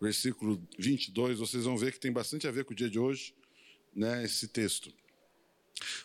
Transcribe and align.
versículo 0.00 0.62
22. 0.78 1.38
Vocês 1.38 1.64
vão 1.64 1.76
ver 1.76 1.92
que 1.92 2.00
tem 2.00 2.12
bastante 2.12 2.46
a 2.46 2.50
ver 2.50 2.64
com 2.64 2.72
o 2.72 2.76
dia 2.76 2.90
de 2.90 2.98
hoje, 2.98 3.34
né, 3.94 4.24
esse 4.24 4.48
texto. 4.48 4.92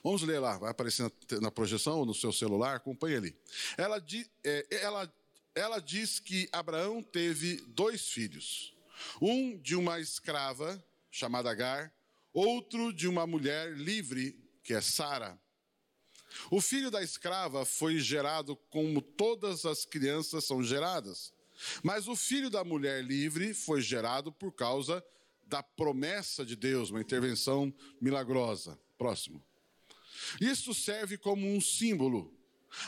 Vamos 0.03 0.21
ler 0.23 0.39
lá, 0.39 0.57
vai 0.57 0.71
aparecer 0.71 1.11
na 1.41 1.51
projeção 1.51 1.99
ou 1.99 2.05
no 2.05 2.13
seu 2.13 2.31
celular, 2.31 2.75
acompanhe 2.75 3.15
ali. 3.15 3.35
Ela, 3.77 4.03
é, 4.43 4.67
ela, 4.69 5.13
ela 5.55 5.79
diz 5.79 6.19
que 6.19 6.49
Abraão 6.51 7.01
teve 7.01 7.57
dois 7.67 8.09
filhos. 8.09 8.75
Um 9.21 9.57
de 9.57 9.75
uma 9.75 9.99
escrava, 9.99 10.83
chamada 11.09 11.49
Agar, 11.49 11.93
outro 12.33 12.93
de 12.93 13.07
uma 13.07 13.25
mulher 13.25 13.73
livre, 13.73 14.37
que 14.63 14.73
é 14.73 14.81
Sara. 14.81 15.39
O 16.49 16.61
filho 16.61 16.89
da 16.89 17.03
escrava 17.03 17.65
foi 17.65 17.99
gerado 17.99 18.55
como 18.69 19.01
todas 19.01 19.65
as 19.65 19.85
crianças 19.85 20.45
são 20.45 20.63
geradas. 20.63 21.33
Mas 21.83 22.07
o 22.07 22.15
filho 22.15 22.49
da 22.49 22.63
mulher 22.63 23.03
livre 23.03 23.53
foi 23.53 23.81
gerado 23.81 24.31
por 24.31 24.51
causa 24.51 25.03
da 25.45 25.61
promessa 25.61 26.45
de 26.45 26.55
Deus, 26.55 26.89
uma 26.89 27.01
intervenção 27.01 27.73
milagrosa. 27.99 28.79
Próximo. 28.97 29.43
Isso 30.39 30.73
serve 30.73 31.17
como 31.17 31.47
um 31.47 31.59
símbolo. 31.59 32.33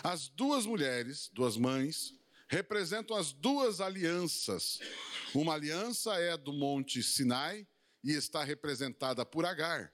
As 0.04 0.30
duas 0.30 0.66
mulheres, 0.66 1.30
duas 1.34 1.58
mães, 1.58 2.14
representam 2.48 3.18
as 3.18 3.34
duas 3.34 3.82
alianças. 3.82 4.80
Uma 5.34 5.56
aliança 5.56 6.14
é 6.16 6.38
do 6.38 6.54
Monte 6.54 7.02
Sinai 7.04 7.68
e 8.04 8.12
está 8.12 8.44
representada 8.44 9.26
por 9.26 9.46
Agar. 9.46 9.94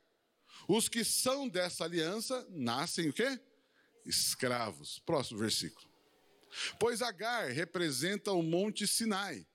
Os 0.68 0.90
que 0.90 1.04
são 1.04 1.48
dessa 1.48 1.86
aliança 1.86 2.46
nascem 2.52 3.10
o 3.10 3.14
quê? 3.14 3.40
Escravos. 4.06 5.00
Próximo 5.00 5.40
versículo. 5.40 5.89
Pois 6.80 7.02
Agar 7.02 7.50
representa 7.50 8.32
o 8.32 8.42
Monte 8.42 8.88
Sinai, 8.88 9.46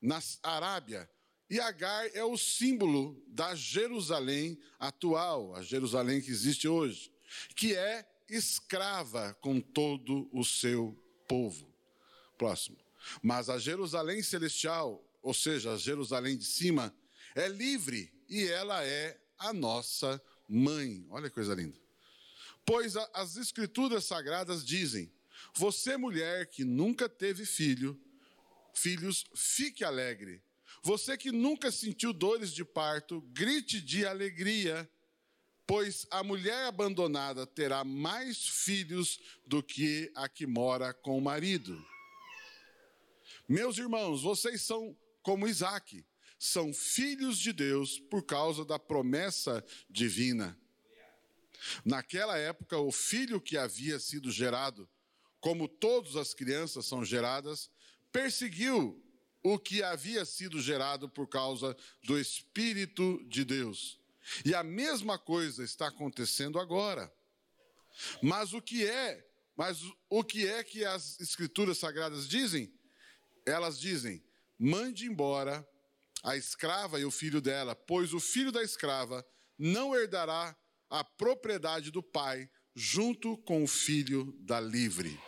na 0.00 0.20
Arábia, 0.42 1.08
e 1.48 1.58
Agar 1.58 2.08
é 2.14 2.22
o 2.24 2.38
símbolo 2.38 3.20
da 3.26 3.54
Jerusalém 3.54 4.58
atual, 4.78 5.54
a 5.56 5.62
Jerusalém 5.62 6.20
que 6.20 6.30
existe 6.30 6.68
hoje, 6.68 7.12
que 7.56 7.74
é 7.74 8.06
escrava 8.28 9.34
com 9.40 9.60
todo 9.60 10.28
o 10.32 10.44
seu 10.44 10.96
povo. 11.26 11.68
Próximo. 12.38 12.78
Mas 13.22 13.48
a 13.48 13.58
Jerusalém 13.58 14.22
celestial, 14.22 15.04
ou 15.22 15.34
seja, 15.34 15.72
a 15.72 15.76
Jerusalém 15.76 16.36
de 16.36 16.44
cima, 16.44 16.94
é 17.34 17.48
livre 17.48 18.12
e 18.28 18.46
ela 18.46 18.84
é 18.84 19.20
a 19.36 19.52
nossa 19.52 20.22
mãe. 20.48 21.04
Olha 21.10 21.28
que 21.28 21.34
coisa 21.34 21.54
linda. 21.54 21.78
Pois 22.64 22.94
as 22.96 23.36
escrituras 23.36 24.04
sagradas 24.04 24.64
dizem: 24.64 25.12
Você, 25.54 25.96
mulher 25.96 26.46
que 26.46 26.64
nunca 26.64 27.08
teve 27.08 27.44
filho, 27.44 28.00
filhos, 28.74 29.24
fique 29.34 29.84
alegre. 29.84 30.42
Você 30.82 31.16
que 31.16 31.30
nunca 31.30 31.70
sentiu 31.70 32.12
dores 32.12 32.52
de 32.52 32.64
parto, 32.64 33.20
grite 33.32 33.80
de 33.80 34.06
alegria, 34.06 34.90
pois 35.66 36.06
a 36.10 36.22
mulher 36.22 36.66
abandonada 36.66 37.46
terá 37.46 37.84
mais 37.84 38.48
filhos 38.48 39.20
do 39.46 39.62
que 39.62 40.10
a 40.14 40.28
que 40.28 40.46
mora 40.46 40.92
com 40.94 41.18
o 41.18 41.20
marido. 41.20 41.84
Meus 43.48 43.78
irmãos, 43.78 44.22
vocês 44.22 44.62
são 44.62 44.96
como 45.22 45.46
Isaac, 45.46 46.04
são 46.38 46.72
filhos 46.72 47.38
de 47.38 47.52
Deus 47.52 47.98
por 47.98 48.24
causa 48.24 48.64
da 48.64 48.78
promessa 48.78 49.64
divina. 49.88 50.58
Naquela 51.84 52.38
época, 52.38 52.78
o 52.78 52.90
filho 52.90 53.40
que 53.40 53.58
havia 53.58 53.98
sido 53.98 54.30
gerado, 54.30 54.88
como 55.40 55.66
todas 55.68 56.16
as 56.16 56.34
crianças 56.34 56.86
são 56.86 57.04
geradas, 57.04 57.70
perseguiu 58.12 59.02
o 59.42 59.58
que 59.58 59.82
havia 59.82 60.24
sido 60.24 60.60
gerado 60.60 61.08
por 61.08 61.26
causa 61.26 61.76
do 62.02 62.18
Espírito 62.18 63.22
de 63.26 63.44
Deus. 63.44 63.98
E 64.44 64.54
a 64.54 64.62
mesma 64.62 65.18
coisa 65.18 65.64
está 65.64 65.88
acontecendo 65.88 66.58
agora. 66.58 67.12
Mas 68.22 68.52
o 68.52 68.60
que 68.60 68.86
é, 68.86 69.26
mas 69.56 69.80
o 70.08 70.22
que 70.22 70.46
é 70.46 70.62
que 70.62 70.84
as 70.84 71.18
escrituras 71.20 71.78
sagradas 71.78 72.28
dizem? 72.28 72.72
Elas 73.46 73.80
dizem: 73.80 74.22
mande 74.58 75.06
embora 75.06 75.66
a 76.22 76.36
escrava 76.36 77.00
e 77.00 77.04
o 77.04 77.10
filho 77.10 77.40
dela, 77.40 77.74
pois 77.74 78.12
o 78.12 78.20
filho 78.20 78.52
da 78.52 78.62
escrava 78.62 79.26
não 79.58 79.94
herdará 79.94 80.54
a 80.88 81.02
propriedade 81.02 81.90
do 81.90 82.02
pai 82.02 82.48
junto 82.74 83.36
com 83.38 83.64
o 83.64 83.66
filho 83.66 84.34
da 84.40 84.60
livre. 84.60 85.18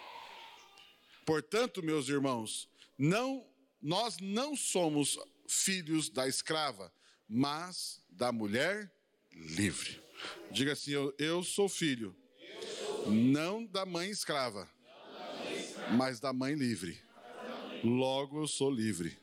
Portanto, 1.25 1.83
meus 1.83 2.09
irmãos, 2.09 2.69
não 2.99 3.47
nós 3.81 4.17
não 4.21 4.55
somos 4.55 5.19
filhos 5.49 6.09
da 6.09 6.29
escrava, 6.29 6.93
mas 7.29 8.01
da 8.09 8.31
mulher 8.31 8.93
livre. 9.33 10.01
Diga 10.51 10.73
assim: 10.73 10.93
eu, 10.93 11.15
eu 11.19 11.43
sou 11.43 11.69
filho, 11.69 12.15
não 13.07 13.65
da 13.67 13.85
mãe 13.85 14.11
escrava, 14.11 14.69
mas 15.97 16.21
da 16.21 16.33
mãe 16.33 16.55
livre. 16.55 17.01
Logo 17.83 18.41
eu 18.41 18.47
sou 18.47 18.71
livre. 18.71 19.19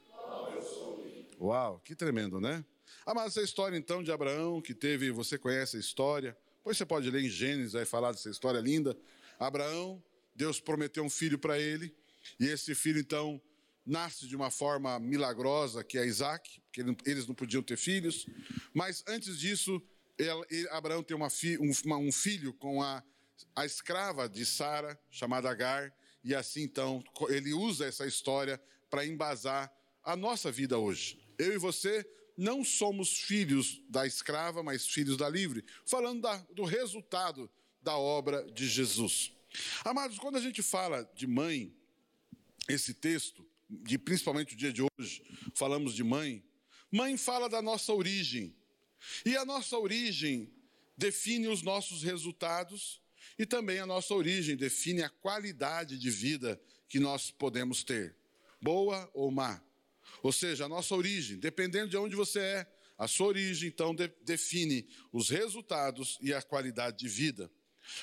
Uau, 1.40 1.80
que 1.80 1.96
tremendo, 1.96 2.42
né? 2.42 2.66
Ah, 3.06 3.14
mas 3.14 3.28
essa 3.28 3.42
história 3.42 3.78
então 3.78 4.04
de 4.04 4.12
Abraão, 4.12 4.62
que 4.62 4.74
teve, 4.74 5.10
você 5.10 5.38
conhece 5.38 5.78
a 5.78 5.80
história, 5.80 6.38
pois 6.62 6.78
você 6.78 6.86
pode 6.86 7.10
ler 7.10 7.24
em 7.24 7.30
Gênesis, 7.30 7.72
vai 7.72 7.86
falar 7.86 8.12
dessa 8.12 8.30
história 8.30 8.60
linda. 8.60 8.98
Abraão, 9.40 10.04
Deus 10.40 10.62
prometeu 10.62 11.04
um 11.04 11.10
filho 11.10 11.38
para 11.38 11.60
ele, 11.60 11.94
e 12.40 12.46
esse 12.46 12.74
filho 12.74 12.98
então 12.98 13.42
nasce 13.86 14.26
de 14.26 14.38
uma 14.38 14.50
forma 14.50 14.98
milagrosa, 14.98 15.84
que 15.84 15.98
é 15.98 16.06
Isaac, 16.06 16.62
porque 16.62 16.82
eles 17.06 17.28
não 17.28 17.36
podiam 17.36 17.62
ter 17.62 17.76
filhos, 17.76 18.26
mas 18.74 19.04
antes 19.06 19.38
disso, 19.38 19.82
ele, 20.18 20.30
ele, 20.50 20.70
Abraão 20.70 21.04
tem 21.04 21.18
uma 21.18 21.30
fi, 21.30 21.58
um, 21.58 21.70
uma, 21.84 21.98
um 21.98 22.10
filho 22.10 22.54
com 22.54 22.82
a, 22.82 23.04
a 23.54 23.66
escrava 23.66 24.30
de 24.30 24.46
Sara, 24.46 24.98
chamada 25.12 25.50
Agar, 25.50 25.94
e 26.24 26.34
assim 26.34 26.62
então 26.62 27.04
ele 27.28 27.54
usa 27.54 27.86
essa 27.86 28.08
história 28.08 28.62
para 28.90 29.06
embasar 29.06 29.70
a 30.02 30.16
nossa 30.16 30.50
vida 30.50 30.78
hoje. 30.78 31.20
Eu 31.38 31.54
e 31.54 31.58
você 31.58 32.10
não 32.38 32.64
somos 32.64 33.20
filhos 33.20 33.82
da 33.90 34.08
escrava, 34.08 34.64
mas 34.64 34.88
filhos 34.88 35.18
da 35.18 35.28
livre, 35.28 35.66
falando 35.86 36.22
da, 36.22 36.38
do 36.56 36.64
resultado 36.64 37.52
da 37.82 37.98
obra 37.98 38.50
de 38.54 38.70
Jesus. 38.70 39.38
Amados, 39.84 40.20
quando 40.20 40.38
a 40.38 40.42
gente 40.42 40.62
fala 40.62 41.10
de 41.16 41.26
mãe, 41.28 41.76
esse 42.68 42.94
texto, 42.94 43.46
de 43.70 43.98
principalmente 43.98 44.54
o 44.54 44.58
dia 44.58 44.74
de 44.74 44.82
hoje, 44.82 45.24
falamos 45.56 45.94
de 45.94 46.04
mãe, 46.04 46.44
mãe 46.92 47.18
fala 47.18 47.50
da 47.50 47.62
nossa 47.62 47.94
origem. 47.94 48.56
E 49.26 49.36
a 49.38 49.46
nossa 49.46 49.78
origem 49.78 50.52
define 50.98 51.48
os 51.48 51.62
nossos 51.62 52.04
resultados 52.04 53.02
e 53.38 53.46
também 53.46 53.80
a 53.80 53.86
nossa 53.86 54.14
origem 54.14 54.56
define 54.56 55.02
a 55.02 55.10
qualidade 55.10 55.98
de 55.98 56.10
vida 56.10 56.62
que 56.88 57.00
nós 57.00 57.32
podemos 57.32 57.84
ter, 57.84 58.16
boa 58.62 59.10
ou 59.14 59.32
má. 59.32 59.64
Ou 60.22 60.32
seja, 60.32 60.66
a 60.66 60.70
nossa 60.70 60.96
origem, 60.96 61.38
dependendo 61.38 61.90
de 61.90 61.98
onde 61.98 62.16
você 62.16 62.40
é, 62.40 62.68
a 62.98 63.08
sua 63.08 63.28
origem 63.28 63.70
então 63.70 63.96
de, 63.96 64.10
define 64.24 64.86
os 65.14 65.30
resultados 65.30 66.18
e 66.22 66.34
a 66.34 66.42
qualidade 66.42 66.98
de 66.98 67.08
vida. 67.08 67.50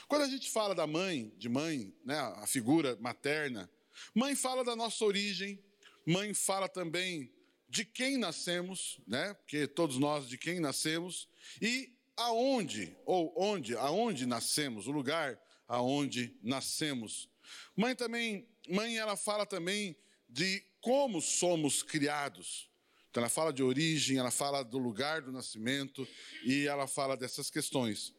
Quando 0.09 0.23
a 0.23 0.29
gente 0.29 0.51
fala 0.51 0.75
da 0.75 0.87
mãe, 0.87 1.33
de 1.37 1.49
mãe, 1.49 1.95
né, 2.05 2.19
a 2.19 2.47
figura 2.47 2.97
materna, 3.01 3.71
mãe 4.15 4.35
fala 4.35 4.65
da 4.65 4.77
nossa 4.77 5.05
origem, 5.05 5.63
mãe 6.05 6.33
fala 6.35 6.69
também 6.69 7.33
de 7.69 7.85
quem 7.85 8.17
nascemos, 8.17 9.01
né? 9.07 9.35
Porque 9.35 9.67
todos 9.67 9.99
nós 9.99 10.29
de 10.29 10.39
quem 10.39 10.61
nascemos 10.61 11.29
e 11.61 11.93
aonde 12.17 12.97
ou 13.05 13.33
onde, 13.37 13.77
aonde 13.77 14.25
nascemos, 14.25 14.87
o 14.87 14.93
lugar 14.93 15.39
aonde 15.69 16.35
nascemos. 16.43 17.29
Mãe 17.77 17.95
também, 17.95 18.49
mãe 18.69 18.97
ela 18.97 19.17
fala 19.17 19.45
também 19.45 19.97
de 20.29 20.65
como 20.81 21.21
somos 21.21 21.83
criados. 21.83 22.71
Então, 23.11 23.23
ela 23.23 23.31
fala 23.31 23.53
de 23.53 23.63
origem, 23.63 24.19
ela 24.19 24.31
fala 24.31 24.63
do 24.63 24.79
lugar 24.79 25.23
do 25.23 25.33
nascimento 25.33 26.07
e 26.45 26.67
ela 26.67 26.87
fala 26.87 27.17
dessas 27.17 27.51
questões. 27.51 28.15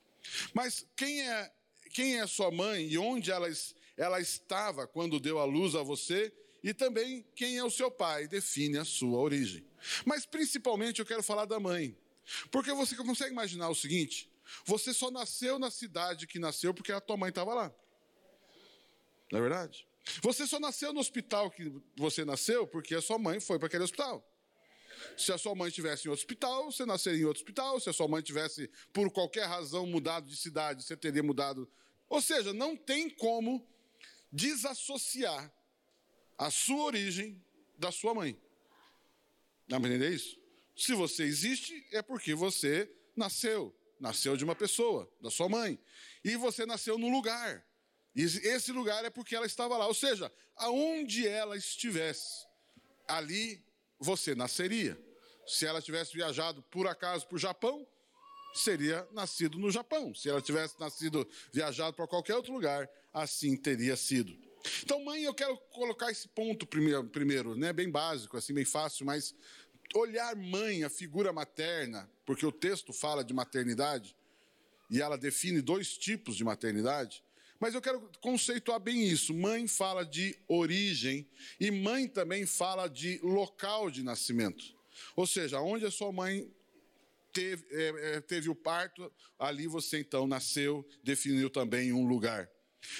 Mas 0.54 0.86
quem 0.96 1.22
é, 1.22 1.52
quem 1.98 2.20
é 2.20 2.28
sua 2.28 2.52
mãe 2.52 2.88
e 2.88 2.96
onde 2.96 3.32
ela, 3.32 3.50
ela 3.98 4.22
estava 4.22 4.86
quando 4.86 5.20
deu 5.20 5.40
a 5.40 5.46
luz 5.46 5.74
a 5.74 5.82
você 5.82 6.32
e 6.64 6.72
também 6.72 7.26
quem 7.34 7.58
é 7.58 7.64
o 7.64 7.72
seu 7.72 7.90
pai 7.90 8.28
define 8.28 8.78
a 8.78 8.86
sua 8.86 9.18
origem. 9.18 9.66
Mas 10.06 10.24
principalmente 10.24 11.00
eu 11.00 11.06
quero 11.08 11.24
falar 11.24 11.46
da 11.46 11.60
mãe. 11.60 11.98
Porque 12.52 12.72
você 12.72 12.96
consegue 12.96 13.32
imaginar 13.32 13.70
o 13.70 13.74
seguinte: 13.74 14.32
você 14.64 14.94
só 14.94 15.10
nasceu 15.10 15.58
na 15.58 15.72
cidade 15.72 16.28
que 16.28 16.38
nasceu 16.38 16.72
porque 16.72 16.92
a 16.92 17.02
tua 17.02 17.18
mãe 17.18 17.30
estava 17.30 17.56
lá. 17.56 17.74
Não 19.32 19.40
é 19.40 19.42
verdade? 19.42 19.88
Você 20.22 20.46
só 20.46 20.60
nasceu 20.60 20.94
no 20.94 21.00
hospital 21.00 21.50
que 21.50 21.74
você 21.96 22.24
nasceu 22.24 22.68
porque 22.68 22.94
a 22.94 23.02
sua 23.02 23.18
mãe 23.18 23.40
foi 23.40 23.58
para 23.58 23.70
aquele 23.70 23.84
hospital. 23.84 24.24
Se 25.18 25.32
a 25.32 25.38
sua 25.40 25.56
mãe 25.56 25.70
estivesse 25.70 26.08
em 26.08 26.12
outro 26.12 26.24
hospital, 26.24 26.72
você 26.72 26.86
nasceria 26.86 27.22
em 27.22 27.26
outro 27.26 27.42
hospital. 27.42 27.80
Se 27.80 27.90
a 27.90 27.94
sua 27.94 28.08
mãe 28.08 28.22
tivesse, 28.22 28.70
por 28.94 29.10
qualquer 29.10 29.48
razão, 29.48 29.88
mudado 29.88 30.28
de 30.28 30.38
cidade, 30.38 30.84
você 30.84 30.96
teria 30.96 31.24
mudado. 31.24 31.68
Ou 32.09 32.21
seja, 32.21 32.54
não 32.54 32.75
tem 32.75 33.09
como 33.09 33.68
desassociar 34.31 35.51
a 36.38 36.51
sua 36.51 36.83
origem 36.83 37.44
da 37.77 37.92
sua 37.92 38.13
mãe. 38.13 38.39
Dá 39.68 39.80
para 39.80 39.89
entender 39.89 40.13
isso? 40.13 40.39
Se 40.75 40.94
você 40.94 41.24
existe, 41.24 41.86
é 41.92 42.01
porque 42.01 42.33
você 42.33 42.89
nasceu. 43.15 43.75
Nasceu 44.00 44.38
de 44.38 44.44
uma 44.44 44.56
pessoa, 44.56 45.12
da 45.19 45.31
sua 45.31 45.50
mãe. 45.50 45.80
E 46.24 46.36
você 46.36 46.65
nasceu 46.65 46.98
no 46.98 47.09
lugar. 47.09 47.65
E 48.15 48.24
esse 48.24 48.71
lugar 48.71 49.03
é 49.03 49.10
porque 49.10 49.36
ela 49.36 49.45
estava 49.45 49.77
lá. 49.77 49.88
Ou 49.88 49.94
seja, 49.94 50.31
aonde 50.56 51.27
ela 51.27 51.57
estivesse, 51.57 52.45
ali 53.07 53.63
você 54.00 54.36
nasceria. 54.36 55.00
Se 55.48 55.65
ela 55.65 55.81
tivesse 55.81 56.13
viajado 56.13 56.62
por 56.63 56.88
acaso 56.88 57.25
para 57.27 57.36
o 57.36 57.39
Japão, 57.39 57.88
seria 58.59 59.07
nascido 59.12 59.57
no 59.57 59.71
Japão. 59.71 60.13
Se 60.13 60.30
ela 60.30 60.42
tivesse 60.42 60.80
nascido 60.80 61.27
viajado 61.51 61.95
para 61.95 62.07
qualquer 62.07 62.36
outro 62.36 62.54
lugar, 62.54 62.89
assim 63.13 63.56
teria 63.56 63.95
sido. 63.95 64.38
Então, 64.83 65.04
mãe, 65.04 65.24
eu 65.24 65.33
quero 65.33 65.57
colocar 65.71 66.12
esse 66.12 66.27
ponto 66.27 66.65
primeiro, 66.65 67.04
primeiro, 67.06 67.56
né, 67.56 67.71
bem 67.71 67.89
básico, 67.89 68.38
assim, 68.38 68.54
bem 68.54 68.65
fácil, 68.65 69.06
mas 69.06 69.33
olhar 69.95 70.36
mãe, 70.36 70.83
a 70.83 70.89
figura 70.89 71.31
materna, 71.31 72.09
porque 72.25 72.45
o 72.45 72.51
texto 72.51 72.92
fala 72.92 73.24
de 73.24 73.33
maternidade 73.33 74.15
e 74.89 75.01
ela 75.01 75.18
define 75.18 75.62
dois 75.62 75.98
tipos 75.98 76.36
de 76.36 76.44
maternidade. 76.44 77.24
Mas 77.60 77.74
eu 77.74 77.81
quero 77.81 78.10
conceituar 78.21 78.80
bem 78.80 79.03
isso. 79.07 79.33
Mãe 79.33 79.68
fala 79.68 80.06
de 80.06 80.38
origem 80.48 81.27
e 81.60 81.71
mãe 81.71 82.07
também 82.07 82.45
fala 82.45 82.88
de 82.88 83.19
local 83.24 83.89
de 83.89 84.03
nascimento. 84.03 84.75
Ou 85.15 85.25
seja, 85.25 85.60
onde 85.60 85.86
a 85.86 85.92
sua 85.92 86.12
mãe 86.12 86.50
teve, 87.38 87.68
é, 87.69 88.16
é, 88.16 88.22
teve 88.22 88.50
o 88.50 88.56
parto, 88.56 89.13
ali 89.38 89.68
você 89.68 90.00
então 90.00 90.25
nasceu, 90.25 90.84
definiu 91.04 91.51
também 91.51 91.94
um 91.94 92.07
lugar. 92.07 92.50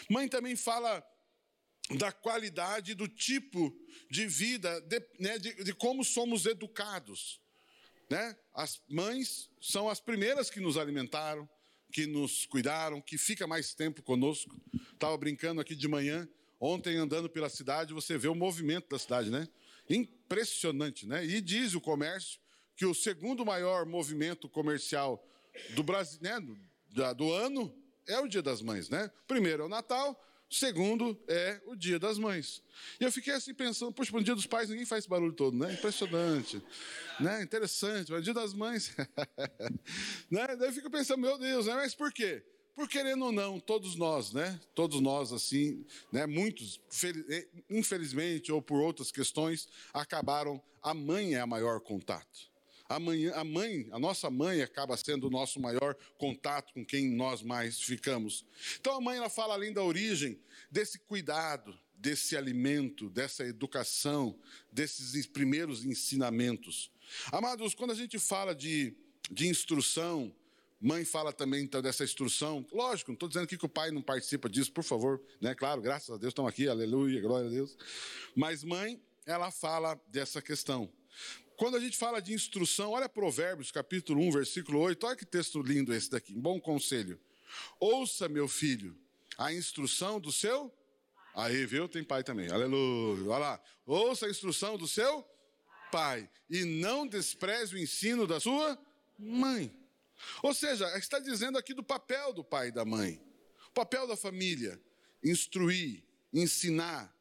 Mãe 0.08 0.28
também 0.28 0.56
fala 0.56 1.04
da 1.98 2.12
qualidade, 2.12 2.94
do 2.94 3.08
tipo 3.08 3.76
de 4.12 4.28
vida, 4.28 4.80
de, 4.82 5.02
né, 5.20 5.40
de, 5.40 5.64
de 5.64 5.74
como 5.74 6.04
somos 6.04 6.46
educados. 6.46 7.42
Né? 8.10 8.38
As 8.54 8.80
mães 8.88 9.50
são 9.60 9.90
as 9.90 10.00
primeiras 10.00 10.52
que 10.52 10.60
nos 10.60 10.78
alimentaram, 10.78 11.50
que 11.92 12.06
nos 12.06 12.46
cuidaram, 12.46 13.02
que 13.02 13.18
fica 13.18 13.48
mais 13.48 13.74
tempo 13.74 14.04
conosco. 14.04 14.56
Estava 14.94 15.18
brincando 15.18 15.62
aqui 15.62 15.76
de 15.76 15.88
manhã, 15.88 16.30
ontem 16.60 16.96
andando 16.98 17.28
pela 17.28 17.50
cidade, 17.50 17.92
você 17.92 18.20
vê 18.20 18.28
o 18.28 18.36
movimento 18.36 18.88
da 18.90 19.00
cidade, 19.00 19.32
né? 19.32 19.48
Impressionante, 19.90 21.08
né? 21.08 21.26
E 21.26 21.42
diz 21.42 21.74
o 21.74 21.82
comércio 21.82 22.40
que 22.78 22.86
o 22.86 22.94
segundo 22.94 23.46
maior 23.46 23.86
movimento 23.86 24.48
comercial 24.48 25.22
do 25.72 25.84
Brasil, 25.84 26.20
né, 26.22 26.40
do, 26.40 27.14
do 27.16 27.34
ano 27.34 27.76
é 28.08 28.18
o 28.20 28.28
Dia 28.28 28.42
das 28.42 28.62
Mães, 28.62 28.90
né? 28.90 29.12
Primeiro 29.28 29.64
é 29.64 29.66
o 29.66 29.70
Natal, 29.70 30.18
Segundo 30.50 31.20
é 31.28 31.60
o 31.66 31.76
dia 31.76 32.00
das 32.00 32.18
mães. 32.18 32.64
E 33.02 33.04
eu 33.04 33.12
fiquei 33.12 33.34
assim 33.34 33.54
pensando, 33.54 33.92
poxa, 33.92 34.14
no 34.14 34.24
dia 34.24 34.34
dos 34.34 34.46
pais 34.46 34.70
ninguém 34.70 34.86
faz 34.86 35.00
esse 35.00 35.10
barulho 35.10 35.34
todo, 35.34 35.58
né? 35.58 35.74
Impressionante, 35.74 36.62
né? 37.20 37.44
Interessante, 37.44 38.12
mas 38.14 38.24
dia 38.24 38.34
das 38.34 38.54
mães, 38.54 38.96
né? 40.32 40.56
Daí 40.56 40.70
eu 40.70 40.74
fico 40.74 40.90
pensando, 40.90 41.20
meu 41.20 41.38
Deus, 41.38 41.66
né? 41.66 41.74
Mas 41.74 41.94
por 41.94 42.14
quê? 42.14 42.46
Por 42.74 42.88
querendo 42.88 43.26
ou 43.26 43.32
não, 43.32 43.60
todos 43.60 43.98
nós, 43.98 44.32
né? 44.32 44.58
Todos 44.74 45.02
nós, 45.02 45.34
assim, 45.34 45.86
né? 46.14 46.26
Muitos, 46.26 46.80
eh, 47.30 47.48
infelizmente 47.70 48.50
ou 48.50 48.62
por 48.62 48.80
outras 48.82 49.12
questões, 49.12 49.68
acabaram, 49.94 50.64
a 50.82 50.94
mãe 50.94 51.36
é 51.36 51.42
a 51.42 51.48
maior 51.48 51.82
contato. 51.82 52.50
A 52.90 53.00
mãe, 53.00 53.28
a 53.28 53.44
mãe, 53.44 53.88
a 53.92 54.00
nossa 54.00 54.30
mãe 54.30 54.62
acaba 54.62 54.96
sendo 54.96 55.28
o 55.28 55.30
nosso 55.30 55.60
maior 55.60 55.94
contato 56.18 56.74
com 56.74 56.86
quem 56.86 57.10
nós 57.10 57.42
mais 57.42 57.82
ficamos. 57.82 58.46
Então 58.80 58.96
a 58.96 59.02
mãe 59.02 59.18
ela 59.18 59.30
fala 59.30 59.54
além 59.54 59.74
da 59.74 59.84
origem 59.84 60.40
desse 60.72 60.98
cuidado, 61.00 61.78
desse 61.94 62.38
alimento, 62.38 63.10
dessa 63.10 63.44
educação, 63.46 64.40
desses 64.72 65.26
primeiros 65.26 65.84
ensinamentos. 65.84 66.90
Amados, 67.32 67.76
quando 67.76 67.92
a 67.92 67.96
gente 67.96 68.18
fala 68.20 68.56
de, 68.56 68.96
de 69.30 69.48
instrução, 69.48 70.34
mãe 70.80 71.04
fala 71.04 71.34
também 71.34 71.64
então, 71.64 71.82
dessa 71.82 72.04
instrução. 72.04 72.66
Lógico, 72.72 73.12
não 73.12 73.16
estou 73.16 73.28
dizendo 73.28 73.44
aqui 73.44 73.58
que 73.58 73.66
o 73.66 73.70
pai 73.70 73.92
não 73.92 74.02
participa 74.02 74.50
disso, 74.50 74.72
por 74.72 74.84
favor, 74.84 75.22
né? 75.42 75.54
Claro, 75.56 75.82
graças 75.82 76.10
a 76.10 76.18
Deus 76.18 76.32
estão 76.32 76.48
aqui, 76.48 76.68
aleluia, 76.70 77.20
glória 77.20 77.48
a 77.48 77.52
Deus. 77.52 77.78
Mas 78.36 78.64
mãe, 78.64 79.02
ela 79.26 79.52
fala 79.52 80.00
dessa 80.08 80.42
questão. 80.42 80.90
Quando 81.58 81.76
a 81.76 81.80
gente 81.80 81.98
fala 81.98 82.22
de 82.22 82.34
instrução, 82.34 82.92
olha 82.92 83.10
Provérbios, 83.10 83.72
capítulo 83.72 84.22
1, 84.22 84.32
versículo 84.32 84.80
8, 84.80 85.08
olha 85.08 85.16
que 85.16 85.26
texto 85.26 85.60
lindo 85.60 85.92
esse 85.92 86.08
daqui, 86.08 86.36
bom 86.36 86.62
conselho. 86.62 87.20
Ouça, 87.80 88.30
meu 88.30 88.48
filho, 88.48 88.96
a 89.40 89.52
instrução 89.52 90.20
do 90.20 90.32
seu. 90.32 90.72
Aí, 91.34 91.66
viu? 91.66 91.90
Tem 91.90 92.04
pai 92.04 92.24
também, 92.24 92.52
aleluia. 92.52 93.24
Olha 93.26 93.38
lá. 93.40 93.62
Ouça 93.88 94.28
a 94.28 94.30
instrução 94.30 94.78
do 94.78 94.88
seu 94.88 95.28
pai 95.92 96.30
e 96.48 96.64
não 96.64 97.08
despreze 97.08 97.74
o 97.74 97.80
ensino 97.80 98.28
da 98.28 98.40
sua 98.40 98.78
mãe. 99.18 99.76
Ou 100.44 100.54
seja, 100.54 100.86
está 100.96 101.18
dizendo 101.18 101.58
aqui 101.58 101.74
do 101.74 101.84
papel 101.84 102.34
do 102.34 102.44
pai 102.44 102.68
e 102.68 102.72
da 102.72 102.86
mãe, 102.86 103.20
o 103.68 103.72
papel 103.72 104.06
da 104.06 104.16
família: 104.16 104.80
instruir, 105.24 106.04
ensinar, 106.32 107.12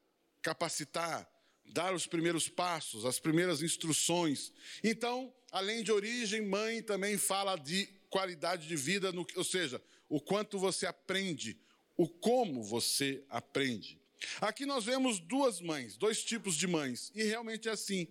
capacitar, 0.43 1.27
dar 1.69 1.95
os 1.95 2.07
primeiros 2.07 2.49
passos, 2.49 3.05
as 3.05 3.19
primeiras 3.19 3.63
instruções. 3.63 4.53
Então, 4.83 5.33
além 5.51 5.83
de 5.83 5.93
origem, 5.93 6.43
mãe 6.43 6.83
também 6.83 7.19
fala 7.19 7.57
de 7.57 7.89
qualidade 8.09 8.67
de 8.67 8.77
vida, 8.77 9.13
no, 9.13 9.27
ou 9.37 9.45
seja, 9.45 9.83
o 10.09 10.21
quanto 10.21 10.59
você 10.59 10.87
aprende, 10.87 11.59
o 11.97 12.09
como 12.09 12.63
você 12.63 13.23
aprende. 13.29 14.01
Aqui 14.41 14.65
nós 14.65 14.85
vemos 14.85 15.19
duas 15.19 15.61
mães, 15.61 15.97
dois 15.97 16.25
tipos 16.25 16.57
de 16.57 16.67
mães, 16.67 17.13
e 17.15 17.23
realmente 17.25 17.69
é 17.69 17.73
assim. 17.73 18.09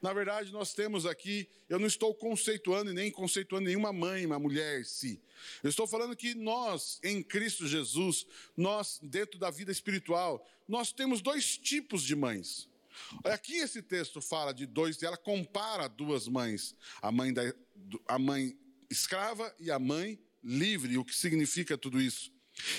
Na 0.00 0.12
verdade, 0.12 0.52
nós 0.52 0.72
temos 0.74 1.06
aqui, 1.06 1.48
eu 1.68 1.78
não 1.78 1.86
estou 1.86 2.14
conceituando 2.14 2.90
e 2.90 2.94
nem 2.94 3.10
conceituando 3.10 3.66
nenhuma 3.66 3.92
mãe, 3.92 4.24
uma 4.24 4.38
mulher 4.38 4.80
em 4.80 4.84
si. 4.84 5.20
Eu 5.62 5.70
estou 5.70 5.88
falando 5.88 6.14
que 6.14 6.34
nós, 6.34 7.00
em 7.02 7.20
Cristo 7.20 7.66
Jesus, 7.66 8.24
nós, 8.56 9.00
dentro 9.02 9.38
da 9.40 9.50
vida 9.50 9.72
espiritual, 9.72 10.46
nós 10.68 10.92
temos 10.92 11.20
dois 11.20 11.58
tipos 11.58 12.02
de 12.02 12.14
mães. 12.14 12.68
Aqui 13.24 13.56
esse 13.56 13.82
texto 13.82 14.20
fala 14.20 14.52
de 14.52 14.66
dois, 14.66 15.02
ela 15.02 15.16
compara 15.16 15.88
duas 15.88 16.28
mães, 16.28 16.74
a 17.00 17.10
mãe, 17.10 17.32
da, 17.32 17.42
a 18.06 18.18
mãe 18.18 18.56
escrava 18.90 19.54
e 19.58 19.70
a 19.70 19.78
mãe 19.78 20.18
livre, 20.42 20.96
o 20.98 21.04
que 21.04 21.14
significa 21.14 21.76
tudo 21.76 22.00
isso. 22.00 22.32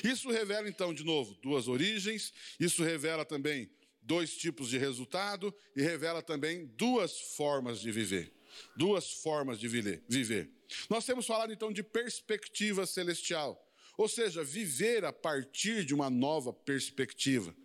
Isso 0.03 0.29
revela 0.29 0.67
então, 0.67 0.93
de 0.93 1.03
novo, 1.03 1.38
duas 1.41 1.67
origens, 1.67 2.33
isso 2.59 2.83
revela 2.83 3.23
também 3.23 3.69
dois 4.01 4.35
tipos 4.35 4.69
de 4.69 4.77
resultado 4.77 5.53
e 5.75 5.81
revela 5.81 6.21
também 6.21 6.65
duas 6.75 7.19
formas 7.35 7.79
de 7.79 7.91
viver. 7.91 8.33
Duas 8.75 9.11
formas 9.11 9.59
de 9.59 9.67
viver. 9.67 10.49
Nós 10.89 11.05
temos 11.05 11.25
falado 11.25 11.53
então 11.53 11.71
de 11.71 11.83
perspectiva 11.83 12.85
celestial, 12.85 13.63
ou 13.97 14.07
seja, 14.07 14.43
viver 14.43 15.05
a 15.05 15.13
partir 15.13 15.85
de 15.85 15.93
uma 15.93 16.09
nova 16.09 16.51
perspectiva. 16.51 17.55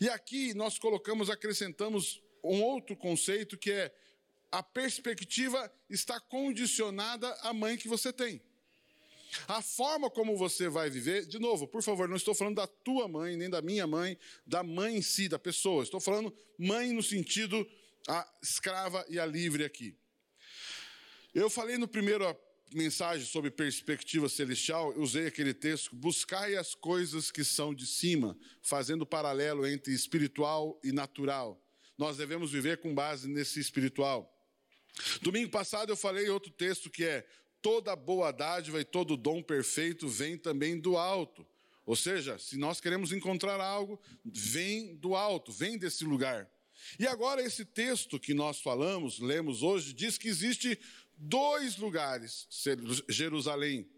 E 0.00 0.08
aqui 0.08 0.54
nós 0.54 0.78
colocamos, 0.78 1.30
acrescentamos 1.30 2.22
um 2.42 2.62
outro 2.62 2.96
conceito 2.96 3.56
que 3.56 3.70
é 3.70 3.94
a 4.50 4.62
perspectiva 4.62 5.72
está 5.88 6.20
condicionada 6.20 7.32
à 7.42 7.52
mãe 7.54 7.76
que 7.76 7.88
você 7.88 8.12
tem. 8.12 8.42
A 9.48 9.62
forma 9.62 10.10
como 10.10 10.36
você 10.36 10.68
vai 10.68 10.90
viver, 10.90 11.24
de 11.26 11.38
novo, 11.38 11.66
por 11.66 11.82
favor, 11.82 12.06
não 12.06 12.16
estou 12.16 12.34
falando 12.34 12.56
da 12.56 12.66
tua 12.66 13.08
mãe, 13.08 13.34
nem 13.34 13.48
da 13.48 13.62
minha 13.62 13.86
mãe, 13.86 14.18
da 14.46 14.62
mãe 14.62 14.96
em 14.96 15.02
si, 15.02 15.26
da 15.26 15.38
pessoa. 15.38 15.82
Estou 15.82 16.00
falando 16.00 16.36
mãe 16.58 16.92
no 16.92 17.02
sentido 17.02 17.66
a 18.06 18.30
escrava 18.42 19.04
e 19.08 19.18
a 19.18 19.24
livre 19.24 19.64
aqui. 19.64 19.96
Eu 21.34 21.48
falei 21.48 21.78
no 21.78 21.88
primeiro 21.88 22.26
mensagem 22.76 23.26
sobre 23.26 23.50
perspectiva 23.50 24.28
celestial, 24.28 24.92
eu 24.92 25.02
usei 25.02 25.26
aquele 25.26 25.54
texto: 25.54 25.94
buscai 25.94 26.56
as 26.56 26.74
coisas 26.74 27.30
que 27.30 27.44
são 27.44 27.74
de 27.74 27.86
cima, 27.86 28.36
fazendo 28.60 29.06
paralelo 29.06 29.66
entre 29.66 29.92
espiritual 29.92 30.78
e 30.82 30.92
natural. 30.92 31.60
Nós 31.96 32.16
devemos 32.16 32.50
viver 32.50 32.78
com 32.78 32.94
base 32.94 33.28
nesse 33.28 33.60
espiritual. 33.60 34.32
Domingo 35.20 35.50
passado 35.50 35.90
eu 35.90 35.96
falei 35.96 36.28
outro 36.28 36.50
texto 36.50 36.90
que 36.90 37.04
é: 37.04 37.26
toda 37.60 37.94
boa 37.94 38.32
dádiva 38.32 38.80
e 38.80 38.84
todo 38.84 39.16
dom 39.16 39.42
perfeito 39.42 40.08
vem 40.08 40.36
também 40.36 40.78
do 40.78 40.96
alto. 40.96 41.46
Ou 41.84 41.96
seja, 41.96 42.38
se 42.38 42.56
nós 42.56 42.80
queremos 42.80 43.12
encontrar 43.12 43.60
algo, 43.60 44.00
vem 44.24 44.94
do 44.96 45.14
alto, 45.14 45.50
vem 45.50 45.76
desse 45.76 46.04
lugar. 46.04 46.48
E 46.98 47.06
agora 47.06 47.42
esse 47.42 47.64
texto 47.64 48.18
que 48.18 48.34
nós 48.34 48.60
falamos, 48.60 49.18
lemos 49.18 49.62
hoje, 49.62 49.92
diz 49.92 50.18
que 50.18 50.28
existe 50.28 50.78
dois 51.22 51.76
lugares: 51.76 52.46
Jerusalém 53.08 53.88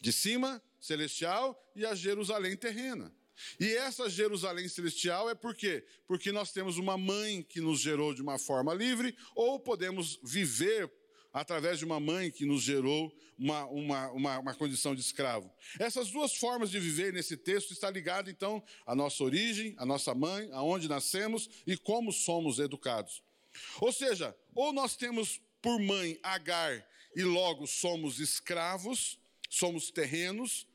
de 0.00 0.12
cima, 0.12 0.62
celestial, 0.80 1.60
e 1.76 1.84
a 1.84 1.94
Jerusalém 1.94 2.56
terrena. 2.56 3.14
E 3.58 3.72
essa 3.74 4.08
Jerusalém 4.08 4.68
celestial 4.68 5.28
é 5.28 5.34
por 5.34 5.54
quê? 5.54 5.84
Porque 6.06 6.30
nós 6.30 6.52
temos 6.52 6.76
uma 6.76 6.96
mãe 6.96 7.42
que 7.42 7.60
nos 7.60 7.80
gerou 7.80 8.14
de 8.14 8.22
uma 8.22 8.38
forma 8.38 8.74
livre, 8.74 9.16
ou 9.34 9.58
podemos 9.58 10.18
viver 10.22 10.90
através 11.32 11.78
de 11.78 11.84
uma 11.84 11.98
mãe 11.98 12.30
que 12.30 12.44
nos 12.44 12.62
gerou 12.62 13.12
uma, 13.38 13.64
uma, 13.66 14.10
uma, 14.10 14.38
uma, 14.38 14.54
condição 14.54 14.94
de 14.94 15.00
escravo. 15.00 15.50
Essas 15.78 16.10
duas 16.10 16.36
formas 16.36 16.70
de 16.70 16.78
viver 16.78 17.12
nesse 17.12 17.36
texto 17.36 17.72
está 17.72 17.90
ligado 17.90 18.30
então 18.30 18.62
à 18.86 18.94
nossa 18.94 19.24
origem, 19.24 19.74
à 19.78 19.86
nossa 19.86 20.14
mãe, 20.14 20.50
aonde 20.52 20.88
nascemos 20.88 21.48
e 21.66 21.76
como 21.76 22.12
somos 22.12 22.58
educados. 22.58 23.22
Ou 23.80 23.92
seja, 23.92 24.36
ou 24.54 24.72
nós 24.72 24.94
temos 24.94 25.40
por 25.62 25.80
mãe 25.80 26.18
Agar 26.22 26.84
e 27.14 27.22
logo 27.22 27.66
somos 27.66 28.18
escravos, 28.18 29.18
somos 29.48 29.90
terrenos, 29.90 30.66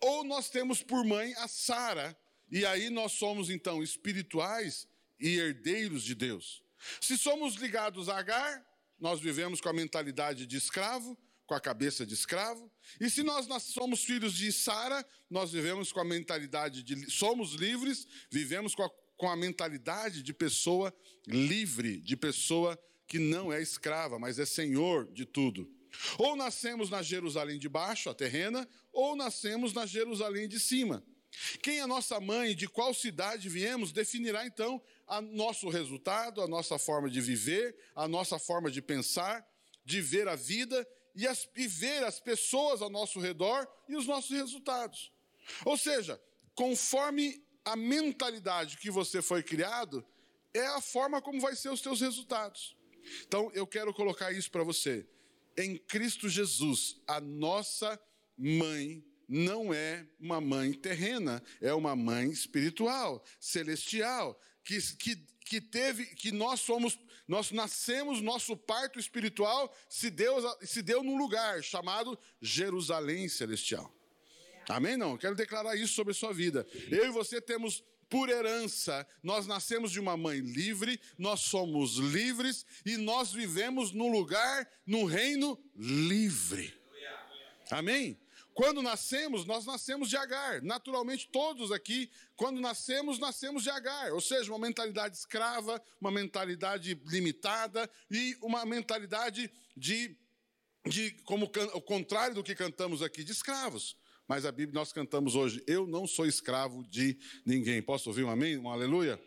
ou 0.00 0.24
nós 0.24 0.50
temos 0.50 0.82
por 0.82 1.04
mãe 1.04 1.32
a 1.36 1.46
Sara, 1.46 2.18
e 2.50 2.66
aí 2.66 2.90
nós 2.90 3.12
somos 3.12 3.48
então 3.48 3.82
espirituais 3.82 4.88
e 5.20 5.38
herdeiros 5.38 6.02
de 6.02 6.14
Deus. 6.14 6.62
Se 7.00 7.16
somos 7.16 7.54
ligados 7.54 8.08
a 8.08 8.18
Agar, 8.18 8.66
nós 8.98 9.20
vivemos 9.20 9.60
com 9.60 9.68
a 9.68 9.72
mentalidade 9.72 10.46
de 10.46 10.56
escravo, 10.56 11.16
com 11.46 11.54
a 11.54 11.60
cabeça 11.60 12.04
de 12.04 12.14
escravo. 12.14 12.70
E 13.00 13.10
se 13.10 13.22
nós, 13.22 13.46
somos 13.62 14.04
filhos 14.04 14.34
de 14.34 14.52
Sara, 14.52 15.06
nós 15.30 15.52
vivemos 15.52 15.92
com 15.92 16.00
a 16.00 16.04
mentalidade 16.04 16.82
de 16.82 17.10
somos 17.10 17.54
livres, 17.54 18.06
vivemos 18.30 18.74
com 18.74 18.82
a, 18.82 18.90
com 19.16 19.28
a 19.28 19.36
mentalidade 19.36 20.22
de 20.22 20.32
pessoa 20.32 20.94
livre, 21.26 22.00
de 22.00 22.16
pessoa 22.16 22.78
que 23.12 23.18
não 23.18 23.52
é 23.52 23.60
escrava, 23.60 24.18
mas 24.18 24.38
é 24.38 24.46
senhor 24.46 25.04
de 25.12 25.26
tudo. 25.26 25.70
Ou 26.16 26.34
nascemos 26.34 26.88
na 26.88 27.02
Jerusalém 27.02 27.58
de 27.58 27.68
baixo, 27.68 28.08
a 28.08 28.14
terrena, 28.14 28.66
ou 28.90 29.14
nascemos 29.14 29.74
na 29.74 29.84
Jerusalém 29.84 30.48
de 30.48 30.58
cima. 30.58 31.04
Quem 31.60 31.80
é 31.80 31.86
nossa 31.86 32.18
mãe, 32.18 32.56
de 32.56 32.66
qual 32.66 32.94
cidade 32.94 33.50
viemos, 33.50 33.92
definirá 33.92 34.46
então 34.46 34.80
a 35.06 35.20
nosso 35.20 35.68
resultado, 35.68 36.40
a 36.40 36.48
nossa 36.48 36.78
forma 36.78 37.10
de 37.10 37.20
viver, 37.20 37.76
a 37.94 38.08
nossa 38.08 38.38
forma 38.38 38.70
de 38.70 38.80
pensar, 38.80 39.46
de 39.84 40.00
ver 40.00 40.26
a 40.26 40.34
vida 40.34 40.88
e, 41.14 41.28
as, 41.28 41.46
e 41.54 41.68
ver 41.68 42.04
as 42.04 42.18
pessoas 42.18 42.80
ao 42.80 42.88
nosso 42.88 43.20
redor 43.20 43.68
e 43.90 43.94
os 43.94 44.06
nossos 44.06 44.30
resultados. 44.30 45.12
Ou 45.66 45.76
seja, 45.76 46.18
conforme 46.54 47.44
a 47.62 47.76
mentalidade 47.76 48.78
que 48.78 48.90
você 48.90 49.20
foi 49.20 49.42
criado, 49.42 50.02
é 50.54 50.66
a 50.68 50.80
forma 50.80 51.20
como 51.20 51.42
vai 51.42 51.54
ser 51.54 51.68
os 51.68 51.82
teus 51.82 52.00
resultados. 52.00 52.74
Então, 53.26 53.50
eu 53.54 53.66
quero 53.66 53.92
colocar 53.92 54.32
isso 54.32 54.50
para 54.50 54.62
você. 54.62 55.06
Em 55.56 55.76
Cristo 55.76 56.28
Jesus, 56.28 57.00
a 57.06 57.20
nossa 57.20 58.00
mãe 58.36 59.04
não 59.28 59.72
é 59.72 60.06
uma 60.20 60.40
mãe 60.40 60.72
terrena, 60.72 61.42
é 61.60 61.72
uma 61.72 61.96
mãe 61.96 62.30
espiritual, 62.30 63.24
celestial, 63.40 64.38
que, 64.64 64.80
que, 64.96 65.16
que 65.44 65.60
teve, 65.60 66.06
que 66.06 66.30
nós 66.30 66.60
somos, 66.60 66.98
nós 67.26 67.50
nascemos, 67.50 68.20
nosso 68.20 68.56
parto 68.56 68.98
espiritual 68.98 69.74
se 69.88 70.10
deu, 70.10 70.36
se 70.62 70.82
deu 70.82 71.02
num 71.02 71.16
lugar 71.16 71.62
chamado 71.62 72.18
Jerusalém 72.40 73.28
Celestial. 73.28 73.92
Amém? 74.68 74.96
Não, 74.96 75.16
quero 75.16 75.34
declarar 75.34 75.76
isso 75.76 75.94
sobre 75.94 76.12
a 76.12 76.14
sua 76.14 76.32
vida. 76.32 76.66
Eu 76.90 77.06
e 77.06 77.10
você 77.10 77.40
temos 77.40 77.82
por 78.12 78.28
herança, 78.28 79.06
nós 79.22 79.46
nascemos 79.46 79.90
de 79.90 79.98
uma 79.98 80.18
mãe 80.18 80.38
livre, 80.38 81.00
nós 81.16 81.40
somos 81.40 81.96
livres 81.96 82.66
e 82.84 82.98
nós 82.98 83.32
vivemos 83.32 83.90
num 83.90 84.12
lugar, 84.12 84.68
no 84.86 85.06
reino 85.06 85.58
livre. 85.74 86.78
Amém? 87.70 88.20
Quando 88.52 88.82
nascemos, 88.82 89.46
nós 89.46 89.64
nascemos 89.64 90.10
de 90.10 90.18
Agar. 90.18 90.60
Naturalmente, 90.60 91.26
todos 91.32 91.72
aqui, 91.72 92.10
quando 92.36 92.60
nascemos, 92.60 93.18
nascemos 93.18 93.62
de 93.62 93.70
Agar. 93.70 94.12
Ou 94.12 94.20
seja, 94.20 94.52
uma 94.52 94.58
mentalidade 94.58 95.16
escrava, 95.16 95.82
uma 95.98 96.10
mentalidade 96.10 97.00
limitada 97.06 97.88
e 98.10 98.36
uma 98.42 98.66
mentalidade 98.66 99.50
de, 99.74 100.14
de 100.86 101.12
como 101.24 101.50
o 101.72 101.80
contrário 101.80 102.34
do 102.34 102.44
que 102.44 102.54
cantamos 102.54 103.00
aqui, 103.00 103.24
de 103.24 103.32
escravos. 103.32 103.96
Mas 104.32 104.46
a 104.46 104.50
Bíblia, 104.50 104.80
nós 104.80 104.94
cantamos 104.94 105.34
hoje, 105.34 105.62
eu 105.66 105.86
não 105.86 106.06
sou 106.06 106.24
escravo 106.24 106.82
de 106.88 107.18
ninguém. 107.44 107.82
Posso 107.82 108.08
ouvir 108.08 108.24
um 108.24 108.30
amém? 108.30 108.56
Um 108.56 108.70
aleluia? 108.70 109.20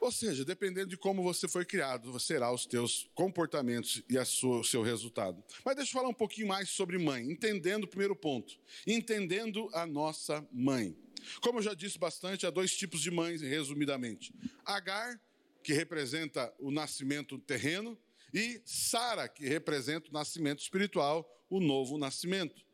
Ou 0.00 0.10
seja, 0.10 0.42
dependendo 0.42 0.86
de 0.86 0.96
como 0.96 1.22
você 1.22 1.46
foi 1.46 1.66
criado, 1.66 2.18
será 2.18 2.50
os 2.50 2.64
teus 2.64 3.10
comportamentos 3.14 4.02
e 4.08 4.16
o 4.16 4.64
seu 4.64 4.80
resultado. 4.80 5.44
Mas 5.62 5.76
deixa 5.76 5.90
eu 5.90 6.00
falar 6.00 6.08
um 6.08 6.14
pouquinho 6.14 6.48
mais 6.48 6.70
sobre 6.70 6.96
mãe, 6.96 7.30
entendendo 7.30 7.84
o 7.84 7.86
primeiro 7.86 8.16
ponto, 8.16 8.58
entendendo 8.86 9.68
a 9.74 9.84
nossa 9.84 10.42
mãe. 10.50 10.96
Como 11.42 11.58
eu 11.58 11.62
já 11.62 11.74
disse 11.74 11.98
bastante, 11.98 12.46
há 12.46 12.50
dois 12.50 12.74
tipos 12.74 13.02
de 13.02 13.10
mães, 13.10 13.42
resumidamente: 13.42 14.32
Agar, 14.64 15.20
que 15.62 15.74
representa 15.74 16.50
o 16.58 16.70
nascimento 16.70 17.38
terreno, 17.38 17.98
e 18.32 18.62
Sara, 18.64 19.28
que 19.28 19.46
representa 19.46 20.08
o 20.08 20.12
nascimento 20.14 20.60
espiritual, 20.60 21.30
o 21.50 21.60
novo 21.60 21.98
nascimento. 21.98 22.66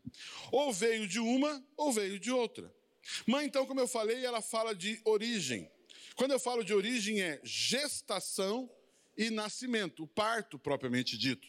Ou 0.50 0.73
veio 0.73 1.06
de 1.06 1.18
uma, 1.18 1.64
ou 1.76 1.92
veio 1.92 2.18
de 2.18 2.30
outra. 2.30 2.73
Mãe, 3.26 3.46
então, 3.46 3.66
como 3.66 3.80
eu 3.80 3.88
falei, 3.88 4.25
ela 4.25 4.40
fala 4.40 4.75
de 4.75 5.00
origem. 5.04 5.70
Quando 6.16 6.30
eu 6.30 6.38
falo 6.38 6.64
de 6.64 6.73
origem, 6.73 7.20
é 7.20 7.40
gestação 7.42 8.70
e 9.16 9.30
nascimento, 9.30 10.04
o 10.04 10.06
parto 10.06 10.58
propriamente 10.58 11.16
dito. 11.16 11.46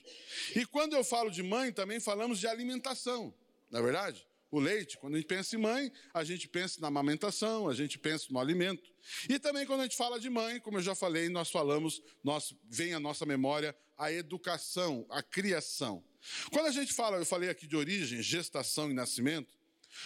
E 0.55 0.65
quando 0.65 0.95
eu 0.95 1.03
falo 1.03 1.29
de 1.29 1.41
mãe, 1.41 1.71
também 1.71 1.99
falamos 1.99 2.39
de 2.39 2.47
alimentação, 2.47 3.33
não 3.69 3.79
é 3.79 3.83
verdade? 3.83 4.27
O 4.51 4.59
leite, 4.59 4.97
quando 4.97 5.15
a 5.15 5.17
gente 5.17 5.27
pensa 5.27 5.55
em 5.55 5.59
mãe, 5.59 5.91
a 6.13 6.23
gente 6.23 6.47
pensa 6.47 6.79
na 6.79 6.87
amamentação, 6.87 7.67
a 7.67 7.73
gente 7.73 7.97
pensa 7.97 8.27
no 8.29 8.39
alimento. 8.39 8.93
E 9.27 9.39
também 9.39 9.65
quando 9.65 9.81
a 9.81 9.83
gente 9.83 9.97
fala 9.97 10.19
de 10.19 10.29
mãe, 10.29 10.59
como 10.59 10.77
eu 10.77 10.81
já 10.81 10.95
falei, 10.95 11.29
nós 11.29 11.49
falamos, 11.49 12.01
nós 12.23 12.53
vem 12.69 12.93
à 12.93 12.99
nossa 12.99 13.25
memória 13.25 13.75
a 13.97 14.11
educação, 14.11 15.05
a 15.09 15.21
criação. 15.21 16.03
Quando 16.51 16.67
a 16.67 16.71
gente 16.71 16.93
fala, 16.93 17.17
eu 17.17 17.25
falei 17.25 17.49
aqui 17.49 17.67
de 17.67 17.75
origem, 17.75 18.21
gestação 18.21 18.89
e 18.89 18.93
nascimento, 18.93 19.57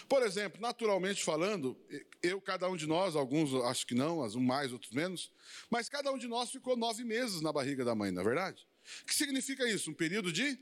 por 0.07 0.21
exemplo, 0.23 0.61
naturalmente 0.61 1.23
falando, 1.23 1.77
eu, 2.21 2.39
cada 2.39 2.69
um 2.69 2.77
de 2.77 2.85
nós, 2.85 3.15
alguns 3.15 3.53
acho 3.65 3.87
que 3.87 3.95
não, 3.95 4.21
uns 4.21 4.35
mais, 4.35 4.71
outros 4.71 4.91
menos, 4.91 5.31
mas 5.69 5.89
cada 5.89 6.11
um 6.11 6.17
de 6.17 6.27
nós 6.27 6.51
ficou 6.51 6.77
nove 6.77 7.03
meses 7.03 7.41
na 7.41 7.51
barriga 7.51 7.83
da 7.83 7.95
mãe, 7.95 8.11
não 8.11 8.21
é 8.21 8.25
verdade? 8.25 8.67
O 9.01 9.05
que 9.05 9.15
significa 9.15 9.67
isso? 9.67 9.89
Um 9.91 9.93
período 9.93 10.31
de 10.31 10.59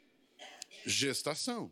gestação. 0.86 1.72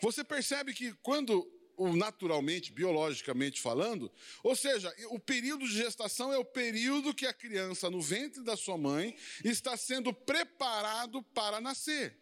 Você 0.00 0.22
percebe 0.24 0.74
que 0.74 0.92
quando 1.02 1.50
naturalmente, 1.96 2.72
biologicamente 2.72 3.60
falando, 3.60 4.10
ou 4.42 4.54
seja, 4.54 4.94
o 5.10 5.18
período 5.18 5.66
de 5.66 5.74
gestação 5.74 6.32
é 6.32 6.38
o 6.38 6.44
período 6.44 7.14
que 7.14 7.26
a 7.26 7.32
criança 7.32 7.90
no 7.90 8.00
ventre 8.00 8.42
da 8.42 8.56
sua 8.56 8.78
mãe 8.78 9.16
está 9.44 9.76
sendo 9.76 10.12
preparado 10.12 11.22
para 11.34 11.60
nascer. 11.60 12.16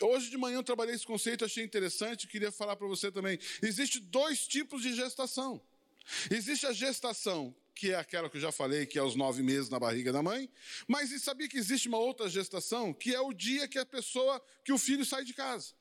Hoje 0.00 0.30
de 0.30 0.38
manhã 0.38 0.56
eu 0.56 0.62
trabalhei 0.62 0.94
esse 0.94 1.06
conceito, 1.06 1.44
achei 1.44 1.64
interessante, 1.64 2.26
queria 2.26 2.50
falar 2.50 2.76
para 2.76 2.86
você 2.86 3.10
também. 3.10 3.38
Existem 3.62 4.00
dois 4.02 4.46
tipos 4.46 4.82
de 4.82 4.94
gestação. 4.94 5.60
Existe 6.30 6.66
a 6.66 6.72
gestação, 6.72 7.54
que 7.74 7.92
é 7.92 7.94
aquela 7.94 8.28
que 8.28 8.36
eu 8.36 8.40
já 8.40 8.50
falei, 8.50 8.86
que 8.86 8.98
é 8.98 9.02
os 9.02 9.14
nove 9.14 9.42
meses 9.42 9.68
na 9.68 9.78
barriga 9.78 10.12
da 10.12 10.22
mãe, 10.22 10.50
mas 10.88 11.10
sabia 11.22 11.48
que 11.48 11.58
existe 11.58 11.88
uma 11.88 11.98
outra 11.98 12.28
gestação, 12.28 12.92
que 12.92 13.14
é 13.14 13.20
o 13.20 13.32
dia 13.32 13.68
que 13.68 13.78
a 13.78 13.86
pessoa, 13.86 14.40
que 14.64 14.72
o 14.72 14.78
filho 14.78 15.04
sai 15.04 15.24
de 15.24 15.34
casa. 15.34 15.72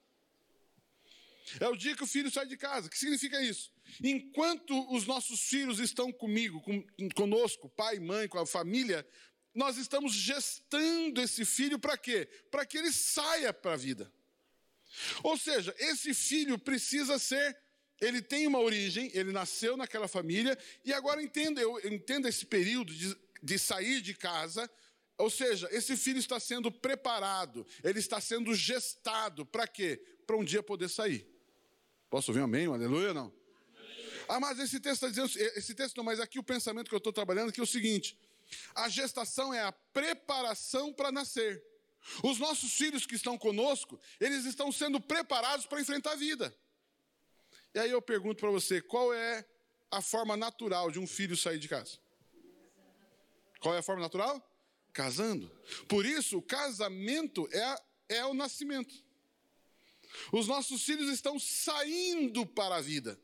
É 1.60 1.68
o 1.68 1.76
dia 1.76 1.96
que 1.96 2.04
o 2.04 2.08
filho 2.08 2.30
sai 2.30 2.46
de 2.46 2.58
casa. 2.58 2.88
O 2.88 2.90
que 2.90 2.98
significa 2.98 3.42
isso? 3.42 3.72
Enquanto 4.04 4.94
os 4.94 5.06
nossos 5.06 5.42
filhos 5.42 5.80
estão 5.80 6.12
comigo, 6.12 6.62
com, 6.62 6.84
conosco, 7.16 7.70
pai, 7.70 8.00
mãe, 8.00 8.28
com 8.28 8.40
a 8.40 8.46
família, 8.46 9.06
nós 9.54 9.78
estamos 9.78 10.14
gestando 10.14 11.22
esse 11.22 11.44
filho 11.46 11.80
para 11.80 11.98
quê? 11.98 12.28
Para 12.52 12.66
que 12.66 12.78
ele 12.78 12.92
saia 12.92 13.54
para 13.54 13.74
a 13.74 13.78
vida. 13.78 14.12
Ou 15.24 15.38
seja, 15.38 15.76
esse 15.78 16.14
filho 16.14 16.58
precisa 16.58 17.18
ser, 17.20 17.58
ele 18.02 18.22
tem 18.22 18.48
uma 18.48 18.60
origem, 18.60 19.12
ele 19.14 19.32
nasceu 19.32 19.76
naquela 19.78 20.08
família, 20.08 20.58
e 20.84 20.94
agora 20.94 21.22
entenda, 21.22 21.62
eu 21.62 21.80
entendo 21.86 22.28
esse 22.28 22.46
período 22.46 22.94
de, 22.94 23.16
de 23.42 23.60
sair 23.60 24.02
de 24.02 24.14
casa, 24.14 24.70
ou 25.18 25.30
seja, 25.30 25.68
esse 25.72 25.98
filho 25.98 26.18
está 26.18 26.40
sendo 26.40 26.72
preparado, 26.72 27.68
ele 27.84 28.00
está 28.00 28.22
sendo 28.22 28.56
gestado, 28.56 29.46
para 29.46 29.68
quê? 29.68 30.02
Para 30.26 30.38
um 30.38 30.44
dia 30.44 30.64
poder 30.64 30.90
sair. 30.90 31.28
Posso 32.10 32.32
ouvir 32.32 32.42
um 32.42 32.46
amém, 32.46 32.68
um 32.68 32.74
aleluia 32.74 33.14
não? 33.14 33.32
Ah, 34.28 34.40
mas 34.40 34.60
esse 34.60 34.80
texto 34.80 35.06
está 35.06 35.10
dizendo, 35.10 35.50
esse 35.58 35.74
texto 35.74 35.98
não, 35.98 36.04
mas 36.04 36.20
aqui 36.20 36.38
o 36.38 36.44
pensamento 36.44 36.88
que 36.88 36.94
eu 36.94 37.00
estou 37.00 37.12
trabalhando 37.12 37.50
aqui 37.50 37.60
é 37.60 37.64
o 37.64 37.68
seguinte: 37.68 38.18
a 38.76 38.88
gestação 38.88 39.54
é 39.54 39.62
a 39.62 39.72
preparação 39.72 40.94
para 40.94 41.12
nascer. 41.12 41.64
Os 42.24 42.40
nossos 42.40 42.74
filhos 42.74 43.06
que 43.06 43.16
estão 43.16 43.38
conosco, 43.38 44.00
eles 44.20 44.46
estão 44.46 44.72
sendo 44.72 45.00
preparados 45.00 45.66
para 45.66 45.82
enfrentar 45.82 46.14
a 46.14 46.16
vida. 46.16 46.56
E 47.74 47.80
aí 47.80 47.92
eu 47.92 48.02
pergunto 48.02 48.40
para 48.40 48.50
você, 48.50 48.82
qual 48.82 49.14
é 49.14 49.46
a 49.92 50.02
forma 50.02 50.38
natural 50.38 50.90
de 50.90 51.00
um 51.00 51.06
filho 51.06 51.36
sair 51.36 51.60
de 51.60 51.68
casa? 51.68 51.98
Qual 53.60 53.76
é 53.76 53.80
a 53.80 53.84
forma 53.84 54.02
natural? 54.02 54.44
Casando. 54.94 55.52
Por 55.88 56.06
isso, 56.06 56.38
o 56.38 56.42
casamento 56.42 57.48
é, 57.52 58.16
é 58.18 58.26
o 58.26 58.34
nascimento. 58.34 59.04
Os 60.32 60.48
nossos 60.48 60.84
filhos 60.84 61.10
estão 61.10 61.40
saindo 61.40 62.46
para 62.46 62.78
a 62.78 62.82
vida. 62.82 63.20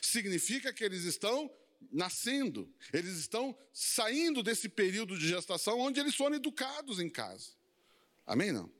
Significa 0.00 0.72
que 0.72 0.84
eles 0.84 1.04
estão 1.04 1.50
nascendo, 1.90 2.68
eles 2.92 3.16
estão 3.16 3.56
saindo 3.72 4.42
desse 4.42 4.68
período 4.68 5.18
de 5.18 5.28
gestação 5.28 5.78
onde 5.80 5.98
eles 5.98 6.14
foram 6.14 6.36
educados 6.36 7.00
em 7.00 7.08
casa. 7.08 7.52
Amém? 8.26 8.52
Não? 8.52 8.70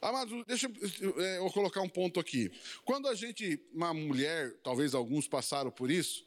Amados, 0.00 0.44
deixa 0.46 0.70
é, 1.18 1.38
eu 1.38 1.50
colocar 1.50 1.82
um 1.82 1.88
ponto 1.88 2.18
aqui. 2.18 2.50
Quando 2.84 3.06
a 3.06 3.14
gente, 3.14 3.60
uma 3.72 3.92
mulher, 3.92 4.56
talvez 4.62 4.94
alguns 4.94 5.28
passaram 5.28 5.70
por 5.70 5.90
isso, 5.90 6.26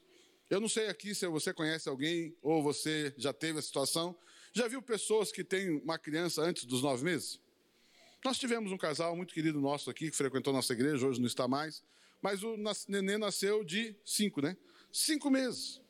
eu 0.50 0.60
não 0.60 0.70
sei 0.70 0.88
aqui 0.88 1.16
se 1.16 1.26
você 1.28 1.54
conhece 1.54 1.90
alguém 1.90 2.36
ou 2.42 2.62
você 2.62 3.14
já 3.18 3.34
teve 3.34 3.60
a 3.60 3.62
situação. 3.62 4.16
Já 4.54 4.68
viu 4.68 4.82
pessoas 4.82 5.32
que 5.32 5.44
têm 5.44 5.82
uma 5.82 5.98
criança 5.98 6.42
antes 6.42 6.66
dos 6.66 6.82
nove 6.82 7.04
meses? 7.04 7.40
Nós 8.24 8.38
tivemos 8.38 8.72
um 8.72 8.78
casal 8.78 9.16
muito 9.16 9.34
querido 9.34 9.60
nosso 9.60 9.90
aqui, 9.90 10.10
que 10.12 10.16
frequentou 10.16 10.54
nossa 10.54 10.74
igreja, 10.74 11.08
hoje 11.08 11.20
não 11.20 11.28
está 11.28 11.48
mais, 11.48 11.84
mas 12.22 12.44
o 12.44 12.56
neném 12.88 13.18
nasceu 13.18 13.64
de 13.64 13.96
cinco, 14.06 14.42
né? 14.42 14.56
Cinco 14.92 15.30
meses. 15.30 15.82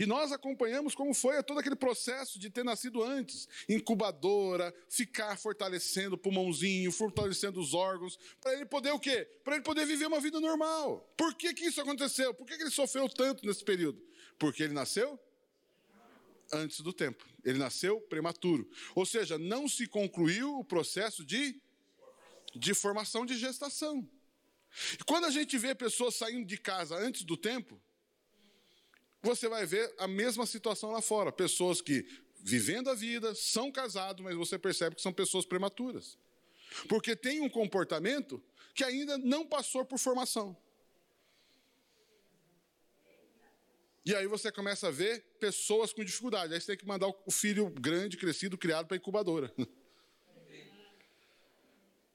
E 0.00 0.06
nós 0.06 0.32
acompanhamos 0.32 0.94
como 0.94 1.12
foi 1.12 1.42
todo 1.42 1.60
aquele 1.60 1.76
processo 1.76 2.38
de 2.38 2.48
ter 2.48 2.64
nascido 2.64 3.02
antes. 3.02 3.46
Incubadora, 3.68 4.74
ficar 4.88 5.36
fortalecendo 5.36 6.14
o 6.14 6.18
pulmãozinho, 6.18 6.90
fortalecendo 6.90 7.60
os 7.60 7.74
órgãos, 7.74 8.18
para 8.40 8.54
ele 8.54 8.64
poder 8.64 8.92
o 8.92 8.98
quê? 8.98 9.28
Para 9.44 9.56
ele 9.56 9.62
poder 9.62 9.84
viver 9.84 10.06
uma 10.06 10.18
vida 10.18 10.40
normal. 10.40 11.06
Por 11.18 11.34
que, 11.34 11.52
que 11.52 11.66
isso 11.66 11.82
aconteceu? 11.82 12.32
Por 12.32 12.46
que, 12.46 12.56
que 12.56 12.62
ele 12.62 12.70
sofreu 12.70 13.10
tanto 13.10 13.46
nesse 13.46 13.62
período? 13.62 14.02
Porque 14.38 14.62
ele 14.62 14.72
nasceu 14.72 15.20
antes 16.50 16.80
do 16.80 16.94
tempo. 16.94 17.22
Ele 17.44 17.58
nasceu 17.58 18.00
prematuro. 18.00 18.66
Ou 18.94 19.04
seja, 19.04 19.38
não 19.38 19.68
se 19.68 19.86
concluiu 19.86 20.58
o 20.58 20.64
processo 20.64 21.22
de, 21.22 21.60
de 22.54 22.74
formação 22.74 23.24
de 23.24 23.36
gestação. 23.36 24.08
E 24.98 25.04
quando 25.04 25.24
a 25.24 25.30
gente 25.30 25.56
vê 25.58 25.74
pessoas 25.74 26.14
saindo 26.14 26.46
de 26.46 26.56
casa 26.56 26.96
antes 26.96 27.22
do 27.22 27.36
tempo, 27.36 27.80
você 29.22 29.48
vai 29.48 29.66
ver 29.66 29.92
a 29.98 30.08
mesma 30.08 30.46
situação 30.46 30.92
lá 30.92 31.02
fora. 31.02 31.30
Pessoas 31.32 31.80
que, 31.80 32.06
vivendo 32.38 32.88
a 32.88 32.94
vida, 32.94 33.34
são 33.34 33.70
casados, 33.70 34.24
mas 34.24 34.34
você 34.34 34.58
percebe 34.58 34.96
que 34.96 35.02
são 35.02 35.12
pessoas 35.12 35.44
prematuras. 35.44 36.18
Porque 36.88 37.16
tem 37.16 37.40
um 37.40 37.48
comportamento 37.48 38.42
que 38.74 38.84
ainda 38.84 39.18
não 39.18 39.46
passou 39.46 39.84
por 39.84 39.98
formação. 39.98 40.56
E 44.04 44.14
aí 44.14 44.26
você 44.26 44.50
começa 44.50 44.88
a 44.88 44.90
ver 44.90 45.22
pessoas 45.38 45.92
com 45.92 46.02
dificuldade. 46.02 46.54
Aí 46.54 46.60
você 46.60 46.68
tem 46.68 46.76
que 46.76 46.86
mandar 46.86 47.08
o 47.08 47.30
filho 47.30 47.68
grande, 47.68 48.16
crescido, 48.16 48.56
criado 48.56 48.86
para 48.86 48.96
a 48.96 48.98
incubadora. 48.98 49.52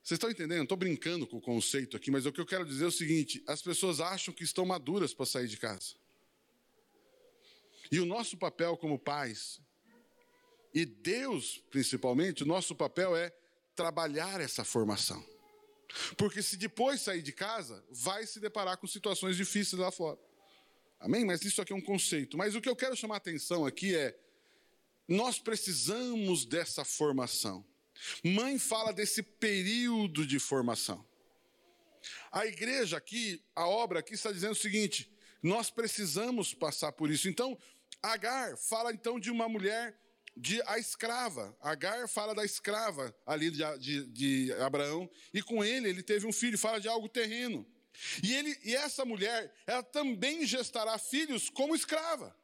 Vocês 0.06 0.18
estão 0.18 0.30
entendendo? 0.30 0.62
Estou 0.62 0.78
brincando 0.78 1.26
com 1.26 1.38
o 1.38 1.42
conceito 1.42 1.98
aqui, 1.98 2.12
mas 2.12 2.28
o 2.28 2.32
que 2.32 2.40
eu 2.40 2.46
quero 2.46 2.64
dizer 2.64 2.84
é 2.84 2.88
o 2.88 2.92
seguinte: 2.92 3.44
as 3.48 3.64
pessoas 3.64 4.00
acham 4.00 4.32
que 4.32 4.44
estão 4.44 4.64
maduras 4.64 5.16
para 5.16 5.26
sair 5.26 5.48
de 5.48 5.58
casa. 5.58 5.96
E 7.92 8.00
o 8.00 8.06
nosso 8.06 8.38
papel 8.38 8.78
como 8.78 9.00
pais, 9.00 9.60
e 10.72 10.86
Deus 10.86 11.64
principalmente, 11.72 12.44
o 12.44 12.46
nosso 12.46 12.76
papel 12.76 13.16
é 13.16 13.36
trabalhar 13.76 14.40
essa 14.40 14.64
formação. 14.64 15.26
Porque 16.16 16.44
se 16.44 16.56
depois 16.56 17.02
sair 17.02 17.24
de 17.24 17.32
casa, 17.32 17.84
vai 17.90 18.28
se 18.28 18.40
deparar 18.40 18.78
com 18.78 18.86
situações 18.86 19.36
difíceis 19.36 19.80
lá 19.80 19.90
fora. 19.90 20.20
Amém? 21.00 21.26
Mas 21.26 21.44
isso 21.44 21.64
aqui 21.64 21.74
é 21.74 21.76
um 21.76 21.82
conceito. 21.82 22.38
Mas 22.38 22.54
o 22.54 22.62
que 22.62 22.70
eu 22.70 22.76
quero 22.76 22.96
chamar 22.96 23.16
a 23.16 23.18
atenção 23.18 23.66
aqui 23.66 23.96
é: 23.96 24.16
nós 25.08 25.40
precisamos 25.40 26.46
dessa 26.46 26.86
formação. 26.86 27.66
Mãe 28.24 28.58
fala 28.60 28.92
desse 28.92 29.24
período 29.24 30.26
de 30.26 30.40
formação. 30.40 31.06
A 32.32 32.46
igreja 32.46 32.98
aqui, 32.98 33.42
a 33.56 33.68
obra 33.68 34.00
aqui 34.00 34.14
está 34.14 34.32
dizendo 34.32 34.52
o 34.52 34.56
seguinte: 34.56 35.12
nós 35.42 35.70
precisamos 35.70 36.54
passar 36.54 36.92
por 36.92 37.10
isso. 37.10 37.28
Então, 37.28 37.58
Agar 38.06 38.56
fala 38.58 38.94
então 38.94 39.20
de 39.20 39.32
uma 39.32 39.50
mulher 39.50 39.98
de 40.38 40.62
a 40.68 40.78
escrava. 40.78 41.58
Agar 41.60 42.08
fala 42.08 42.36
da 42.36 42.46
escrava 42.46 43.16
ali 43.26 43.50
de, 43.50 43.64
de, 43.80 44.06
de, 44.06 44.54
Abraão, 44.54 45.10
e 45.34 45.42
com 45.42 45.64
ele 45.64 45.90
ele 45.90 46.04
teve 46.04 46.28
um 46.28 46.32
filho, 46.32 46.58
fala 46.58 46.80
de 46.80 46.88
algo 46.88 47.10
terreno. 47.10 47.66
E, 48.22 48.36
ele, 48.36 48.56
e 48.64 48.76
essa 48.76 49.06
mulher, 49.06 49.52
ela 49.66 49.82
também 49.82 50.46
gestará 50.46 50.98
filhos 51.00 51.50
como 51.50 51.76
escrava. 51.76 52.36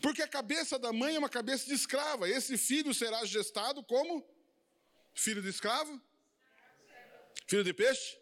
Porque 0.00 0.22
a 0.22 0.28
cabeça 0.28 0.78
da 0.78 0.92
mãe 0.92 1.16
é 1.16 1.18
uma 1.18 1.28
cabeça 1.28 1.66
de 1.66 1.74
escrava. 1.74 2.28
Esse 2.28 2.56
filho 2.56 2.94
será 2.94 3.24
gestado 3.26 3.82
como 3.82 4.26
filho 5.18 5.42
de 5.42 5.48
escravo? 5.48 6.00
Filho 7.46 7.64
de 7.64 7.74
peixe? 7.74 8.16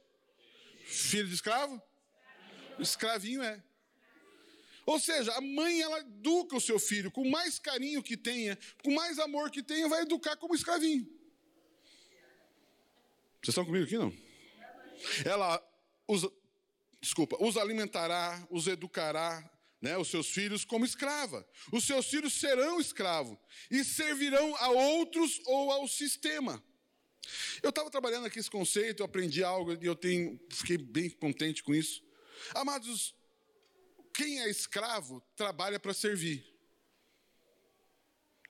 Filho 0.87 1.29
de 1.29 1.35
escravo? 1.35 1.81
Escravinho 2.79 3.43
é. 3.43 3.63
Ou 4.87 4.99
seja, 4.99 5.33
a 5.33 5.41
mãe 5.41 5.83
ela 5.83 5.99
educa 5.99 6.57
o 6.57 6.61
seu 6.61 6.79
filho 6.79 7.11
com 7.11 7.29
mais 7.29 7.59
carinho 7.59 8.03
que 8.03 8.17
tenha, 8.17 8.57
com 8.83 8.95
mais 8.95 9.19
amor 9.19 9.51
que 9.51 9.63
tenha, 9.63 9.89
vai 9.89 10.03
educar 10.03 10.37
como 10.37 10.55
escravinho. 10.55 11.05
Vocês 13.43 13.49
estão 13.49 13.65
comigo 13.65 13.85
aqui 13.85 13.99
não? 13.99 14.13
Ela 15.25 15.63
os, 16.09 16.27
desculpa, 17.01 17.37
os 17.41 17.57
alimentará, 17.57 18.47
os 18.49 18.67
educará, 18.67 19.49
né, 19.83 19.99
os 19.99 20.09
seus 20.09 20.29
filhos 20.29 20.65
como 20.65 20.85
escrava. 20.85 21.47
Os 21.71 21.85
seus 21.85 22.07
filhos 22.07 22.33
serão 22.33 22.81
escravos 22.81 23.37
e 23.71 23.85
servirão 23.85 24.57
a 24.57 24.71
outros 24.71 25.43
ou 25.45 25.71
ao 25.71 25.87
sistema. 25.87 26.63
Eu 27.63 27.71
estava 27.71 27.91
trabalhando 27.91 28.27
aqui 28.27 28.39
esse 28.39 28.51
conceito, 28.51 29.01
eu 29.01 29.07
aprendi 29.07 29.43
algo 29.43 29.73
e 29.73 29.87
eu 29.87 29.95
tenho, 29.95 30.41
fiquei 30.51 30.79
bem 30.79 31.11
contente 31.11 31.63
com 31.63 31.75
isso. 31.75 32.03
Amados, 32.55 33.15
quem 34.13 34.41
é 34.41 34.49
escravo 34.49 35.23
trabalha 35.37 35.79
para 35.79 35.93
servir. 35.93 36.45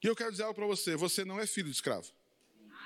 E 0.02 0.06
eu 0.06 0.14
quero 0.14 0.30
dizer 0.30 0.44
algo 0.44 0.54
para 0.54 0.66
você: 0.66 0.94
você 0.94 1.24
não 1.24 1.40
é 1.40 1.46
filho 1.46 1.68
de 1.68 1.74
escravo. 1.74 2.12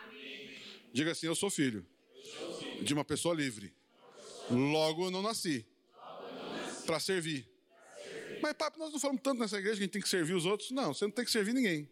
Amém. 0.07 0.59
Diga 0.92 1.12
assim: 1.12 1.26
eu 1.26 1.35
sou 1.35 1.50
filho, 1.50 1.87
eu 2.14 2.24
sou 2.24 2.55
filho. 2.55 2.85
de 2.85 2.94
uma 2.94 3.05
pessoa 3.05 3.35
livre. 3.35 3.74
Logo 4.50 5.05
eu 5.05 5.11
não 5.11 5.20
nasci, 5.20 5.66
nasci. 5.94 6.87
para 6.87 6.98
servir. 6.98 7.46
servir. 8.03 8.40
Mas, 8.42 8.55
papo, 8.55 8.79
nós 8.79 8.90
não 8.90 8.98
falamos 8.98 9.22
tanto 9.22 9.38
nessa 9.38 9.59
igreja 9.59 9.76
que 9.76 9.83
a 9.83 9.85
gente 9.85 9.92
tem 9.92 10.03
que 10.03 10.09
servir 10.09 10.35
os 10.35 10.46
outros. 10.46 10.70
Não, 10.70 10.94
você 10.94 11.05
não 11.05 11.12
tem 11.12 11.24
que 11.24 11.31
servir 11.31 11.53
ninguém. 11.53 11.88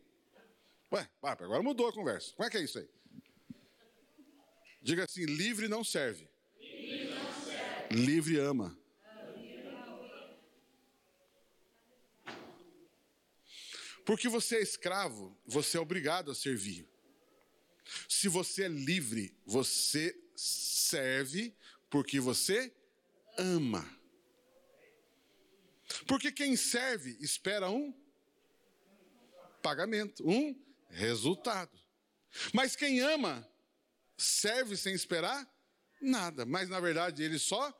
Ué, 0.90 1.06
papo, 1.20 1.44
agora 1.44 1.62
mudou 1.62 1.86
a 1.88 1.92
conversa. 1.92 2.32
Como 2.34 2.46
é 2.46 2.50
que 2.50 2.56
é 2.56 2.62
isso 2.62 2.78
aí? 2.78 2.88
Diga 4.80 5.04
assim: 5.04 5.24
livre 5.24 5.68
não 5.68 5.82
serve. 5.84 6.28
Livre, 6.58 7.10
não 7.10 7.44
serve. 7.44 7.94
livre 7.94 8.38
ama. 8.38 8.78
Porque 14.04 14.28
você 14.28 14.56
é 14.56 14.62
escravo, 14.62 15.36
você 15.44 15.76
é 15.76 15.80
obrigado 15.80 16.30
a 16.30 16.34
servir. 16.34 16.88
Se 18.08 18.26
você 18.26 18.64
é 18.64 18.68
livre, 18.68 19.36
você 19.44 20.18
serve 20.34 21.54
porque 21.90 22.18
você 22.18 22.72
ama. 23.36 23.86
Porque 26.06 26.32
quem 26.32 26.56
serve 26.56 27.18
espera 27.20 27.70
um 27.70 27.94
pagamento, 29.62 30.26
um 30.26 30.58
resultado. 30.88 31.78
Mas 32.52 32.74
quem 32.74 33.00
ama 33.00 33.46
serve 34.18 34.76
sem 34.76 34.92
esperar 34.92 35.48
nada. 36.00 36.44
Mas 36.44 36.68
na 36.68 36.80
verdade 36.80 37.22
ele 37.22 37.38
só 37.38 37.72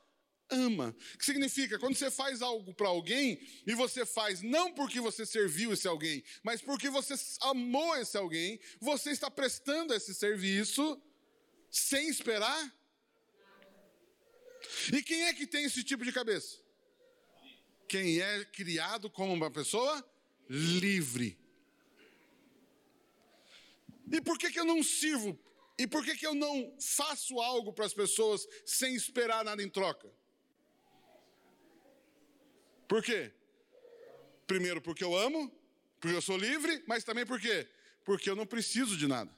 ama. 0.51 0.97
O 1.15 1.19
que 1.19 1.25
significa? 1.25 1.79
Quando 1.79 1.97
você 1.97 2.11
faz 2.11 2.41
algo 2.41 2.73
para 2.73 2.89
alguém 2.89 3.41
e 3.67 3.75
você 3.75 4.07
faz 4.07 4.41
não 4.41 4.73
porque 4.73 5.01
você 5.01 5.27
serviu 5.27 5.73
esse 5.73 5.87
alguém, 5.87 6.25
mas 6.43 6.63
porque 6.63 6.89
você 6.89 7.15
amou 7.43 7.97
esse 7.97 8.17
alguém, 8.17 8.59
você 8.81 9.11
está 9.11 9.31
prestando 9.31 9.93
esse 9.93 10.15
serviço 10.15 11.01
sem 11.71 12.09
esperar. 12.09 12.75
E 14.93 15.03
quem 15.03 15.25
é 15.25 15.35
que 15.35 15.47
tem 15.47 15.65
esse 15.65 15.85
tipo 15.85 16.05
de 16.05 16.13
cabeça? 16.13 16.57
Quem 17.89 18.21
é 18.21 18.45
criado 18.45 19.11
como 19.11 19.33
uma 19.33 19.51
pessoa 19.51 20.05
livre. 20.49 21.39
E 24.11 24.21
por 24.21 24.39
que, 24.39 24.51
que 24.51 24.61
eu 24.61 24.65
não 24.65 24.83
sirvo? 24.83 25.39
E 25.79 25.87
por 25.87 26.05
que, 26.05 26.17
que 26.17 26.27
eu 26.27 26.35
não 26.35 26.77
faço 26.81 27.41
algo 27.41 27.73
para 27.73 27.87
as 27.87 27.95
pessoas 27.95 28.47
sem 28.67 28.95
esperar 28.95 29.45
nada 29.45 29.63
em 29.63 29.69
troca? 29.69 30.11
Por 32.89 33.03
quê? 33.03 33.33
Primeiro, 34.47 34.81
porque 34.83 35.05
eu 35.05 35.17
amo, 35.17 35.53
porque 36.01 36.17
eu 36.17 36.23
sou 36.23 36.37
livre, 36.37 36.83
mas 36.87 37.05
também 37.05 37.25
por 37.25 37.41
quê? 37.41 37.69
Porque 38.05 38.29
eu 38.29 38.35
não 38.35 38.47
preciso 38.47 38.97
de 38.97 39.07
nada. 39.07 39.31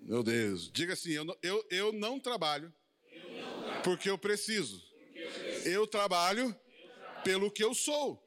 Meu 0.00 0.22
Deus, 0.22 0.70
diga 0.72 0.94
assim: 0.94 1.12
eu, 1.12 1.38
eu, 1.42 1.66
eu 1.70 1.92
não 1.92 2.18
trabalho 2.18 2.72
porque 3.84 4.08
eu 4.10 4.18
preciso. 4.18 4.82
Eu 5.64 5.86
trabalho 5.86 6.58
pelo 7.22 7.50
que 7.50 7.62
eu 7.62 7.74
sou. 7.74 8.26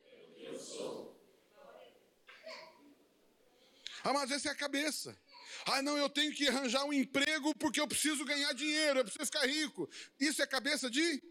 Amados, 4.03 4.31
essa 4.31 4.49
é 4.49 4.51
a 4.51 4.55
cabeça. 4.55 5.17
Ah, 5.65 5.81
não, 5.81 5.97
eu 5.97 6.09
tenho 6.09 6.33
que 6.33 6.47
arranjar 6.47 6.83
um 6.85 6.93
emprego 6.93 7.55
porque 7.55 7.79
eu 7.79 7.87
preciso 7.87 8.25
ganhar 8.25 8.53
dinheiro, 8.53 8.99
eu 8.99 9.03
preciso 9.03 9.25
ficar 9.25 9.45
rico. 9.45 9.89
Isso 10.19 10.41
é 10.41 10.47
cabeça 10.47 10.89
de? 10.89 11.23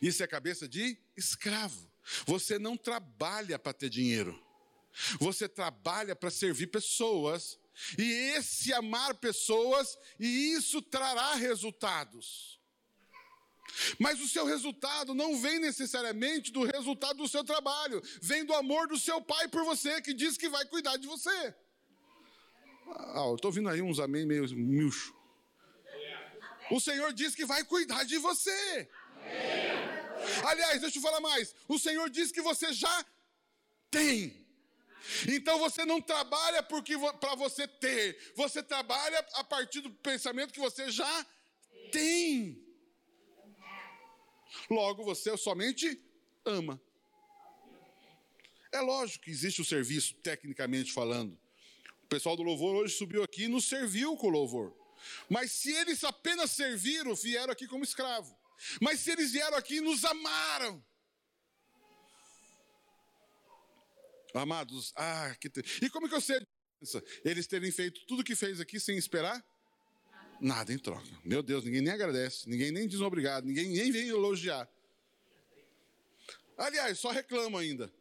Isso 0.00 0.22
é 0.22 0.26
cabeça 0.26 0.66
de 0.68 0.98
escravo. 1.16 1.90
Você 2.26 2.58
não 2.58 2.76
trabalha 2.76 3.58
para 3.58 3.72
ter 3.72 3.88
dinheiro. 3.88 4.40
Você 5.20 5.48
trabalha 5.48 6.16
para 6.16 6.30
servir 6.30 6.66
pessoas. 6.66 7.58
E 7.96 8.02
esse 8.36 8.72
amar 8.72 9.14
pessoas, 9.14 9.96
e 10.18 10.52
isso 10.52 10.82
trará 10.82 11.34
resultados. 11.34 12.60
Mas 13.98 14.20
o 14.20 14.28
seu 14.28 14.44
resultado 14.44 15.14
não 15.14 15.38
vem 15.40 15.58
necessariamente 15.58 16.52
do 16.52 16.64
resultado 16.64 17.16
do 17.18 17.28
seu 17.28 17.44
trabalho, 17.44 18.02
vem 18.20 18.44
do 18.44 18.54
amor 18.54 18.86
do 18.88 18.98
seu 18.98 19.20
pai 19.20 19.48
por 19.48 19.64
você, 19.64 20.00
que 20.00 20.12
diz 20.12 20.36
que 20.36 20.48
vai 20.48 20.64
cuidar 20.66 20.96
de 20.96 21.06
você. 21.06 21.54
Ah, 22.94 23.24
eu 23.26 23.36
estou 23.36 23.48
ouvindo 23.50 23.68
aí 23.68 23.80
uns 23.80 23.98
amém 23.98 24.26
meio 24.26 24.46
murcho. 24.56 25.14
O 26.70 26.80
Senhor 26.80 27.12
diz 27.12 27.34
que 27.34 27.44
vai 27.44 27.64
cuidar 27.64 28.04
de 28.04 28.18
você. 28.18 28.88
Aliás, 30.44 30.80
deixa 30.80 30.98
eu 30.98 31.02
falar 31.02 31.20
mais. 31.20 31.54
O 31.68 31.78
Senhor 31.78 32.08
diz 32.08 32.30
que 32.30 32.40
você 32.40 32.72
já 32.72 33.04
tem. 33.90 34.42
Então 35.28 35.58
você 35.58 35.84
não 35.84 36.00
trabalha 36.00 36.62
para 36.62 37.34
você 37.34 37.66
ter, 37.66 38.32
você 38.36 38.62
trabalha 38.62 39.18
a 39.34 39.44
partir 39.44 39.80
do 39.80 39.90
pensamento 39.90 40.52
que 40.52 40.60
você 40.60 40.90
já 40.90 41.26
tem. 41.90 42.61
Logo, 44.70 45.04
você 45.04 45.36
somente 45.36 46.00
ama. 46.44 46.80
É 48.72 48.80
lógico 48.80 49.24
que 49.24 49.30
existe 49.30 49.60
o 49.60 49.64
serviço, 49.64 50.14
tecnicamente 50.16 50.92
falando. 50.92 51.38
O 52.04 52.06
pessoal 52.08 52.36
do 52.36 52.42
louvor 52.42 52.74
hoje 52.74 52.94
subiu 52.94 53.22
aqui 53.22 53.44
e 53.44 53.48
nos 53.48 53.66
serviu 53.66 54.16
com 54.16 54.28
o 54.28 54.30
louvor. 54.30 54.74
Mas 55.28 55.52
se 55.52 55.72
eles 55.72 56.02
apenas 56.04 56.50
serviram, 56.52 57.14
vieram 57.14 57.52
aqui 57.52 57.66
como 57.66 57.84
escravo. 57.84 58.36
Mas 58.80 59.00
se 59.00 59.10
eles 59.10 59.32
vieram 59.32 59.56
aqui 59.56 59.76
e 59.76 59.80
nos 59.80 60.04
amaram. 60.04 60.84
Amados, 64.34 64.92
ah, 64.96 65.36
que 65.38 65.50
te... 65.50 65.62
e 65.84 65.90
como 65.90 66.08
que 66.08 66.14
eu 66.14 66.20
sei 66.20 66.36
a 66.36 66.40
diferença? 66.40 67.20
Eles 67.22 67.46
terem 67.46 67.70
feito 67.70 68.06
tudo 68.06 68.20
o 68.20 68.24
que 68.24 68.34
fez 68.34 68.60
aqui 68.60 68.80
sem 68.80 68.96
esperar? 68.96 69.44
Nada 70.42 70.72
em 70.72 70.78
troca. 70.78 71.06
Meu 71.24 71.40
Deus, 71.40 71.64
ninguém 71.64 71.80
nem 71.80 71.92
agradece, 71.92 72.50
ninguém 72.50 72.72
nem 72.72 72.88
diz 72.88 73.00
obrigado, 73.00 73.44
ninguém 73.44 73.68
nem 73.68 73.92
vem 73.92 74.08
elogiar. 74.08 74.68
Aliás, 76.58 76.98
só 76.98 77.12
reclama 77.12 77.60
ainda. 77.60 77.92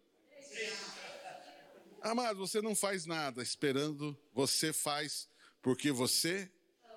Amado, 2.02 2.40
você 2.40 2.60
não 2.60 2.74
faz 2.74 3.06
nada 3.06 3.44
esperando, 3.44 4.18
você 4.34 4.74
faz 4.74 5.30
porque 5.62 5.92
você 5.92 6.50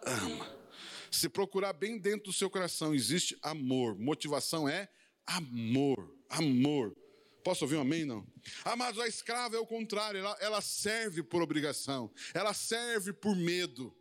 ama. 0.06 0.50
Se 1.10 1.28
procurar 1.28 1.74
bem 1.74 1.98
dentro 1.98 2.28
do 2.28 2.32
seu 2.32 2.48
coração, 2.48 2.94
existe 2.94 3.36
amor. 3.42 3.98
Motivação 3.98 4.66
é 4.66 4.88
amor, 5.26 6.10
amor. 6.30 6.96
Posso 7.44 7.66
ouvir 7.66 7.76
um 7.76 7.82
amém? 7.82 8.06
Não. 8.06 8.26
Amados, 8.64 8.98
a 8.98 9.06
escrava 9.06 9.56
é 9.56 9.58
o 9.58 9.66
contrário, 9.66 10.20
ela, 10.20 10.38
ela 10.40 10.62
serve 10.62 11.22
por 11.22 11.42
obrigação, 11.42 12.10
ela 12.32 12.54
serve 12.54 13.12
por 13.12 13.36
medo 13.36 13.94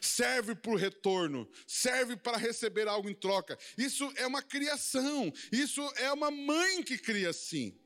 serve 0.00 0.54
por 0.54 0.76
retorno, 0.76 1.48
serve 1.66 2.16
para 2.16 2.36
receber 2.36 2.88
algo 2.88 3.08
em 3.08 3.14
troca. 3.14 3.58
Isso 3.76 4.10
é 4.16 4.26
uma 4.26 4.42
criação, 4.42 5.32
isso 5.50 5.82
é 5.96 6.12
uma 6.12 6.30
mãe 6.30 6.82
que 6.82 6.98
cria 6.98 7.30
assim. 7.30 7.76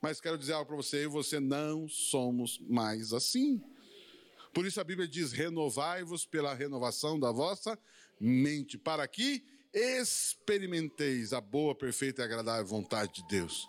Mas 0.00 0.20
quero 0.20 0.36
dizer 0.36 0.54
algo 0.54 0.66
para 0.66 0.76
você, 0.76 0.96
eu 0.98 1.02
e 1.02 1.06
você 1.06 1.38
não 1.38 1.88
somos 1.88 2.58
mais 2.68 3.12
assim. 3.12 3.62
Por 4.52 4.66
isso 4.66 4.80
a 4.80 4.84
Bíblia 4.84 5.06
diz: 5.06 5.32
renovai-vos 5.32 6.26
pela 6.26 6.54
renovação 6.54 7.18
da 7.18 7.30
vossa 7.30 7.78
mente, 8.20 8.76
para 8.76 9.06
que 9.06 9.44
experimenteis 9.72 11.32
a 11.32 11.40
boa, 11.40 11.74
perfeita 11.74 12.22
e 12.22 12.24
agradável 12.24 12.66
vontade 12.66 13.14
de 13.14 13.28
Deus. 13.28 13.68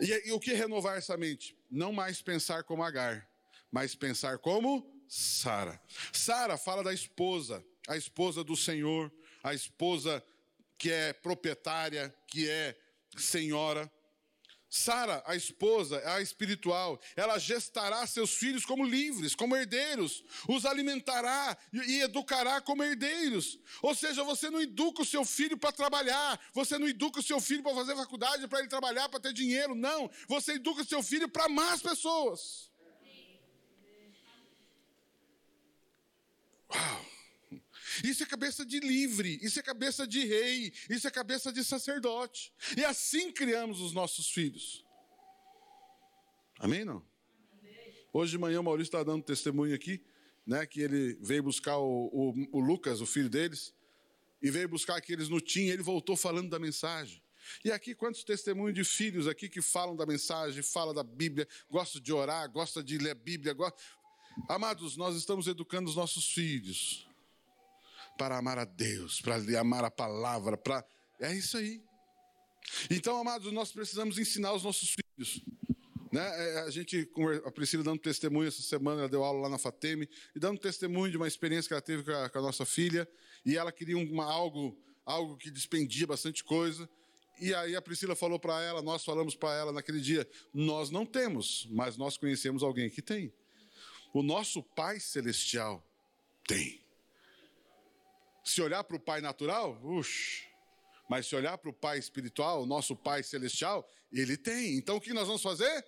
E, 0.00 0.28
e 0.28 0.32
o 0.32 0.38
que 0.38 0.52
é 0.52 0.54
renovar 0.54 0.96
essa 0.96 1.16
mente? 1.16 1.56
Não 1.70 1.92
mais 1.92 2.22
pensar 2.22 2.62
como 2.64 2.82
Agar, 2.82 3.28
mas 3.70 3.94
pensar 3.94 4.38
como 4.38 4.86
Sara. 5.14 5.78
Sara 6.10 6.56
fala 6.56 6.82
da 6.82 6.90
esposa, 6.90 7.62
a 7.86 7.98
esposa 7.98 8.42
do 8.42 8.56
Senhor, 8.56 9.12
a 9.42 9.52
esposa 9.52 10.24
que 10.78 10.90
é 10.90 11.12
proprietária, 11.12 12.14
que 12.26 12.48
é 12.48 12.74
senhora. 13.18 13.92
Sara, 14.70 15.22
a 15.26 15.36
esposa, 15.36 16.02
a 16.14 16.22
espiritual, 16.22 16.98
ela 17.14 17.38
gestará 17.38 18.06
seus 18.06 18.30
filhos 18.30 18.64
como 18.64 18.86
livres, 18.86 19.34
como 19.34 19.54
herdeiros, 19.54 20.24
os 20.48 20.64
alimentará 20.64 21.58
e 21.86 22.00
educará 22.00 22.62
como 22.62 22.82
herdeiros. 22.82 23.58
Ou 23.82 23.94
seja, 23.94 24.24
você 24.24 24.48
não 24.48 24.62
educa 24.62 25.02
o 25.02 25.04
seu 25.04 25.26
filho 25.26 25.58
para 25.58 25.72
trabalhar, 25.72 26.40
você 26.54 26.78
não 26.78 26.88
educa 26.88 27.20
o 27.20 27.22
seu 27.22 27.38
filho 27.38 27.62
para 27.62 27.74
fazer 27.74 27.94
faculdade, 27.94 28.48
para 28.48 28.60
ele 28.60 28.68
trabalhar, 28.68 29.10
para 29.10 29.20
ter 29.20 29.34
dinheiro, 29.34 29.74
não. 29.74 30.10
Você 30.26 30.52
educa 30.52 30.80
o 30.80 30.86
seu 30.86 31.02
filho 31.02 31.28
para 31.28 31.44
amar 31.44 31.74
as 31.74 31.82
pessoas. 31.82 32.71
Uau! 36.74 37.06
Isso 38.02 38.22
é 38.22 38.26
cabeça 38.26 38.64
de 38.64 38.80
livre, 38.80 39.38
isso 39.42 39.58
é 39.58 39.62
cabeça 39.62 40.06
de 40.06 40.24
rei, 40.24 40.72
isso 40.88 41.06
é 41.06 41.10
cabeça 41.10 41.52
de 41.52 41.62
sacerdote. 41.62 42.52
E 42.76 42.84
assim 42.84 43.30
criamos 43.30 43.80
os 43.80 43.92
nossos 43.92 44.30
filhos. 44.30 44.84
Amém? 46.58 46.84
Não? 46.84 47.04
Hoje 48.12 48.32
de 48.32 48.38
manhã 48.38 48.60
o 48.60 48.64
Maurício 48.64 48.88
está 48.88 49.02
dando 49.02 49.22
testemunho 49.22 49.74
aqui, 49.74 50.02
né, 50.46 50.66
que 50.66 50.80
ele 50.80 51.18
veio 51.20 51.42
buscar 51.42 51.78
o, 51.78 52.06
o, 52.12 52.58
o 52.58 52.60
Lucas, 52.60 53.00
o 53.00 53.06
filho 53.06 53.28
deles, 53.28 53.74
e 54.40 54.50
veio 54.50 54.68
buscar 54.68 54.96
aqueles 54.96 55.28
no 55.28 55.40
TIM, 55.40 55.68
ele 55.68 55.82
voltou 55.82 56.16
falando 56.16 56.50
da 56.50 56.58
mensagem. 56.58 57.22
E 57.64 57.72
aqui, 57.72 57.94
quantos 57.94 58.22
testemunhos 58.22 58.74
de 58.74 58.84
filhos 58.84 59.26
aqui 59.26 59.48
que 59.48 59.60
falam 59.60 59.96
da 59.96 60.06
mensagem, 60.06 60.62
falam 60.62 60.94
da 60.94 61.02
Bíblia, 61.02 61.46
gostam 61.70 62.00
de 62.00 62.12
orar, 62.12 62.50
gostam 62.50 62.82
de 62.82 62.98
ler 62.98 63.10
a 63.10 63.14
Bíblia, 63.14 63.52
gostam, 63.52 63.80
Amados, 64.48 64.96
nós 64.96 65.16
estamos 65.16 65.46
educando 65.46 65.88
os 65.88 65.96
nossos 65.96 66.32
filhos 66.32 67.06
para 68.16 68.38
amar 68.38 68.58
a 68.58 68.64
Deus, 68.64 69.20
para 69.20 69.36
amar 69.60 69.84
a 69.84 69.90
palavra, 69.90 70.56
para. 70.56 70.84
É 71.20 71.34
isso 71.34 71.56
aí. 71.56 71.82
Então, 72.90 73.18
amados, 73.18 73.52
nós 73.52 73.72
precisamos 73.72 74.18
ensinar 74.18 74.52
os 74.52 74.62
nossos 74.62 74.94
filhos. 74.94 75.44
Né? 76.10 76.20
É, 76.20 76.60
a 76.60 76.70
gente, 76.70 77.10
a 77.44 77.50
Priscila 77.50 77.82
dando 77.82 77.98
testemunho 77.98 78.48
essa 78.48 78.62
semana, 78.62 79.00
ela 79.00 79.08
deu 79.08 79.24
aula 79.24 79.42
lá 79.42 79.48
na 79.48 79.58
Fateme, 79.58 80.08
e 80.34 80.38
dando 80.38 80.60
testemunho 80.60 81.10
de 81.10 81.16
uma 81.16 81.26
experiência 81.26 81.68
que 81.68 81.74
ela 81.74 81.82
teve 81.82 82.04
com 82.04 82.12
a, 82.12 82.28
com 82.28 82.38
a 82.38 82.42
nossa 82.42 82.66
filha, 82.66 83.08
e 83.44 83.56
ela 83.56 83.72
queria 83.72 83.96
uma, 83.96 84.24
algo, 84.24 84.78
algo 85.04 85.36
que 85.36 85.50
despendia 85.50 86.06
bastante 86.06 86.44
coisa. 86.44 86.88
E 87.40 87.54
aí 87.54 87.74
a 87.74 87.82
Priscila 87.82 88.14
falou 88.14 88.38
para 88.38 88.60
ela, 88.62 88.82
nós 88.82 89.04
falamos 89.04 89.34
para 89.34 89.56
ela 89.56 89.72
naquele 89.72 90.00
dia: 90.00 90.28
nós 90.52 90.90
não 90.90 91.06
temos, 91.06 91.66
mas 91.70 91.96
nós 91.96 92.16
conhecemos 92.16 92.62
alguém 92.62 92.90
que 92.90 93.02
tem. 93.02 93.32
O 94.12 94.22
nosso 94.22 94.62
Pai 94.62 95.00
Celestial 95.00 95.86
tem. 96.46 96.82
Se 98.44 98.60
olhar 98.60 98.84
para 98.84 98.96
o 98.96 99.00
Pai 99.00 99.20
natural, 99.20 99.80
uxa. 99.82 100.44
Mas 101.08 101.26
se 101.26 101.34
olhar 101.34 101.56
para 101.58 101.70
o 101.70 101.72
Pai 101.72 101.98
espiritual, 101.98 102.62
o 102.62 102.66
nosso 102.66 102.96
Pai 102.96 103.22
Celestial, 103.22 103.88
ele 104.12 104.36
tem. 104.36 104.76
Então 104.76 104.96
o 104.96 105.00
que 105.00 105.12
nós 105.12 105.26
vamos 105.26 105.42
fazer? 105.42 105.84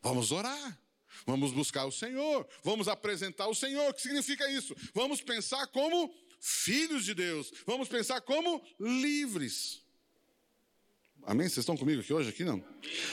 Vamos 0.00 0.30
orar. 0.30 0.78
Vamos 1.26 1.52
buscar 1.52 1.84
o 1.84 1.92
Senhor. 1.92 2.48
Vamos 2.62 2.88
apresentar 2.88 3.48
o 3.48 3.54
Senhor. 3.54 3.90
O 3.90 3.94
que 3.94 4.02
significa 4.02 4.50
isso? 4.50 4.74
Vamos 4.94 5.20
pensar 5.20 5.66
como 5.68 6.14
filhos 6.40 7.04
de 7.04 7.14
Deus. 7.14 7.52
Vamos 7.66 7.88
pensar 7.88 8.20
como 8.20 8.62
livres. 8.80 9.82
Amém? 11.24 11.48
Vocês 11.48 11.58
estão 11.58 11.76
comigo 11.76 12.00
aqui 12.00 12.12
hoje? 12.12 12.30
Aqui 12.30 12.44
não? 12.44 12.64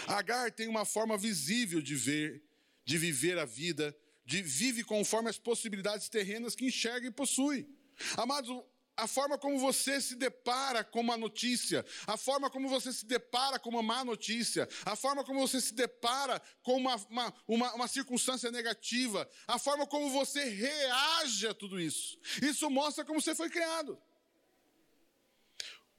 Agar 0.08 0.52
tem 0.52 0.68
uma 0.68 0.84
forma 0.84 1.18
visível 1.18 1.82
de 1.82 1.96
ver, 1.96 2.42
de 2.84 2.98
viver 2.98 3.38
a 3.38 3.46
vida 3.46 3.96
de 4.30 4.44
vive 4.44 4.84
conforme 4.84 5.28
as 5.28 5.40
possibilidades 5.40 6.08
terrenas 6.08 6.54
que 6.54 6.64
enxerga 6.64 7.08
e 7.08 7.12
possui. 7.12 7.68
Amados, 8.16 8.64
a 8.96 9.08
forma 9.08 9.40
como 9.40 9.58
você 9.58 10.00
se 10.00 10.14
depara 10.16 10.84
com 10.84 11.00
uma 11.00 11.18
notícia, 11.18 11.84
a 12.06 12.16
forma 12.16 12.48
como 12.48 12.70
você 12.70 12.94
se 12.94 13.08
depara 13.08 13.58
com 13.58 13.72
uma 13.72 13.82
má 13.82 14.06
notícia, 14.06 14.70
a 14.86 14.96
forma 14.96 15.24
como 15.24 15.40
você 15.40 15.60
se 15.60 15.74
depara 15.74 16.40
com 16.62 16.78
uma, 16.78 16.96
uma, 17.10 17.34
uma, 17.48 17.74
uma, 17.74 17.88
circunstância 17.88 18.52
negativa, 18.52 19.28
a 19.48 19.58
forma 19.58 19.88
como 19.88 20.12
você 20.12 20.44
reage 20.44 21.48
a 21.48 21.54
tudo 21.56 21.80
isso. 21.80 22.20
Isso 22.40 22.70
mostra 22.70 23.04
como 23.04 23.20
você 23.20 23.34
foi 23.34 23.50
criado. 23.50 24.00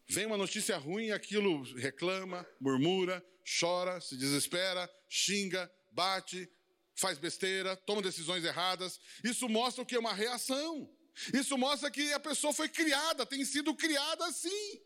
Vem 0.07 0.27
uma 0.27 0.37
notícia 0.37 0.77
ruim 0.77 1.11
aquilo 1.11 1.65
reclama, 1.75 2.47
murmura, 2.61 3.25
chora, 3.59 4.01
se 4.01 4.17
desespera, 4.17 4.89
xinga, 5.09 5.69
bate, 5.91 6.49
faz 7.01 7.19
besteira, 7.19 7.77
toma 7.77 8.03
decisões 8.03 8.45
erradas. 8.45 9.01
Isso 9.25 9.49
mostra 9.49 9.83
o 9.83 9.87
que 9.87 9.97
é 9.97 9.99
uma 9.99 10.15
reação. 10.15 10.89
Isso 11.35 11.59
mostra 11.59 11.91
que 11.91 12.13
a 12.13 12.21
pessoa 12.21 12.53
foi 12.53 12.69
criada, 12.69 13.27
tem 13.27 13.45
sido 13.45 13.75
criada 13.75 14.27
assim. 14.27 14.81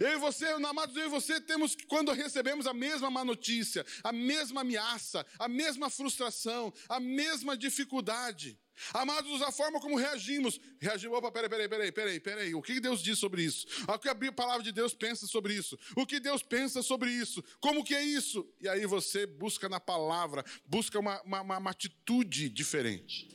Eu 0.00 0.12
e 0.12 0.16
você, 0.16 0.46
amados, 0.46 0.96
eu 0.96 1.06
e 1.06 1.08
você 1.08 1.40
temos 1.40 1.74
que, 1.74 1.86
quando 1.86 2.12
recebemos 2.12 2.66
a 2.66 2.74
mesma 2.74 3.10
má 3.10 3.24
notícia, 3.24 3.84
a 4.02 4.12
mesma 4.12 4.62
ameaça, 4.62 5.26
a 5.38 5.48
mesma 5.48 5.90
frustração, 5.90 6.72
a 6.88 6.98
mesma 7.00 7.56
dificuldade, 7.56 8.58
Amados, 8.92 9.42
a 9.42 9.52
forma 9.52 9.80
como 9.80 9.96
reagimos. 9.96 10.60
Reagimos, 10.80 11.18
opa, 11.18 11.30
peraí, 11.30 11.48
peraí, 11.48 11.68
peraí, 11.68 11.92
peraí, 11.92 12.20
peraí. 12.20 12.54
O 12.54 12.62
que 12.62 12.80
Deus 12.80 13.02
diz 13.02 13.18
sobre 13.18 13.42
isso? 13.42 13.66
O 13.86 13.98
que 13.98 14.08
a 14.08 14.32
palavra 14.32 14.62
de 14.62 14.72
Deus 14.72 14.94
pensa 14.94 15.26
sobre 15.26 15.54
isso? 15.54 15.78
O 15.96 16.06
que 16.06 16.18
Deus 16.18 16.42
pensa 16.42 16.82
sobre 16.82 17.10
isso? 17.10 17.42
Como 17.60 17.84
que 17.84 17.94
é 17.94 18.02
isso? 18.02 18.48
E 18.60 18.68
aí 18.68 18.84
você 18.86 19.26
busca 19.26 19.68
na 19.68 19.78
palavra, 19.78 20.44
busca 20.66 20.98
uma, 20.98 21.20
uma, 21.22 21.58
uma 21.58 21.70
atitude 21.70 22.48
diferente. 22.48 23.28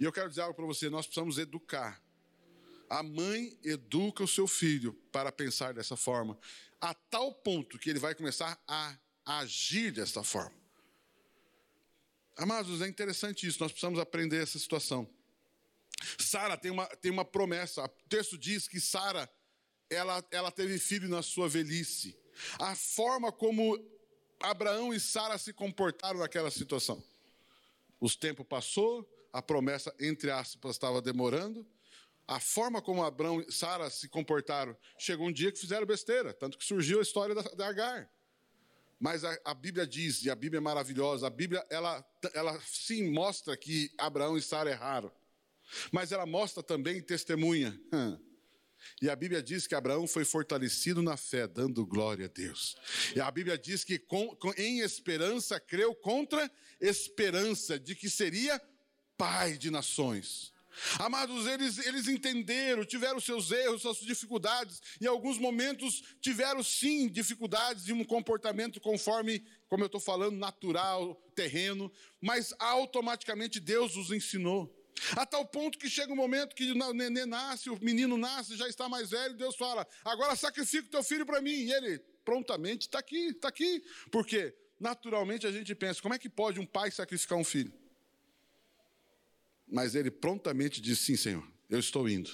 E 0.00 0.04
eu 0.04 0.12
quero 0.12 0.28
dizer 0.28 0.42
algo 0.42 0.54
para 0.54 0.66
você: 0.66 0.88
nós 0.88 1.06
precisamos 1.06 1.38
educar. 1.38 2.02
A 2.88 3.02
mãe 3.02 3.58
educa 3.62 4.24
o 4.24 4.28
seu 4.28 4.46
filho 4.46 4.94
para 5.12 5.30
pensar 5.30 5.74
dessa 5.74 5.96
forma, 5.96 6.38
a 6.80 6.94
tal 6.94 7.34
ponto 7.34 7.78
que 7.78 7.90
ele 7.90 7.98
vai 7.98 8.14
começar 8.14 8.58
a 8.66 8.96
agir 9.24 9.92
dessa 9.92 10.22
forma. 10.22 10.56
Amados, 12.36 12.80
é 12.80 12.88
interessante 12.88 13.46
isso, 13.46 13.60
nós 13.60 13.72
precisamos 13.72 13.98
aprender 13.98 14.42
essa 14.42 14.58
situação. 14.58 15.08
Sara 16.18 16.56
tem 16.56 16.70
uma, 16.70 16.86
tem 16.86 17.10
uma 17.10 17.24
promessa, 17.24 17.84
o 17.84 18.08
texto 18.08 18.38
diz 18.38 18.68
que 18.68 18.80
Sara, 18.80 19.28
ela, 19.90 20.24
ela 20.30 20.50
teve 20.50 20.78
filho 20.78 21.08
na 21.08 21.22
sua 21.22 21.48
velhice. 21.48 22.16
A 22.58 22.76
forma 22.76 23.32
como 23.32 23.76
Abraão 24.40 24.94
e 24.94 25.00
Sara 25.00 25.36
se 25.36 25.52
comportaram 25.52 26.20
naquela 26.20 26.50
situação. 26.50 27.02
Os 28.00 28.14
tempo 28.14 28.44
passou, 28.44 29.06
a 29.32 29.42
promessa, 29.42 29.94
entre 29.98 30.30
aspas, 30.30 30.76
estava 30.76 31.02
demorando. 31.02 31.66
A 32.28 32.38
forma 32.38 32.82
como 32.82 33.02
Abraão 33.02 33.40
e 33.40 33.50
Sara 33.50 33.88
se 33.88 34.06
comportaram, 34.06 34.76
chegou 34.98 35.26
um 35.26 35.32
dia 35.32 35.50
que 35.50 35.58
fizeram 35.58 35.86
besteira, 35.86 36.34
tanto 36.34 36.58
que 36.58 36.64
surgiu 36.64 36.98
a 36.98 37.02
história 37.02 37.34
da, 37.34 37.40
da 37.40 37.68
Agar. 37.68 38.10
Mas 39.00 39.24
a, 39.24 39.34
a, 39.46 39.54
Bíblia 39.54 39.86
diz, 39.86 40.22
e 40.22 40.30
a 40.30 40.34
Bíblia 40.34 40.58
é 40.58 40.60
maravilhosa, 40.60 41.26
a 41.26 41.30
Bíblia, 41.30 41.64
ela, 41.70 42.04
ela 42.34 42.60
sim 42.60 43.10
mostra 43.10 43.56
que 43.56 43.90
Abraão 43.96 44.36
e 44.36 44.42
Sara 44.42 44.70
erraram. 44.70 45.10
Mas 45.90 46.12
ela 46.12 46.26
mostra 46.26 46.62
também 46.62 47.00
testemunha. 47.00 47.78
E 49.02 49.10
a 49.10 49.16
Bíblia 49.16 49.42
diz 49.42 49.66
que 49.66 49.74
Abraão 49.74 50.06
foi 50.06 50.24
fortalecido 50.24 51.02
na 51.02 51.16
fé, 51.16 51.48
dando 51.48 51.84
glória 51.84 52.26
a 52.26 52.28
Deus. 52.28 52.76
E 53.14 53.20
a 53.20 53.28
Bíblia 53.28 53.58
diz 53.58 53.82
que 53.82 53.98
com, 53.98 54.34
com, 54.36 54.52
em 54.56 54.78
esperança 54.80 55.58
creu 55.58 55.92
contra 55.96 56.48
esperança 56.80 57.76
de 57.76 57.96
que 57.96 58.08
seria 58.08 58.60
pai 59.16 59.58
de 59.58 59.68
nações. 59.68 60.52
Amados, 60.98 61.46
eles, 61.46 61.78
eles 61.78 62.08
entenderam, 62.08 62.84
tiveram 62.84 63.20
seus 63.20 63.50
erros, 63.50 63.82
suas 63.82 63.98
dificuldades, 63.98 64.80
em 65.00 65.06
alguns 65.06 65.38
momentos 65.38 66.02
tiveram 66.20 66.62
sim 66.62 67.08
dificuldades 67.08 67.84
de 67.84 67.92
um 67.92 68.04
comportamento 68.04 68.80
conforme, 68.80 69.44
como 69.68 69.82
eu 69.82 69.86
estou 69.86 70.00
falando, 70.00 70.36
natural, 70.36 71.14
terreno, 71.34 71.90
mas 72.20 72.54
automaticamente 72.58 73.60
Deus 73.60 73.96
os 73.96 74.10
ensinou. 74.10 74.74
A 75.16 75.24
tal 75.24 75.44
ponto 75.46 75.78
que 75.78 75.88
chega 75.88 76.12
um 76.12 76.16
momento 76.16 76.54
que 76.54 76.72
o 76.72 76.92
neném 76.92 77.26
nasce, 77.26 77.70
o 77.70 77.78
menino 77.80 78.16
nasce, 78.16 78.56
já 78.56 78.68
está 78.68 78.88
mais 78.88 79.10
velho, 79.10 79.36
Deus 79.36 79.56
fala: 79.56 79.86
agora 80.04 80.34
sacrifica 80.34 80.88
o 80.88 80.90
teu 80.90 81.02
filho 81.02 81.24
para 81.24 81.40
mim. 81.40 81.50
E 81.52 81.72
ele 81.72 81.98
prontamente 82.24 82.86
está 82.86 82.98
aqui, 82.98 83.28
está 83.28 83.48
aqui. 83.48 83.82
Porque 84.10 84.54
naturalmente 84.80 85.46
a 85.46 85.52
gente 85.52 85.74
pensa: 85.74 86.02
como 86.02 86.14
é 86.14 86.18
que 86.18 86.28
pode 86.28 86.58
um 86.58 86.66
pai 86.66 86.90
sacrificar 86.90 87.38
um 87.38 87.44
filho? 87.44 87.72
Mas 89.70 89.94
ele 89.94 90.10
prontamente 90.10 90.80
disse: 90.80 91.04
Sim, 91.04 91.16
Senhor, 91.16 91.48
eu 91.68 91.78
estou 91.78 92.08
indo. 92.08 92.30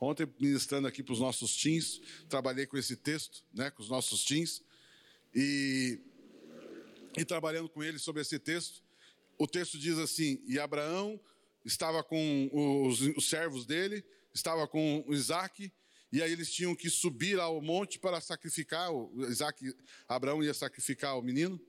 Ontem, 0.00 0.26
ministrando 0.40 0.88
aqui 0.88 1.02
para 1.02 1.12
os 1.12 1.20
nossos 1.20 1.56
teens, 1.56 2.00
trabalhei 2.28 2.66
com 2.66 2.76
esse 2.76 2.96
texto, 2.96 3.44
né, 3.54 3.70
com 3.70 3.82
os 3.82 3.88
nossos 3.88 4.24
teens, 4.24 4.60
e, 5.32 6.00
e 7.16 7.24
trabalhando 7.24 7.68
com 7.68 7.84
eles 7.84 8.02
sobre 8.02 8.20
esse 8.20 8.38
texto. 8.38 8.82
O 9.38 9.46
texto 9.46 9.78
diz 9.78 9.98
assim: 9.98 10.42
E 10.46 10.58
Abraão 10.58 11.20
estava 11.64 12.02
com 12.02 12.50
os, 12.86 13.00
os 13.16 13.28
servos 13.28 13.64
dele, 13.64 14.04
estava 14.34 14.66
com 14.66 15.04
Isaac, 15.08 15.72
e 16.12 16.22
aí 16.22 16.32
eles 16.32 16.52
tinham 16.52 16.74
que 16.74 16.90
subir 16.90 17.38
ao 17.38 17.62
monte 17.62 17.98
para 17.98 18.20
sacrificar, 18.20 18.90
Isaac, 19.28 19.74
Abraão 20.08 20.42
ia 20.42 20.52
sacrificar 20.52 21.16
o 21.18 21.22
menino. 21.22 21.60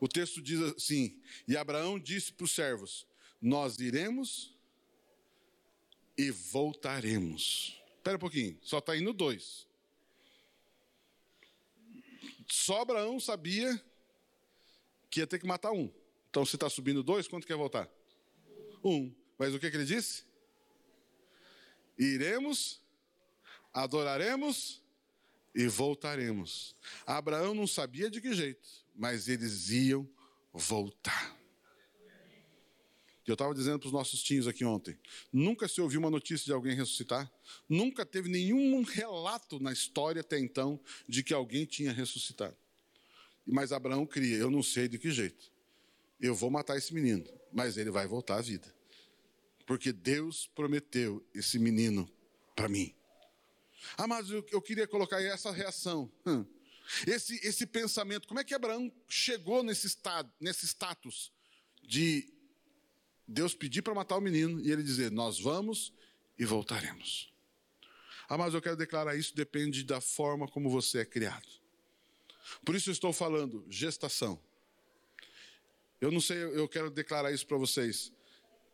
O 0.00 0.06
texto 0.06 0.42
diz 0.42 0.60
assim: 0.60 1.18
E 1.46 1.56
Abraão 1.56 1.98
disse 1.98 2.32
para 2.32 2.44
os 2.44 2.52
servos: 2.52 3.06
nós 3.40 3.78
iremos 3.78 4.54
e 6.16 6.30
voltaremos. 6.30 7.80
Espera 7.96 8.16
um 8.16 8.20
pouquinho, 8.20 8.58
só 8.62 8.78
está 8.78 8.96
indo 8.96 9.12
dois. 9.12 9.66
Só 12.50 12.80
Abraão 12.80 13.20
sabia 13.20 13.82
que 15.10 15.20
ia 15.20 15.26
ter 15.26 15.38
que 15.38 15.46
matar 15.46 15.72
um. 15.72 15.90
Então, 16.30 16.44
se 16.44 16.56
está 16.56 16.68
subindo 16.68 17.02
dois, 17.02 17.28
quanto 17.28 17.46
quer 17.46 17.56
voltar? 17.56 17.88
Um. 18.82 19.14
Mas 19.38 19.54
o 19.54 19.58
que, 19.58 19.70
que 19.70 19.76
ele 19.76 19.84
disse? 19.84 20.24
Iremos, 21.98 22.80
adoraremos 23.72 24.82
e 25.54 25.66
voltaremos. 25.66 26.74
Abraão 27.06 27.54
não 27.54 27.66
sabia 27.66 28.10
de 28.10 28.20
que 28.20 28.34
jeito, 28.34 28.68
mas 28.94 29.28
eles 29.28 29.70
iam 29.70 30.08
voltar. 30.52 31.37
Eu 33.30 33.34
estava 33.34 33.54
dizendo 33.54 33.78
para 33.78 33.86
os 33.86 33.92
nossos 33.92 34.22
tios 34.22 34.46
aqui 34.46 34.64
ontem: 34.64 34.98
nunca 35.32 35.68
se 35.68 35.80
ouviu 35.80 36.00
uma 36.00 36.10
notícia 36.10 36.46
de 36.46 36.52
alguém 36.52 36.74
ressuscitar, 36.74 37.30
nunca 37.68 38.04
teve 38.06 38.28
nenhum 38.28 38.82
relato 38.82 39.60
na 39.60 39.72
história 39.72 40.20
até 40.20 40.38
então 40.38 40.80
de 41.08 41.22
que 41.22 41.34
alguém 41.34 41.64
tinha 41.64 41.92
ressuscitado. 41.92 42.56
Mas 43.46 43.72
Abraão 43.72 44.06
cria: 44.06 44.36
eu 44.36 44.50
não 44.50 44.62
sei 44.62 44.88
de 44.88 44.98
que 44.98 45.10
jeito, 45.10 45.50
eu 46.20 46.34
vou 46.34 46.50
matar 46.50 46.76
esse 46.76 46.92
menino, 46.94 47.24
mas 47.52 47.76
ele 47.76 47.90
vai 47.90 48.06
voltar 48.06 48.36
à 48.36 48.40
vida, 48.40 48.74
porque 49.66 49.92
Deus 49.92 50.46
prometeu 50.54 51.24
esse 51.34 51.58
menino 51.58 52.10
para 52.54 52.68
mim. 52.68 52.94
Amados, 53.96 54.30
eu, 54.30 54.44
eu 54.50 54.60
queria 54.60 54.86
colocar 54.86 55.22
essa 55.22 55.50
reação. 55.50 56.10
Hum. 56.26 56.44
Esse, 57.06 57.38
esse 57.46 57.66
pensamento, 57.66 58.26
como 58.26 58.40
é 58.40 58.44
que 58.44 58.54
Abraão 58.54 58.90
chegou 59.08 59.62
nesse 59.62 59.86
estado, 59.86 60.32
nesse 60.40 60.66
status 60.66 61.30
de 61.82 62.32
Deus 63.28 63.54
pedir 63.54 63.82
para 63.82 63.94
matar 63.94 64.16
o 64.16 64.20
menino 64.20 64.58
e 64.60 64.72
ele 64.72 64.82
dizer: 64.82 65.10
Nós 65.10 65.38
vamos 65.38 65.92
e 66.38 66.46
voltaremos. 66.46 67.30
Ah, 68.26 68.38
mas 68.38 68.54
eu 68.54 68.62
quero 68.62 68.76
declarar 68.76 69.16
isso 69.16 69.36
depende 69.36 69.84
da 69.84 70.00
forma 70.00 70.48
como 70.48 70.70
você 70.70 71.00
é 71.00 71.04
criado. 71.04 71.46
Por 72.64 72.74
isso 72.74 72.88
eu 72.88 72.92
estou 72.92 73.12
falando 73.12 73.64
gestação. 73.68 74.40
Eu 76.00 76.10
não 76.10 76.20
sei, 76.20 76.38
eu 76.38 76.68
quero 76.68 76.90
declarar 76.90 77.32
isso 77.32 77.46
para 77.46 77.58
vocês. 77.58 78.12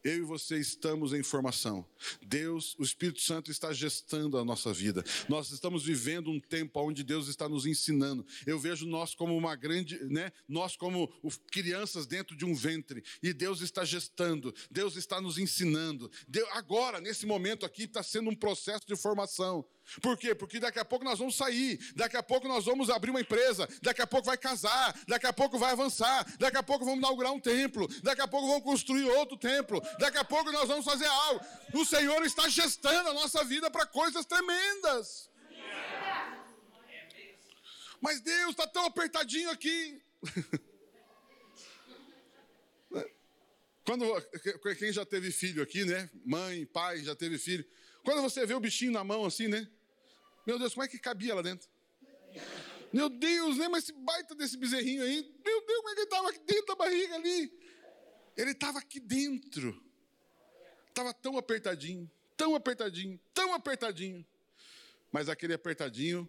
Eu 0.05 0.19
e 0.19 0.21
você 0.21 0.59
estamos 0.59 1.14
em 1.14 1.23
formação. 1.23 1.88
Deus, 2.21 2.77
o 2.79 2.83
Espírito 2.83 3.23
Santo 3.23 3.51
está 3.51 3.73
gestando 3.73 4.37
a 4.37 4.45
nossa 4.45 4.71
vida. 4.71 5.03
Nós 5.31 5.51
estamos 5.51 5.83
vivendo 5.83 6.31
um 6.31 6.38
tempo 6.38 6.79
onde 6.79 7.03
Deus 7.03 7.27
está 7.27 7.49
nos 7.49 7.64
ensinando. 7.64 8.25
Eu 8.47 8.59
vejo 8.59 8.87
nós 8.87 9.14
como 9.14 9.35
uma 9.35 9.57
grande, 9.57 9.99
né? 10.05 10.31
Nós 10.47 10.77
como 10.77 11.09
crianças 11.51 12.07
dentro 12.07 12.37
de 12.37 12.45
um 12.45 12.55
ventre 12.55 13.03
e 13.23 13.33
Deus 13.33 13.62
está 13.62 13.83
gestando. 13.83 14.55
Deus 14.71 14.95
está 14.97 15.23
nos 15.23 15.38
ensinando. 15.38 16.11
Deus, 16.29 16.51
agora, 16.53 17.01
nesse 17.01 17.25
momento 17.25 17.64
aqui, 17.64 17.85
está 17.85 18.03
sendo 18.03 18.29
um 18.29 18.37
processo 18.37 18.87
de 18.87 18.95
formação. 18.97 19.64
Por 20.01 20.16
quê? 20.16 20.35
Porque 20.35 20.59
daqui 20.59 20.79
a 20.79 20.85
pouco 20.85 21.05
nós 21.05 21.18
vamos 21.18 21.37
sair, 21.37 21.79
daqui 21.94 22.16
a 22.16 22.23
pouco 22.23 22.49
nós 22.49 22.64
vamos 22.64 22.88
abrir 22.88 23.11
uma 23.11 23.20
empresa, 23.20 23.68
daqui 23.83 24.01
a 24.01 24.07
pouco 24.07 24.27
vai 24.27 24.37
casar, 24.37 24.99
daqui 25.07 25.27
a 25.27 25.33
pouco 25.33 25.59
vai 25.59 25.73
avançar, 25.73 26.25
daqui 26.38 26.57
a 26.57 26.62
pouco 26.62 26.85
vamos 26.85 27.01
inaugurar 27.01 27.33
um 27.33 27.40
templo, 27.40 27.87
daqui 28.03 28.23
a 28.23 28.29
pouco 28.29 28.49
vamos 28.49 28.64
construir 28.64 29.05
outro 29.11 29.37
templo, 29.37 29.81
daqui 29.99 30.18
a 30.18 30.25
pouco 30.25 30.51
nós 30.51 30.68
vamos 30.68 30.85
fazer 30.85 31.07
algo. 31.07 31.44
O 31.75 31.85
Senhor 31.85 32.25
está 32.25 32.49
gestando 32.49 33.11
a 33.11 33.14
nossa 33.14 33.44
vida 33.44 33.70
para 33.70 33.87
coisas 33.87 34.25
tremendas. 34.25 35.31
Mas 38.01 38.20
Deus 38.20 38.51
está 38.51 38.66
tão 38.66 38.85
apertadinho 38.87 39.51
aqui. 39.51 40.03
Quando 43.85 44.05
quem 44.79 44.92
já 44.92 45.05
teve 45.05 45.31
filho 45.31 45.62
aqui, 45.62 45.85
né? 45.85 46.11
Mãe, 46.25 46.64
pai, 46.66 47.03
já 47.03 47.14
teve 47.14 47.38
filho. 47.38 47.64
Quando 48.05 48.23
você 48.23 48.45
vê 48.45 48.55
o 48.55 48.61
bichinho 48.61 48.93
na 48.93 49.03
mão 49.03 49.25
assim, 49.25 49.49
né? 49.49 49.69
Meu 50.47 50.59
Deus, 50.59 50.75
como 50.75 50.85
é 50.85 50.88
que 50.88 50.99
cabia 50.99 51.35
lá 51.35 51.43
dentro? 51.43 51.69
Meu 52.93 53.09
Deus? 53.09 53.57
Mas 53.57 53.85
esse 53.85 53.93
baita 53.93 54.35
desse 54.35 54.57
bezerrinho 54.57 55.03
aí, 55.03 55.23
meu 55.45 55.67
Deus, 55.67 55.79
como 55.79 55.88
é 55.88 55.95
que 55.95 56.01
ele 56.01 56.05
estava 56.07 56.29
aqui 56.29 56.38
dentro 56.40 56.67
da 56.67 56.75
barriga 56.77 57.14
ali? 57.14 57.53
Ele 58.37 58.51
estava 58.51 58.79
aqui 58.79 59.01
dentro. 59.01 59.83
Estava 60.88 61.12
tão 61.14 61.38
apertadinho, 61.38 62.09
tão 62.37 62.55
apertadinho, 62.55 63.19
tão 63.33 63.53
apertadinho. 63.55 64.25
Mas 65.11 65.29
aquele 65.29 65.55
apertadinho 65.55 66.29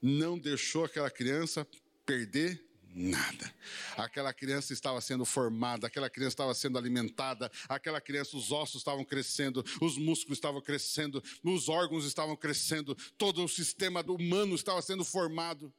não 0.00 0.38
deixou 0.38 0.84
aquela 0.84 1.10
criança 1.10 1.66
perder 2.06 2.64
nada. 2.94 3.54
Aquela 3.96 4.32
criança 4.32 4.72
estava 4.72 5.00
sendo 5.00 5.24
formada, 5.24 5.86
aquela 5.86 6.08
criança 6.10 6.34
estava 6.34 6.54
sendo 6.54 6.78
alimentada, 6.78 7.50
aquela 7.68 8.00
criança, 8.00 8.36
os 8.36 8.50
ossos 8.50 8.80
estavam 8.80 9.04
crescendo, 9.04 9.64
os 9.80 9.96
músculos 9.96 10.38
estavam 10.38 10.60
crescendo, 10.60 11.22
os 11.42 11.68
órgãos 11.68 12.04
estavam 12.04 12.36
crescendo, 12.36 12.94
todo 13.16 13.44
o 13.44 13.48
sistema 13.48 14.02
humano 14.02 14.54
estava 14.54 14.80
sendo 14.82 15.04
formado. 15.04 15.72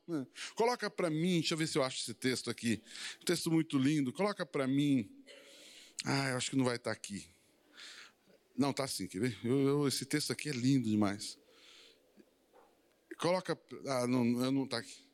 Coloca 0.55 0.89
para 0.89 1.09
mim, 1.09 1.39
deixa 1.39 1.53
eu 1.53 1.57
ver 1.57 1.67
se 1.67 1.77
eu 1.77 1.83
acho 1.83 1.99
esse 2.01 2.13
texto 2.13 2.49
aqui. 2.49 2.81
Um 3.21 3.25
texto 3.25 3.51
muito 3.51 3.77
lindo. 3.77 4.13
Coloca 4.13 4.45
para 4.45 4.67
mim. 4.67 5.09
Ah, 6.05 6.29
eu 6.29 6.37
acho 6.37 6.49
que 6.51 6.55
não 6.55 6.65
vai 6.65 6.77
estar 6.77 6.91
aqui. 6.91 7.27
Não, 8.57 8.73
tá 8.73 8.87
sim, 8.87 9.07
quer 9.07 9.19
ver? 9.19 9.37
Eu, 9.43 9.67
eu, 9.67 9.87
esse 9.87 10.05
texto 10.05 10.31
aqui 10.31 10.49
é 10.49 10.51
lindo 10.51 10.89
demais. 10.89 11.37
Coloca. 13.17 13.57
Ah, 13.85 14.07
não, 14.07 14.23
não 14.23 14.63
está 14.65 14.77
aqui. 14.77 15.08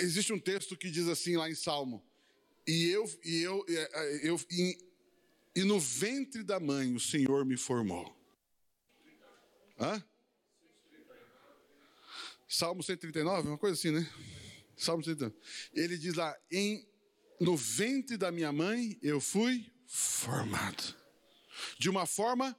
Existe 0.00 0.32
um 0.32 0.38
texto 0.38 0.76
que 0.76 0.90
diz 0.90 1.08
assim 1.08 1.36
lá 1.36 1.50
em 1.50 1.54
Salmo: 1.54 2.04
E 2.66 2.88
eu, 2.88 3.04
e 3.24 3.42
eu, 3.42 3.64
eu, 3.68 3.88
eu 4.22 4.40
e, 4.50 4.78
e 5.56 5.64
no 5.64 5.80
ventre 5.80 6.42
da 6.42 6.60
mãe 6.60 6.94
o 6.94 7.00
Senhor 7.00 7.44
me 7.44 7.56
formou. 7.56 8.16
Hã? 9.78 10.02
Salmo 12.48 12.82
139, 12.82 13.48
uma 13.48 13.58
coisa 13.58 13.74
assim, 13.74 13.90
né? 13.90 14.08
Salmo 14.76 15.02
139. 15.02 15.34
Ele 15.74 15.98
diz 15.98 16.14
lá: 16.14 16.36
em, 16.50 16.86
No 17.40 17.56
ventre 17.56 18.16
da 18.16 18.30
minha 18.30 18.52
mãe 18.52 18.98
eu 19.02 19.20
fui 19.20 19.66
formado. 19.86 20.94
De 21.78 21.90
uma 21.90 22.06
forma 22.06 22.56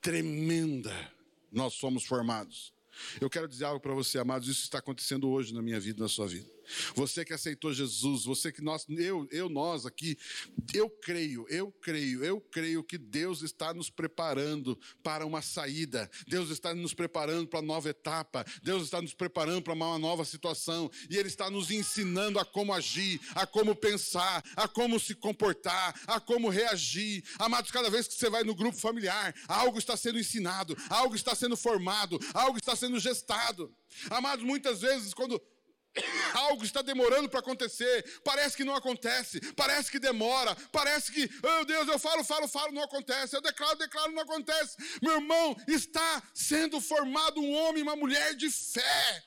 tremenda, 0.00 0.92
nós 1.50 1.74
somos 1.74 2.04
formados. 2.04 2.73
Eu 3.20 3.30
quero 3.30 3.48
dizer 3.48 3.64
algo 3.64 3.80
para 3.80 3.94
você, 3.94 4.18
amados, 4.18 4.48
isso 4.48 4.62
está 4.62 4.78
acontecendo 4.78 5.28
hoje 5.28 5.52
na 5.52 5.62
minha 5.62 5.80
vida, 5.80 6.02
na 6.02 6.08
sua 6.08 6.26
vida. 6.26 6.53
Você 6.94 7.24
que 7.24 7.32
aceitou 7.32 7.72
Jesus, 7.72 8.24
você 8.24 8.52
que 8.52 8.62
nós, 8.62 8.86
eu, 8.88 9.26
eu, 9.30 9.48
nós 9.48 9.86
aqui, 9.86 10.16
eu 10.72 10.88
creio, 10.88 11.46
eu 11.48 11.70
creio, 11.70 12.24
eu 12.24 12.40
creio 12.40 12.82
que 12.82 12.98
Deus 12.98 13.42
está 13.42 13.72
nos 13.74 13.90
preparando 13.90 14.78
para 15.02 15.26
uma 15.26 15.42
saída. 15.42 16.10
Deus 16.26 16.50
está 16.50 16.74
nos 16.74 16.94
preparando 16.94 17.48
para 17.48 17.60
uma 17.60 17.66
nova 17.74 17.88
etapa. 17.88 18.44
Deus 18.62 18.84
está 18.84 19.00
nos 19.00 19.14
preparando 19.14 19.62
para 19.62 19.72
uma 19.72 19.98
nova 19.98 20.24
situação 20.24 20.90
e 21.08 21.16
ele 21.16 21.28
está 21.28 21.50
nos 21.50 21.70
ensinando 21.70 22.38
a 22.38 22.44
como 22.44 22.72
agir, 22.72 23.20
a 23.34 23.46
como 23.46 23.74
pensar, 23.74 24.42
a 24.56 24.68
como 24.68 24.98
se 24.98 25.14
comportar, 25.14 25.94
a 26.06 26.20
como 26.20 26.48
reagir. 26.48 27.24
Amados, 27.38 27.70
cada 27.70 27.90
vez 27.90 28.06
que 28.06 28.14
você 28.14 28.30
vai 28.30 28.44
no 28.44 28.54
grupo 28.54 28.78
familiar, 28.78 29.34
algo 29.48 29.78
está 29.78 29.96
sendo 29.96 30.18
ensinado, 30.18 30.76
algo 30.88 31.14
está 31.14 31.34
sendo 31.34 31.56
formado, 31.56 32.18
algo 32.32 32.58
está 32.58 32.74
sendo 32.76 32.98
gestado. 32.98 33.74
Amados, 34.10 34.44
muitas 34.44 34.80
vezes 34.80 35.14
quando 35.14 35.40
algo 36.34 36.64
está 36.64 36.82
demorando 36.82 37.28
para 37.28 37.40
acontecer, 37.40 38.20
parece 38.24 38.56
que 38.56 38.64
não 38.64 38.74
acontece, 38.74 39.40
parece 39.52 39.90
que 39.90 39.98
demora, 39.98 40.54
parece 40.72 41.12
que, 41.12 41.30
oh 41.42 41.64
Deus, 41.64 41.88
eu 41.88 41.98
falo, 41.98 42.24
falo, 42.24 42.48
falo, 42.48 42.72
não 42.72 42.82
acontece, 42.82 43.36
eu 43.36 43.40
declaro, 43.40 43.78
declaro, 43.78 44.12
não 44.12 44.22
acontece. 44.22 44.76
Meu 45.02 45.14
irmão, 45.14 45.56
está 45.68 46.22
sendo 46.32 46.80
formado 46.80 47.40
um 47.40 47.52
homem 47.54 47.82
uma 47.82 47.96
mulher 47.96 48.34
de 48.34 48.50
fé. 48.50 49.24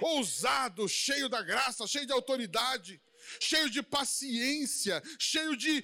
Ousado, 0.00 0.88
cheio 0.88 1.28
da 1.28 1.42
graça, 1.42 1.86
cheio 1.86 2.06
de 2.06 2.12
autoridade, 2.12 3.00
cheio 3.40 3.70
de 3.70 3.82
paciência, 3.82 5.02
cheio 5.18 5.56
de, 5.56 5.82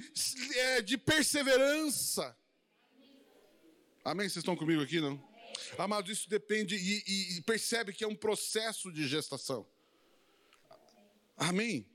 é, 0.54 0.82
de 0.82 0.98
perseverança. 0.98 2.36
Amém? 4.04 4.28
Vocês 4.28 4.38
estão 4.38 4.56
comigo 4.56 4.82
aqui, 4.82 5.00
não? 5.00 5.31
Amado, 5.78 6.10
isso 6.10 6.28
depende 6.28 6.76
e, 6.76 7.02
e, 7.06 7.38
e 7.38 7.42
percebe 7.42 7.92
que 7.92 8.04
é 8.04 8.08
um 8.08 8.16
processo 8.16 8.92
de 8.92 9.06
gestação. 9.06 9.66
Amém? 11.36 11.86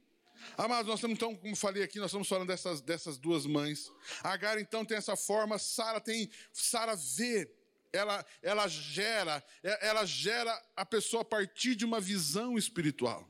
Amados, 0.58 0.88
nós 0.88 1.00
estamos 1.00 1.15
então, 1.15 1.36
como 1.36 1.56
falei 1.56 1.84
aqui, 1.84 2.00
nós 2.00 2.10
estamos 2.10 2.28
falando 2.28 2.48
dessas, 2.48 2.82
dessas 2.82 3.17
duas 3.17 3.46
mães. 3.46 3.91
Agar 4.24 4.60
então 4.60 4.86
tem 4.86 4.98
essa 4.98 5.15
forma, 5.15 5.58
Sara 5.58 6.00
tem, 6.00 6.30
Sara 6.52 6.96
vê, 6.96 7.50
ela, 7.91 8.26
ela 8.41 8.67
gera, 8.67 9.43
ela 9.63 10.06
gera 10.06 10.52
a 10.76 10.86
pessoa 10.86 11.22
a 11.22 11.26
partir 11.26 11.76
de 11.76 11.86
uma 11.86 12.00
visão 12.00 12.58
espiritual. 12.58 13.28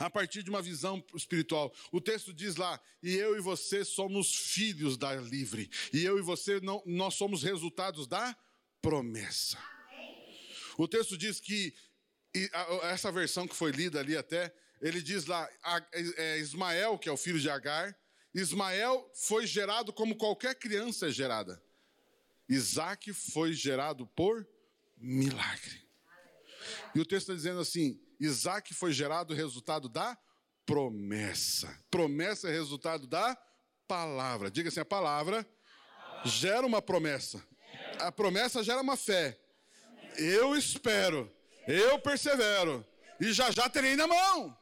A 0.00 0.08
partir 0.08 0.42
de 0.42 0.48
uma 0.48 0.62
visão 0.62 1.04
espiritual. 1.14 1.72
O 1.92 2.00
texto 2.00 2.32
diz 2.32 2.56
lá: 2.56 2.80
e 3.02 3.14
eu 3.14 3.36
e 3.36 3.40
você 3.40 3.84
somos 3.84 4.34
filhos 4.34 4.96
da 4.96 5.14
livre. 5.16 5.68
E 5.92 6.02
eu 6.02 6.18
e 6.18 6.22
você, 6.22 6.60
não, 6.60 6.82
nós 6.86 7.14
somos 7.14 7.42
resultados 7.42 8.06
da 8.06 8.34
promessa. 8.86 9.58
O 10.78 10.86
texto 10.86 11.18
diz 11.18 11.40
que, 11.40 11.74
essa 12.84 13.10
versão 13.10 13.48
que 13.48 13.56
foi 13.56 13.72
lida 13.72 13.98
ali 13.98 14.16
até, 14.16 14.54
ele 14.80 15.02
diz 15.02 15.26
lá, 15.26 15.48
é 16.16 16.38
Ismael, 16.38 16.96
que 16.96 17.08
é 17.08 17.12
o 17.12 17.16
filho 17.16 17.40
de 17.40 17.50
Agar, 17.50 17.98
Ismael 18.32 19.10
foi 19.12 19.44
gerado 19.44 19.92
como 19.92 20.14
qualquer 20.14 20.54
criança 20.54 21.08
é 21.08 21.10
gerada. 21.10 21.60
Isaac 22.48 23.12
foi 23.12 23.52
gerado 23.54 24.06
por 24.06 24.46
milagre. 24.96 25.84
E 26.94 27.00
o 27.00 27.04
texto 27.04 27.32
está 27.32 27.34
dizendo 27.34 27.58
assim: 27.58 28.00
Isaac 28.20 28.72
foi 28.72 28.92
gerado 28.92 29.34
resultado 29.34 29.88
da 29.88 30.16
promessa. 30.64 31.76
Promessa 31.90 32.48
é 32.48 32.52
resultado 32.52 33.06
da 33.08 33.36
palavra. 33.88 34.48
Diga 34.48 34.68
assim: 34.68 34.80
a 34.80 34.84
palavra 34.84 35.44
gera 36.24 36.64
uma 36.64 36.80
promessa 36.80 37.42
a 38.00 38.12
promessa 38.12 38.62
gera 38.62 38.80
uma 38.80 38.96
fé. 38.96 39.38
Eu 40.16 40.56
espero, 40.56 41.30
eu 41.66 41.98
persevero, 41.98 42.86
e 43.20 43.32
já 43.32 43.50
já 43.50 43.68
terei 43.68 43.96
na 43.96 44.06
mão. 44.06 44.56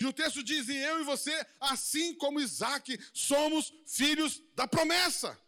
E 0.00 0.06
o 0.06 0.12
texto 0.12 0.42
diz: 0.42 0.68
e 0.68 0.76
eu 0.76 1.00
e 1.00 1.04
você, 1.04 1.46
assim 1.60 2.14
como 2.14 2.40
Isaac, 2.40 2.98
somos 3.12 3.72
filhos 3.86 4.42
da 4.54 4.68
promessa. 4.68 5.38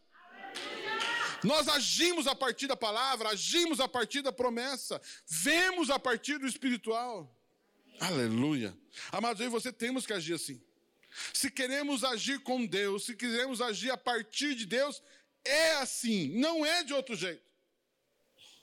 Nós 1.42 1.68
agimos 1.68 2.26
a 2.26 2.34
partir 2.34 2.66
da 2.66 2.76
palavra, 2.76 3.30
agimos 3.30 3.80
a 3.80 3.88
partir 3.88 4.22
da 4.22 4.32
promessa, 4.32 5.00
vemos 5.26 5.90
a 5.90 5.98
partir 5.98 6.38
do 6.38 6.46
espiritual. 6.46 7.34
Aleluia. 7.98 8.76
Amados, 9.12 9.40
eu 9.40 9.46
e 9.46 9.50
você 9.50 9.72
temos 9.72 10.06
que 10.06 10.12
agir 10.12 10.34
assim. 10.34 10.62
Se 11.32 11.50
queremos 11.50 12.04
agir 12.04 12.40
com 12.40 12.64
Deus, 12.64 13.04
se 13.04 13.16
quisermos 13.16 13.60
agir 13.60 13.90
a 13.90 13.96
partir 13.96 14.54
de 14.54 14.64
Deus, 14.64 15.02
é 15.44 15.72
assim, 15.76 16.28
não 16.38 16.64
é 16.64 16.84
de 16.84 16.92
outro 16.92 17.14
jeito. 17.14 17.42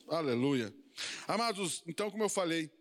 Aleluia. 0.07 0.73
Amados, 1.27 1.83
então, 1.85 2.09
como 2.09 2.23
eu 2.23 2.29
falei, 2.29 2.71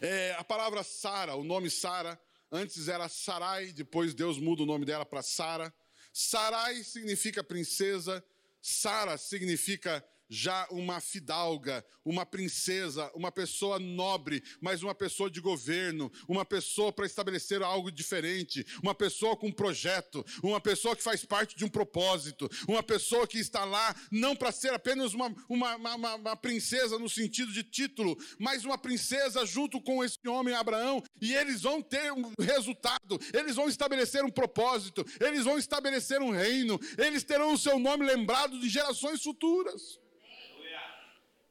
é, 0.00 0.34
a 0.38 0.44
palavra 0.44 0.82
Sara, 0.82 1.34
o 1.34 1.44
nome 1.44 1.70
Sara, 1.70 2.20
antes 2.50 2.88
era 2.88 3.08
Sarai, 3.08 3.72
depois 3.72 4.14
Deus 4.14 4.38
muda 4.38 4.62
o 4.62 4.66
nome 4.66 4.84
dela 4.84 5.04
para 5.04 5.22
Sara. 5.22 5.72
Sarai 6.12 6.82
significa 6.84 7.42
princesa, 7.42 8.24
Sara 8.60 9.16
significa 9.16 10.04
já 10.28 10.66
uma 10.70 11.00
fidalga, 11.00 11.84
uma 12.04 12.24
princesa, 12.24 13.10
uma 13.14 13.32
pessoa 13.32 13.78
nobre, 13.78 14.42
mas 14.60 14.82
uma 14.82 14.94
pessoa 14.94 15.30
de 15.30 15.40
governo, 15.40 16.10
uma 16.28 16.44
pessoa 16.44 16.92
para 16.92 17.06
estabelecer 17.06 17.62
algo 17.62 17.90
diferente, 17.90 18.64
uma 18.82 18.94
pessoa 18.94 19.36
com 19.36 19.48
um 19.48 19.52
projeto, 19.52 20.24
uma 20.42 20.60
pessoa 20.60 20.94
que 20.94 21.02
faz 21.02 21.24
parte 21.24 21.56
de 21.56 21.64
um 21.64 21.68
propósito, 21.68 22.48
uma 22.68 22.82
pessoa 22.82 23.26
que 23.26 23.38
está 23.38 23.64
lá 23.64 23.94
não 24.10 24.36
para 24.36 24.52
ser 24.52 24.72
apenas 24.72 25.14
uma, 25.14 25.34
uma, 25.48 25.76
uma, 25.76 26.14
uma, 26.14 26.36
princesa 26.36 26.98
no 26.98 27.08
sentido 27.08 27.52
de 27.52 27.62
título, 27.62 28.16
mas 28.38 28.64
uma 28.64 28.78
princesa 28.78 29.44
junto 29.44 29.80
com 29.80 30.04
esse 30.04 30.26
homem 30.28 30.54
Abraão, 30.54 31.02
e 31.20 31.34
eles 31.34 31.62
vão 31.62 31.82
ter 31.82 32.12
um 32.12 32.32
resultado, 32.38 33.18
eles 33.32 33.56
vão 33.56 33.68
estabelecer 33.68 34.24
um 34.24 34.30
propósito, 34.30 35.04
eles 35.20 35.44
vão 35.44 35.58
estabelecer 35.58 36.20
um 36.20 36.30
reino, 36.30 36.78
eles 36.98 37.24
terão 37.24 37.52
o 37.52 37.58
seu 37.58 37.78
nome 37.78 38.06
lembrado 38.06 38.60
de 38.60 38.68
gerações 38.68 39.22
futuras. 39.22 40.05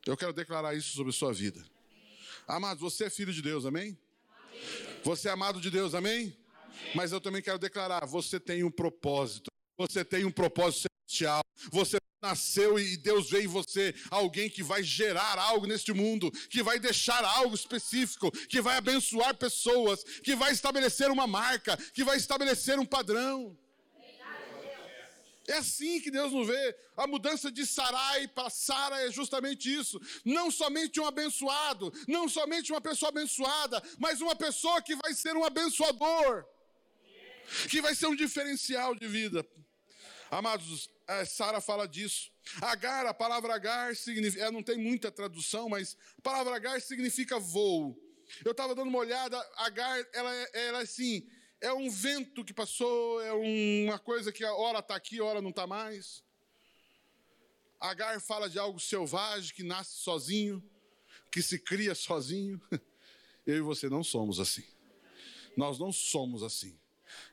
Eu 0.06 0.16
quero 0.16 0.32
declarar 0.32 0.76
isso 0.76 0.96
sobre 0.96 1.10
a 1.10 1.14
sua 1.14 1.34
vida. 1.34 1.66
Amados, 2.48 2.82
você 2.82 3.06
é 3.06 3.10
filho 3.10 3.34
de 3.34 3.42
Deus, 3.42 3.66
amém? 3.66 3.98
Você 5.04 5.28
é 5.28 5.32
amado 5.32 5.60
de 5.60 5.72
Deus, 5.72 5.96
amém? 5.96 6.38
Mas 6.94 7.12
eu 7.12 7.20
também 7.20 7.42
quero 7.42 7.58
declarar: 7.58 8.06
você 8.06 8.40
tem 8.40 8.64
um 8.64 8.70
propósito. 8.70 9.50
Você 9.78 10.06
tem 10.06 10.24
um 10.24 10.32
propósito 10.32 10.88
celestial. 11.08 11.42
Você 11.72 11.98
nasceu 12.22 12.80
e 12.80 12.98
Deus 12.98 13.30
veio 13.30 13.46
em 13.46 13.48
você, 13.48 13.94
alguém 14.10 14.50
que 14.50 14.64
vai 14.64 14.82
gerar 14.82 15.38
algo 15.38 15.68
neste 15.68 15.94
mundo, 15.94 16.32
que 16.50 16.64
vai 16.64 16.80
deixar 16.80 17.24
algo 17.24 17.54
específico, 17.54 18.32
que 18.48 18.62
vai 18.62 18.78
abençoar 18.78 19.36
pessoas, 19.36 20.04
que 20.24 20.36
vai 20.36 20.52
estabelecer 20.52 21.12
uma 21.12 21.28
marca, 21.28 21.78
que 21.94 22.04
vai 22.04 22.18
estabelecer 22.18 22.80
um 22.80 22.86
padrão. 22.86 23.56
É 25.48 25.58
assim 25.58 26.00
que 26.02 26.10
Deus 26.10 26.32
nos 26.32 26.48
vê. 26.48 26.76
A 26.98 27.06
mudança 27.06 27.52
de 27.52 27.66
Sarai 27.66 28.28
para 28.28 28.50
Sara 28.50 29.02
é 29.06 29.12
justamente 29.12 29.74
isso. 29.74 30.00
Não 30.24 30.50
somente 30.50 31.00
um 31.00 31.06
abençoado, 31.06 31.94
não 32.08 32.28
somente 32.28 32.72
uma 32.72 32.82
pessoa 32.82 33.10
abençoada, 33.10 33.82
mas 34.00 34.22
uma 34.22 34.36
pessoa 34.36 34.82
que 34.82 34.96
vai 34.96 35.14
ser 35.14 35.36
um 35.36 35.44
abençoador, 35.44 36.46
que 37.70 37.82
vai 37.82 37.94
ser 37.94 38.08
um 38.08 38.16
diferencial 38.16 38.96
de 38.96 39.08
vida. 39.08 39.46
Amados, 40.32 40.90
Sara 41.28 41.62
fala 41.62 41.88
disso. 41.88 42.32
Agar, 42.62 43.06
a 43.06 43.14
palavra 43.14 43.56
agar 43.56 43.96
significa, 43.96 44.52
não 44.52 44.64
tem 44.64 44.78
muita 44.78 45.12
tradução, 45.12 45.70
mas 45.70 45.98
a 46.18 46.22
palavra 46.22 46.56
agar 46.56 46.82
significa 46.82 47.40
voo. 47.40 48.00
Eu 48.44 48.52
estava 48.52 48.74
dando 48.74 48.90
uma 48.90 49.00
olhada, 49.00 49.38
agar, 49.58 50.06
ela, 50.14 50.36
é, 50.36 50.68
ela 50.68 50.80
é 50.80 50.84
assim, 50.84 51.28
é 51.66 51.74
um 51.74 51.90
vento 51.90 52.46
que 52.46 52.54
passou, 52.54 53.20
é 53.24 53.34
uma 53.34 53.98
coisa 53.98 54.32
que 54.32 54.44
a 54.46 54.54
hora 54.54 54.80
está 54.80 54.96
aqui, 54.96 55.20
a 55.20 55.24
hora 55.24 55.42
não 55.42 55.50
está 55.50 55.66
mais. 55.66 56.24
Agar 57.80 58.22
fala 58.22 58.48
de 58.48 58.60
algo 58.60 58.80
selvagem 58.80 59.54
que 59.54 59.64
nasce 59.64 59.96
sozinho, 59.96 60.64
que 61.32 61.42
se 61.42 61.58
cria 61.58 61.96
sozinho. 61.96 62.62
Eu 63.48 63.58
e 63.58 63.62
você 63.62 63.90
não 63.90 64.04
somos 64.04 64.40
assim. 64.40 64.64
Nós 65.58 65.80
não 65.80 65.92
somos 65.92 66.44
assim. 66.44 66.78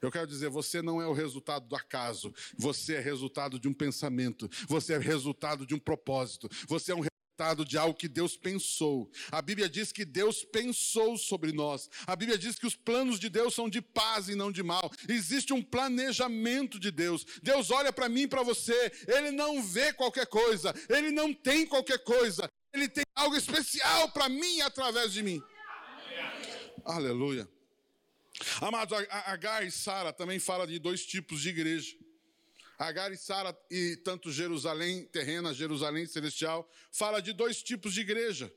Eu 0.00 0.10
quero 0.10 0.26
dizer, 0.26 0.48
você 0.48 0.80
não 0.80 1.00
é 1.00 1.06
o 1.06 1.12
resultado 1.12 1.66
do 1.66 1.76
acaso, 1.76 2.32
você 2.56 2.94
é 2.94 3.00
resultado 3.00 3.58
de 3.58 3.68
um 3.68 3.74
pensamento, 3.74 4.48
você 4.66 4.94
é 4.94 4.98
resultado 4.98 5.66
de 5.66 5.74
um 5.74 5.78
propósito, 5.78 6.48
você 6.68 6.92
é 6.92 6.94
um 6.94 7.00
resultado 7.42 7.64
de 7.64 7.76
algo 7.76 7.94
que 7.94 8.08
Deus 8.08 8.36
pensou. 8.36 9.10
A 9.30 9.42
Bíblia 9.42 9.68
diz 9.68 9.92
que 9.92 10.04
Deus 10.04 10.44
pensou 10.44 11.18
sobre 11.18 11.52
nós. 11.52 11.90
A 12.06 12.14
Bíblia 12.14 12.38
diz 12.38 12.58
que 12.58 12.66
os 12.66 12.76
planos 12.76 13.18
de 13.18 13.28
Deus 13.28 13.54
são 13.54 13.68
de 13.68 13.82
paz 13.82 14.28
e 14.28 14.34
não 14.34 14.52
de 14.52 14.62
mal. 14.62 14.90
Existe 15.08 15.52
um 15.52 15.62
planejamento 15.62 16.78
de 16.78 16.90
Deus. 16.90 17.26
Deus 17.42 17.70
olha 17.70 17.92
para 17.92 18.08
mim 18.08 18.22
e 18.22 18.28
para 18.28 18.42
você, 18.42 18.92
ele 19.08 19.32
não 19.32 19.62
vê 19.62 19.92
qualquer 19.92 20.26
coisa, 20.26 20.74
ele 20.88 21.10
não 21.10 21.34
tem 21.34 21.66
qualquer 21.66 21.98
coisa. 21.98 22.48
Ele 22.72 22.88
tem 22.88 23.04
algo 23.14 23.36
especial 23.36 24.10
para 24.10 24.28
mim 24.28 24.60
através 24.62 25.12
de 25.12 25.22
mim. 25.22 25.42
Aleluia. 26.84 27.48
Amados, 28.60 28.96
Agar 29.26 29.64
e 29.66 29.70
Sara 29.70 30.12
também 30.12 30.38
fala 30.38 30.66
de 30.66 30.78
dois 30.78 31.04
tipos 31.04 31.42
de 31.42 31.50
igreja. 31.50 31.94
Agar 32.82 33.12
e 33.12 33.16
Sara, 33.16 33.56
e 33.70 33.94
tanto 33.98 34.32
Jerusalém 34.32 35.04
terrena, 35.04 35.54
Jerusalém 35.54 36.04
celestial, 36.04 36.68
fala 36.90 37.22
de 37.22 37.32
dois 37.32 37.62
tipos 37.62 37.94
de 37.94 38.00
igreja. 38.00 38.52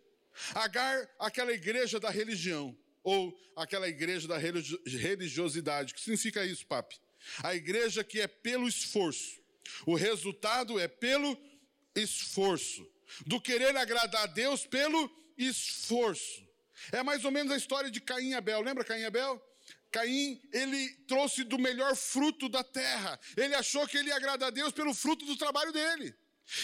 Agar, 0.56 1.08
aquela 1.20 1.54
igreja 1.54 2.00
da 2.00 2.10
religião, 2.10 2.76
ou 3.04 3.40
aquela 3.56 3.88
igreja 3.88 4.28
da 4.28 4.40
religiosidade. 4.40 5.92
O 5.92 5.96
que 5.96 6.02
significa 6.02 6.44
isso, 6.44 6.66
papi? 6.66 7.00
A 7.44 7.54
igreja 7.54 8.04
que 8.04 8.20
é 8.20 8.28
pelo 8.28 8.68
esforço. 8.68 9.40
O 9.86 9.94
resultado 9.94 10.80
é 10.80 10.88
pelo 10.88 11.38
esforço. 11.96 12.84
Do 13.28 13.40
querer 13.40 13.78
agradar 13.78 14.24
a 14.24 14.26
Deus 14.26 14.66
pelo 14.66 15.08
esforço. 15.38 16.44
É 16.92 17.04
mais 17.04 17.24
ou 17.26 17.32
menos 17.32 17.52
a 17.52 17.58
história 17.58 17.92
de 17.92 18.02
Caim 18.02 18.30
e 18.30 18.34
Abel. 18.34 18.62
Lembra 18.62 18.84
Caim 18.84 19.02
e 19.02 19.06
Abel? 19.06 19.40
Caim, 19.96 20.42
ele 20.52 20.90
trouxe 21.08 21.46
do 21.46 21.58
melhor 21.58 21.96
fruto 21.96 22.50
da 22.50 22.62
terra. 22.66 23.18
Ele 23.38 23.56
achou 23.56 23.88
que 23.88 23.98
ele 23.98 24.10
ia 24.10 24.18
agradar 24.18 24.48
a 24.50 24.52
Deus 24.52 24.74
pelo 24.74 24.94
fruto 24.94 25.26
do 25.26 25.38
trabalho 25.38 25.72
dele. 25.72 26.14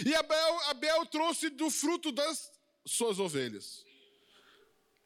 E 0.06 0.14
Abel, 0.14 0.60
Abel 0.64 1.06
trouxe 1.06 1.50
do 1.50 1.70
fruto 1.70 2.12
das 2.12 2.52
suas 2.86 3.20
ovelhas. 3.20 3.86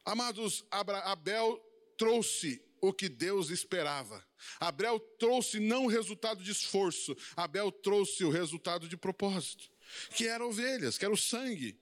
Amados, 0.04 0.66
Abel 0.72 1.64
trouxe 2.00 2.60
o 2.82 2.92
que 2.92 3.08
Deus 3.08 3.52
esperava. 3.52 4.26
Abel 4.60 5.00
trouxe 5.20 5.60
não 5.60 5.86
o 5.86 5.90
resultado 5.90 6.44
de 6.44 6.52
esforço, 6.52 7.16
Abel 7.36 7.72
trouxe 7.72 8.24
o 8.24 8.32
resultado 8.32 8.88
de 8.88 8.98
propósito, 8.98 9.70
que 10.16 10.28
era 10.28 10.44
ovelhas, 10.44 10.98
que 10.98 11.06
era 11.06 11.14
o 11.14 11.18
sangue. 11.18 11.80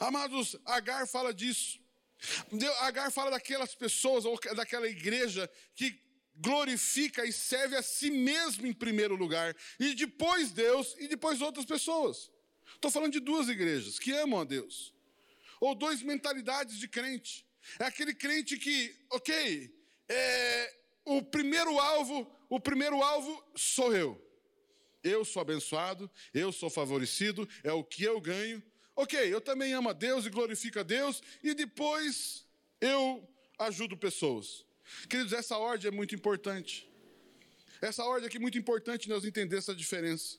Amados, 0.00 0.56
Agar 0.64 1.06
fala 1.06 1.34
disso. 1.34 1.78
Agar 2.80 3.10
fala 3.10 3.30
daquelas 3.30 3.74
pessoas, 3.74 4.24
ou 4.24 4.38
daquela 4.54 4.88
igreja 4.88 5.50
que 5.74 6.00
glorifica 6.34 7.24
e 7.24 7.32
serve 7.32 7.76
a 7.76 7.82
si 7.82 8.10
mesmo 8.10 8.66
em 8.66 8.72
primeiro 8.72 9.16
lugar, 9.16 9.56
e 9.78 9.94
depois 9.94 10.52
Deus, 10.52 10.94
e 10.98 11.08
depois 11.08 11.40
outras 11.40 11.66
pessoas. 11.66 12.30
Estou 12.74 12.90
falando 12.90 13.12
de 13.12 13.20
duas 13.20 13.48
igrejas 13.48 13.98
que 13.98 14.12
amam 14.12 14.40
a 14.40 14.44
Deus, 14.44 14.94
ou 15.60 15.74
duas 15.74 16.02
mentalidades 16.02 16.78
de 16.78 16.88
crente. 16.88 17.46
É 17.78 17.84
aquele 17.84 18.14
crente 18.14 18.56
que, 18.56 18.96
ok, 19.10 19.74
é, 20.08 20.74
o 21.04 21.22
primeiro 21.22 21.78
alvo, 21.78 22.30
o 22.48 22.60
primeiro 22.60 23.02
alvo 23.02 23.44
sou 23.56 23.94
eu. 23.94 24.24
Eu 25.02 25.24
sou 25.24 25.40
abençoado, 25.42 26.10
eu 26.34 26.52
sou 26.52 26.68
favorecido, 26.68 27.48
é 27.62 27.72
o 27.72 27.84
que 27.84 28.02
eu 28.02 28.20
ganho, 28.20 28.62
Ok, 29.00 29.16
eu 29.32 29.40
também 29.40 29.72
amo 29.74 29.90
a 29.90 29.92
Deus 29.92 30.26
e 30.26 30.28
glorifico 30.28 30.80
a 30.80 30.82
Deus, 30.82 31.22
e 31.40 31.54
depois 31.54 32.44
eu 32.80 33.32
ajudo 33.56 33.96
pessoas. 33.96 34.66
Queridos, 35.08 35.32
essa 35.32 35.56
ordem 35.56 35.86
é 35.86 35.90
muito 35.92 36.16
importante. 36.16 36.90
Essa 37.80 38.02
ordem 38.02 38.26
aqui 38.26 38.38
é 38.38 38.40
muito 38.40 38.58
importante 38.58 39.08
nós 39.08 39.24
entender 39.24 39.56
essa 39.56 39.72
diferença. 39.72 40.36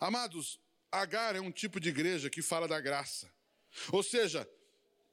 Amados, 0.00 0.58
Agar 0.90 1.36
é 1.36 1.40
um 1.42 1.52
tipo 1.52 1.78
de 1.78 1.90
igreja 1.90 2.30
que 2.30 2.40
fala 2.40 2.66
da 2.66 2.80
graça. 2.80 3.30
Ou 3.92 4.02
seja, 4.02 4.48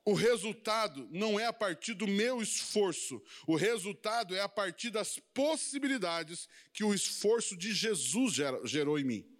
o 0.05 0.13
resultado 0.13 1.05
não 1.11 1.37
é 1.37 1.45
a 1.47 1.51
partir 1.51 1.95
do 1.95 2.07
meu 2.07 2.41
esforço, 2.41 3.21
o 3.45 3.57
resultado 3.57 4.33
é 4.33 4.39
a 4.39 4.47
partir 4.47 4.89
das 4.89 5.19
possibilidades 5.33 6.47
que 6.71 6.85
o 6.85 6.93
esforço 6.93 7.57
de 7.57 7.73
Jesus 7.73 8.35
gerou 8.63 8.97
em 8.97 9.03
mim. 9.03 9.35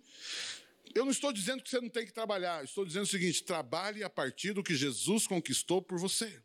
Eu 0.95 1.03
não 1.03 1.11
estou 1.11 1.33
dizendo 1.33 1.61
que 1.61 1.69
você 1.69 1.81
não 1.81 1.89
tem 1.89 2.05
que 2.05 2.13
trabalhar, 2.13 2.63
estou 2.63 2.85
dizendo 2.85 3.03
o 3.03 3.07
seguinte: 3.07 3.43
trabalhe 3.43 4.01
a 4.01 4.09
partir 4.09 4.53
do 4.53 4.63
que 4.63 4.73
Jesus 4.73 5.27
conquistou 5.27 5.81
por 5.81 5.99
você. 5.99 6.41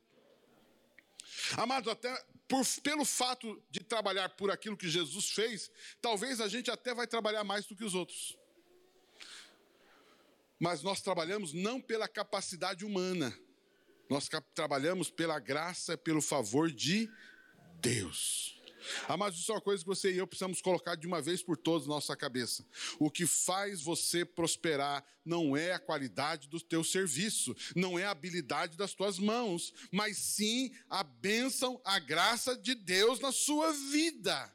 Amado, 1.56 1.88
até 1.88 2.12
por, 2.48 2.66
pelo 2.82 3.04
fato 3.04 3.62
de 3.70 3.78
trabalhar 3.78 4.28
por 4.30 4.50
aquilo 4.50 4.76
que 4.76 4.88
Jesus 4.88 5.30
fez, 5.30 5.70
talvez 6.02 6.40
a 6.40 6.48
gente 6.48 6.68
até 6.68 6.92
vai 6.92 7.06
trabalhar 7.06 7.44
mais 7.44 7.64
do 7.64 7.76
que 7.76 7.84
os 7.84 7.94
outros. 7.94 8.36
Mas 10.58 10.82
nós 10.82 11.00
trabalhamos 11.00 11.52
não 11.52 11.80
pela 11.80 12.08
capacidade 12.08 12.84
humana, 12.84 13.32
nós 14.10 14.28
trabalhamos 14.52 15.10
pela 15.10 15.38
graça, 15.38 15.96
pelo 15.96 16.20
favor 16.20 16.72
de 16.72 17.08
Deus. 17.80 18.59
Amados, 19.08 19.38
isso 19.38 19.52
é 19.52 19.54
uma 19.54 19.60
coisa 19.60 19.82
que 19.82 19.88
você 19.88 20.12
e 20.12 20.18
eu 20.18 20.26
precisamos 20.26 20.60
colocar 20.60 20.94
de 20.94 21.06
uma 21.06 21.20
vez 21.20 21.42
por 21.42 21.56
todas 21.56 21.86
na 21.86 21.94
nossa 21.94 22.16
cabeça. 22.16 22.64
O 22.98 23.10
que 23.10 23.26
faz 23.26 23.82
você 23.82 24.24
prosperar 24.24 25.04
não 25.24 25.56
é 25.56 25.72
a 25.72 25.78
qualidade 25.78 26.48
do 26.48 26.60
teu 26.60 26.82
serviço, 26.82 27.54
não 27.74 27.98
é 27.98 28.04
a 28.04 28.10
habilidade 28.10 28.76
das 28.76 28.94
tuas 28.94 29.18
mãos, 29.18 29.72
mas 29.92 30.16
sim 30.16 30.72
a 30.88 31.02
bênção, 31.02 31.80
a 31.84 31.98
graça 31.98 32.56
de 32.56 32.74
Deus 32.74 33.20
na 33.20 33.32
sua 33.32 33.72
vida. 33.72 34.52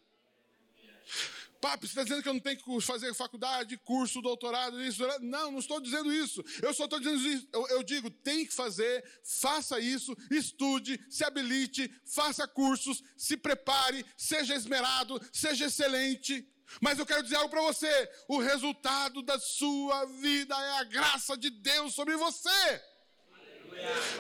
Papo, 1.66 1.88
você 1.88 1.94
está 1.94 2.04
dizendo 2.04 2.22
que 2.22 2.30
eu 2.30 2.34
não 2.36 2.40
tenho 2.40 2.60
que 2.60 2.82
fazer 2.82 3.12
faculdade, 3.16 3.76
curso, 3.78 4.22
doutorado, 4.22 4.80
isso? 4.84 5.02
Não, 5.20 5.52
não 5.52 5.58
estou 5.58 5.82
dizendo 5.82 6.14
isso. 6.14 6.44
Eu 6.62 6.72
só 6.76 6.84
estou 6.84 7.00
dizendo 7.00 7.18
isso. 7.28 7.48
Eu, 7.52 7.68
eu, 7.70 7.82
digo, 7.82 8.12
tem 8.12 8.46
que 8.46 8.54
fazer, 8.54 9.04
faça 9.24 9.80
isso, 9.80 10.16
estude, 10.30 11.04
se 11.10 11.24
habilite, 11.24 11.92
faça 12.06 12.48
cursos, 12.48 13.02
se 13.18 13.36
prepare, 13.36 14.06
seja 14.16 14.54
esmerado, 14.54 15.20
seja 15.34 15.66
excelente. 15.66 16.48
Mas 16.80 17.00
eu 17.00 17.06
quero 17.06 17.24
dizer 17.24 17.38
algo 17.38 17.50
para 17.50 17.64
você: 17.64 18.10
o 18.28 18.38
resultado 18.38 19.24
da 19.24 19.40
sua 19.40 20.06
vida 20.06 20.54
é 20.54 20.78
a 20.78 20.84
graça 20.84 21.36
de 21.36 21.50
Deus 21.50 21.96
sobre 21.96 22.16
você. 22.16 22.84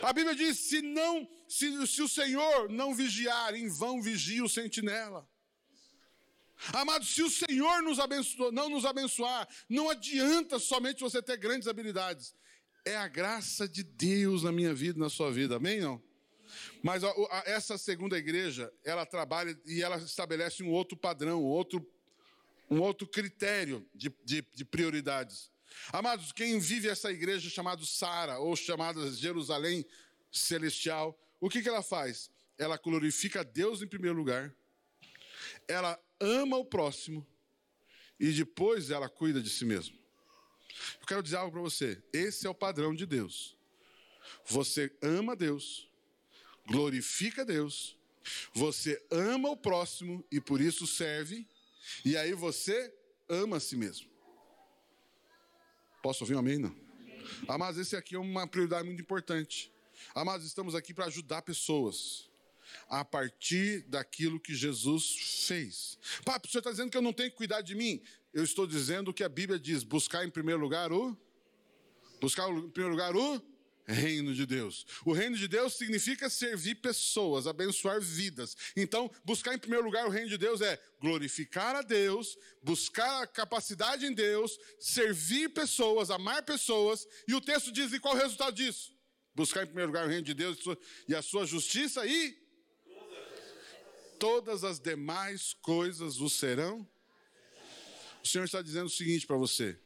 A 0.01 0.11
Bíblia 0.11 0.35
diz: 0.35 0.57
se 0.67 0.81
não, 0.81 1.29
se, 1.47 1.85
se 1.85 2.01
o 2.01 2.09
Senhor 2.09 2.71
não 2.71 2.95
vigiar, 2.95 3.53
em 3.53 3.69
vão 3.69 4.01
vigia 4.01 4.43
o 4.43 4.49
sentinela. 4.49 5.29
Amados, 6.73 7.13
se 7.13 7.21
o 7.21 7.29
Senhor 7.29 7.81
nos 7.81 7.97
não 8.51 8.69
nos 8.69 8.85
abençoar, 8.85 9.47
não 9.69 9.89
adianta 9.89 10.57
somente 10.57 11.01
você 11.01 11.21
ter 11.21 11.37
grandes 11.37 11.67
habilidades. 11.67 12.33
É 12.85 12.95
a 12.95 13.07
graça 13.07 13.67
de 13.67 13.83
Deus 13.83 14.43
na 14.43 14.51
minha 14.51 14.73
vida, 14.73 14.99
na 14.99 15.09
sua 15.09 15.31
vida, 15.31 15.55
amém? 15.57 15.81
Não? 15.81 16.01
Mas 16.83 17.03
a, 17.03 17.09
a, 17.09 17.43
essa 17.45 17.77
segunda 17.77 18.17
igreja, 18.17 18.71
ela 18.83 19.05
trabalha 19.05 19.59
e 19.65 19.81
ela 19.81 19.97
estabelece 19.97 20.63
um 20.63 20.69
outro 20.69 20.95
padrão, 20.95 21.43
outro, 21.43 21.85
um 22.69 22.79
outro 22.79 23.07
critério 23.07 23.85
de, 23.93 24.13
de, 24.23 24.45
de 24.53 24.65
prioridades. 24.65 25.51
Amados, 25.91 26.31
quem 26.31 26.59
vive 26.59 26.87
essa 26.87 27.11
igreja 27.11 27.49
chamada 27.49 27.83
Sara, 27.85 28.39
ou 28.39 28.55
chamada 28.55 29.11
Jerusalém 29.11 29.85
Celestial, 30.31 31.17
o 31.39 31.49
que, 31.49 31.61
que 31.61 31.69
ela 31.69 31.83
faz? 31.83 32.29
Ela 32.57 32.77
glorifica 32.77 33.43
Deus 33.43 33.81
em 33.81 33.87
primeiro 33.87 34.17
lugar, 34.17 34.53
ela 35.67 35.99
ama 36.19 36.57
o 36.57 36.65
próximo 36.65 37.25
e 38.19 38.31
depois 38.31 38.89
ela 38.89 39.09
cuida 39.09 39.41
de 39.41 39.49
si 39.49 39.65
mesma. 39.65 39.95
Eu 40.99 41.07
quero 41.07 41.23
dizer 41.23 41.37
algo 41.37 41.51
para 41.51 41.61
você: 41.61 42.01
esse 42.11 42.45
é 42.47 42.49
o 42.49 42.55
padrão 42.55 42.93
de 42.93 43.05
Deus. 43.05 43.55
Você 44.45 44.91
ama 45.01 45.35
Deus, 45.35 45.87
glorifica 46.67 47.45
Deus, 47.45 47.97
você 48.53 49.03
ama 49.11 49.49
o 49.49 49.57
próximo 49.57 50.25
e 50.31 50.41
por 50.41 50.59
isso 50.59 50.87
serve, 50.87 51.47
e 52.03 52.17
aí 52.17 52.33
você 52.33 52.93
ama 53.29 53.57
a 53.57 53.59
si 53.59 53.75
mesmo. 53.75 54.09
Posso 56.01 56.23
ouvir 56.23 56.35
um 56.35 56.39
amém? 56.39 56.57
Não. 56.57 56.75
Amados, 57.47 57.79
esse 57.79 57.95
aqui 57.95 58.15
é 58.15 58.19
uma 58.19 58.47
prioridade 58.47 58.85
muito 58.85 59.01
importante. 59.01 59.71
Amados, 60.13 60.45
estamos 60.45 60.75
aqui 60.75 60.93
para 60.93 61.05
ajudar 61.05 61.41
pessoas 61.41 62.29
a 62.87 63.03
partir 63.03 63.81
daquilo 63.87 64.39
que 64.39 64.53
Jesus 64.53 65.45
fez. 65.47 65.97
Papo, 66.23 66.47
o 66.47 66.51
senhor 66.51 66.59
está 66.59 66.71
dizendo 66.71 66.89
que 66.89 66.97
eu 66.97 67.01
não 67.01 67.13
tenho 67.13 67.31
que 67.31 67.37
cuidar 67.37 67.61
de 67.61 67.75
mim? 67.75 68.01
Eu 68.33 68.43
estou 68.43 68.67
dizendo 68.67 69.13
que 69.13 69.23
a 69.23 69.29
Bíblia 69.29 69.59
diz: 69.59 69.83
buscar 69.83 70.25
em 70.25 70.29
primeiro 70.29 70.61
lugar 70.61 70.91
o 70.91 71.17
Buscar, 72.19 72.49
em 72.49 72.69
primeiro 72.69 72.95
lugar, 72.95 73.15
o 73.15 73.41
reino 73.85 74.33
de 74.33 74.45
Deus. 74.45 74.85
O 75.05 75.13
reino 75.13 75.37
de 75.37 75.47
Deus 75.47 75.75
significa 75.75 76.29
servir 76.29 76.75
pessoas, 76.75 77.45
abençoar 77.45 78.01
vidas. 78.01 78.55
Então, 78.75 79.11
buscar 79.23 79.53
em 79.53 79.59
primeiro 79.59 79.85
lugar 79.85 80.07
o 80.07 80.09
reino 80.09 80.29
de 80.29 80.37
Deus 80.37 80.61
é 80.61 80.81
glorificar 80.99 81.75
a 81.75 81.81
Deus, 81.81 82.37
buscar 82.63 83.21
a 83.21 83.27
capacidade 83.27 84.05
em 84.05 84.13
Deus, 84.13 84.57
servir 84.79 85.49
pessoas, 85.49 86.09
amar 86.09 86.43
pessoas. 86.43 87.07
E 87.27 87.35
o 87.35 87.41
texto 87.41 87.71
diz: 87.71 87.93
e 87.93 87.99
qual 87.99 88.15
é 88.15 88.17
o 88.17 88.21
resultado 88.21 88.55
disso? 88.55 88.95
Buscar 89.35 89.63
em 89.63 89.67
primeiro 89.67 89.91
lugar 89.91 90.05
o 90.05 90.09
reino 90.09 90.23
de 90.23 90.33
Deus 90.33 90.57
e 91.07 91.13
a 91.13 91.21
sua 91.21 91.45
justiça 91.45 92.05
e 92.07 92.44
todas 94.19 94.63
as 94.63 94.79
demais 94.79 95.53
coisas 95.61 96.19
o 96.19 96.29
serão. 96.29 96.87
O 98.23 98.27
Senhor 98.27 98.45
está 98.45 98.61
dizendo 98.61 98.87
o 98.87 98.89
seguinte 98.89 99.27
para 99.27 99.37
você: 99.37 99.79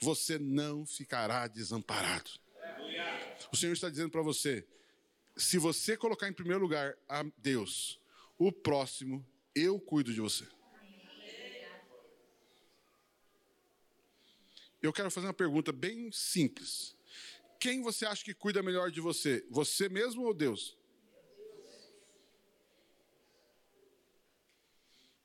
você 0.00 0.38
não 0.38 0.84
ficará 0.84 1.46
desamparado. 1.46 2.30
O 3.52 3.56
Senhor 3.56 3.72
está 3.72 3.88
dizendo 3.88 4.10
para 4.10 4.22
você: 4.22 4.66
se 5.36 5.58
você 5.58 5.96
colocar 5.96 6.28
em 6.28 6.32
primeiro 6.32 6.60
lugar 6.60 6.96
a 7.08 7.24
Deus, 7.38 8.00
o 8.38 8.50
próximo, 8.50 9.24
eu 9.54 9.78
cuido 9.78 10.12
de 10.12 10.20
você. 10.20 10.46
Eu 14.82 14.92
quero 14.92 15.10
fazer 15.10 15.28
uma 15.28 15.32
pergunta 15.32 15.72
bem 15.72 16.12
simples. 16.12 16.94
Quem 17.58 17.80
você 17.80 18.04
acha 18.04 18.22
que 18.22 18.34
cuida 18.34 18.62
melhor 18.62 18.90
de 18.90 19.00
você? 19.00 19.46
Você 19.48 19.88
mesmo 19.88 20.22
ou 20.24 20.34
Deus? 20.34 20.76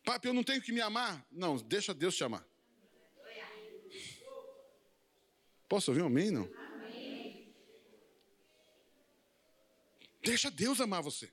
Papi, 0.09 0.27
eu 0.27 0.33
não 0.33 0.43
tenho 0.43 0.59
que 0.59 0.71
me 0.71 0.81
amar? 0.81 1.23
Não, 1.31 1.55
deixa 1.57 1.93
Deus 1.93 2.15
te 2.15 2.23
amar. 2.23 2.43
Posso 5.67 5.91
ouvir 5.91 6.01
um 6.01 6.07
amém? 6.07 6.31
Não? 6.31 6.49
Deixa 10.23 10.49
Deus 10.49 10.81
amar 10.81 11.03
você. 11.03 11.31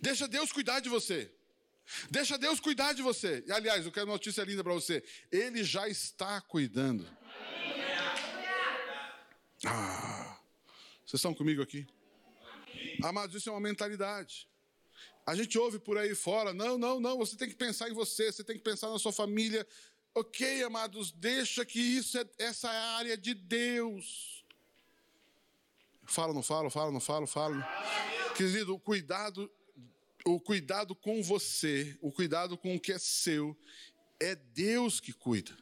Deixa 0.00 0.28
Deus 0.28 0.52
cuidar 0.52 0.78
de 0.78 0.88
você. 0.88 1.28
Deixa 2.08 2.38
Deus 2.38 2.60
cuidar 2.60 2.92
de 2.92 3.02
você. 3.02 3.42
E, 3.44 3.50
aliás, 3.50 3.84
eu 3.84 3.90
quero 3.90 4.06
uma 4.06 4.12
notícia 4.12 4.44
linda 4.44 4.62
para 4.62 4.74
você. 4.74 5.02
Ele 5.32 5.64
já 5.64 5.88
está 5.88 6.40
cuidando. 6.40 7.04
Ah, 9.66 10.38
vocês 11.04 11.14
estão 11.14 11.34
comigo 11.34 11.60
aqui? 11.60 11.84
Amados, 13.02 13.34
isso 13.34 13.48
é 13.48 13.52
uma 13.52 13.60
mentalidade. 13.60 14.48
A 15.28 15.34
gente 15.34 15.58
ouve 15.58 15.78
por 15.78 15.98
aí 15.98 16.14
fora, 16.14 16.54
não, 16.54 16.78
não, 16.78 16.98
não, 16.98 17.18
você 17.18 17.36
tem 17.36 17.50
que 17.50 17.54
pensar 17.54 17.90
em 17.90 17.92
você, 17.92 18.32
você 18.32 18.42
tem 18.42 18.56
que 18.56 18.62
pensar 18.62 18.88
na 18.88 18.98
sua 18.98 19.12
família. 19.12 19.66
Ok, 20.14 20.62
amados, 20.62 21.12
deixa 21.12 21.66
que 21.66 21.78
isso 21.78 22.16
é 22.16 22.24
essa 22.38 22.72
é 22.72 22.78
a 22.78 22.90
área 22.92 23.14
de 23.14 23.34
Deus. 23.34 24.42
Fala, 26.06 26.32
não 26.32 26.42
falo, 26.42 26.70
fala, 26.70 26.90
não 26.90 26.98
falo, 26.98 27.26
falo. 27.26 27.62
Querido, 28.38 28.74
o 28.74 28.80
cuidado, 28.80 29.52
o 30.24 30.40
cuidado 30.40 30.94
com 30.94 31.22
você, 31.22 31.94
o 32.00 32.10
cuidado 32.10 32.56
com 32.56 32.74
o 32.74 32.80
que 32.80 32.92
é 32.92 32.98
seu, 32.98 33.54
é 34.18 34.34
Deus 34.34 34.98
que 34.98 35.12
cuida. 35.12 35.54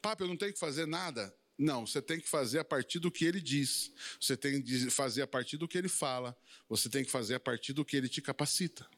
Papo, 0.00 0.22
eu 0.22 0.28
não 0.28 0.36
tenho 0.36 0.52
que 0.52 0.60
fazer 0.60 0.86
nada? 0.86 1.34
Não, 1.60 1.86
você 1.86 2.00
tem 2.00 2.18
que 2.18 2.26
fazer 2.26 2.58
a 2.60 2.64
partir 2.64 2.98
do 2.98 3.10
que 3.10 3.22
ele 3.22 3.38
diz. 3.38 3.92
Você 4.18 4.34
tem 4.34 4.62
que 4.62 4.88
fazer 4.88 5.20
a 5.20 5.26
partir 5.26 5.58
do 5.58 5.68
que 5.68 5.76
ele 5.76 5.90
fala. 5.90 6.34
Você 6.70 6.88
tem 6.88 7.04
que 7.04 7.10
fazer 7.10 7.34
a 7.34 7.40
partir 7.40 7.74
do 7.74 7.84
que 7.84 7.98
ele 7.98 8.08
te 8.08 8.22
capacita. 8.22 8.88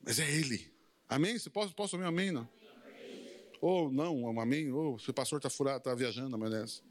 Mas 0.00 0.18
é 0.18 0.30
ele. 0.30 0.72
Amém? 1.06 1.38
Você 1.38 1.50
posso, 1.50 1.74
posso 1.74 1.94
ouvir 1.94 2.08
amém? 2.08 2.30
Não? 2.30 2.48
Ou 3.60 3.92
não, 3.92 4.16
um 4.16 4.40
amém? 4.40 4.72
Ou 4.72 4.98
se 4.98 5.10
o 5.10 5.12
pastor 5.12 5.40
está 5.40 5.50
furado, 5.50 5.76
está 5.76 5.94
viajando, 5.94 6.38
mas. 6.38 6.82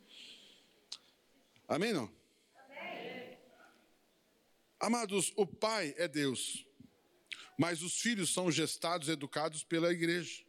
Amém 1.67 1.91
não? 1.91 2.13
Amém. 2.55 3.35
Amados, 4.79 5.33
o 5.35 5.47
pai 5.47 5.95
é 5.97 6.07
Deus, 6.07 6.67
mas 7.57 7.81
os 7.81 7.99
filhos 7.99 8.31
são 8.31 8.51
gestados, 8.51 9.09
educados 9.09 9.63
pela 9.63 9.91
igreja. 9.91 10.43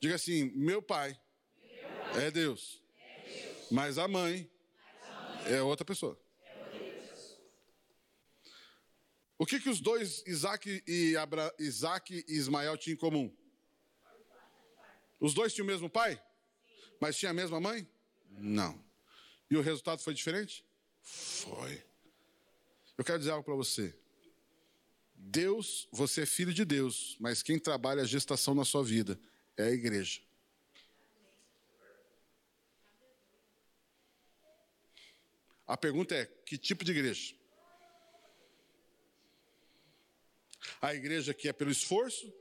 Diga 0.00 0.16
assim: 0.16 0.50
meu 0.56 0.82
pai 0.82 1.16
é, 2.20 2.30
Deus, 2.30 2.80
mas 3.70 3.98
a 3.98 4.08
mãe, 4.08 4.50
é 5.46 5.62
outra 5.62 5.84
pessoa. 5.84 6.18
O 9.38 9.44
que, 9.44 9.60
que 9.60 9.68
os 9.68 9.80
dois, 9.80 10.24
Isaac 10.26 10.82
e, 10.86 11.16
Abra, 11.16 11.54
Isaac 11.58 12.24
e 12.26 12.32
Ismael, 12.32 12.76
tinham 12.76 12.94
em 12.94 12.98
comum? 12.98 13.32
Os 15.20 15.34
dois 15.34 15.52
tinham 15.52 15.64
o 15.64 15.68
mesmo 15.68 15.90
pai? 15.90 16.20
Mas 17.00 17.16
tinham 17.16 17.30
a 17.30 17.34
mesma 17.34 17.60
mãe? 17.60 17.86
Não. 18.30 18.82
E 19.50 19.56
o 19.56 19.60
resultado 19.60 20.00
foi 20.00 20.14
diferente? 20.14 20.64
Foi. 21.02 21.84
Eu 22.96 23.04
quero 23.04 23.18
dizer 23.18 23.30
algo 23.30 23.44
para 23.44 23.54
você. 23.54 23.94
Deus, 25.14 25.86
você 25.92 26.22
é 26.22 26.26
filho 26.26 26.52
de 26.52 26.64
Deus, 26.64 27.16
mas 27.20 27.42
quem 27.42 27.58
trabalha 27.58 28.02
a 28.02 28.06
gestação 28.06 28.54
na 28.54 28.64
sua 28.64 28.82
vida 28.82 29.18
é 29.56 29.64
a 29.64 29.70
igreja. 29.70 30.20
A 35.66 35.76
pergunta 35.76 36.14
é: 36.14 36.26
que 36.44 36.56
tipo 36.56 36.84
de 36.84 36.92
igreja? 36.92 37.34
A 40.80 40.94
igreja 40.94 41.32
que 41.34 41.48
é 41.48 41.52
pelo 41.52 41.70
esforço? 41.70 42.32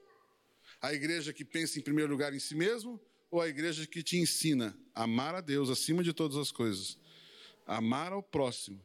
A 0.82 0.93
igreja 0.93 1.34
que 1.34 1.45
pensa 1.45 1.80
em 1.80 1.82
primeiro 1.82 2.11
lugar 2.11 2.34
em 2.34 2.39
si 2.39 2.55
mesmo? 2.55 3.01
ou 3.36 3.41
a 3.41 3.49
igreja 3.49 3.86
que 3.86 4.01
te 4.01 4.17
ensina 4.17 4.78
a 4.93 5.03
amar 5.03 5.36
a 5.36 5.41
Deus 5.41 5.69
acima 5.69 6.01
de 6.01 6.13
todas 6.13 6.38
as 6.38 6.53
coisas, 6.53 6.97
amar 7.65 8.13
ao 8.13 8.23
próximo 8.23 8.82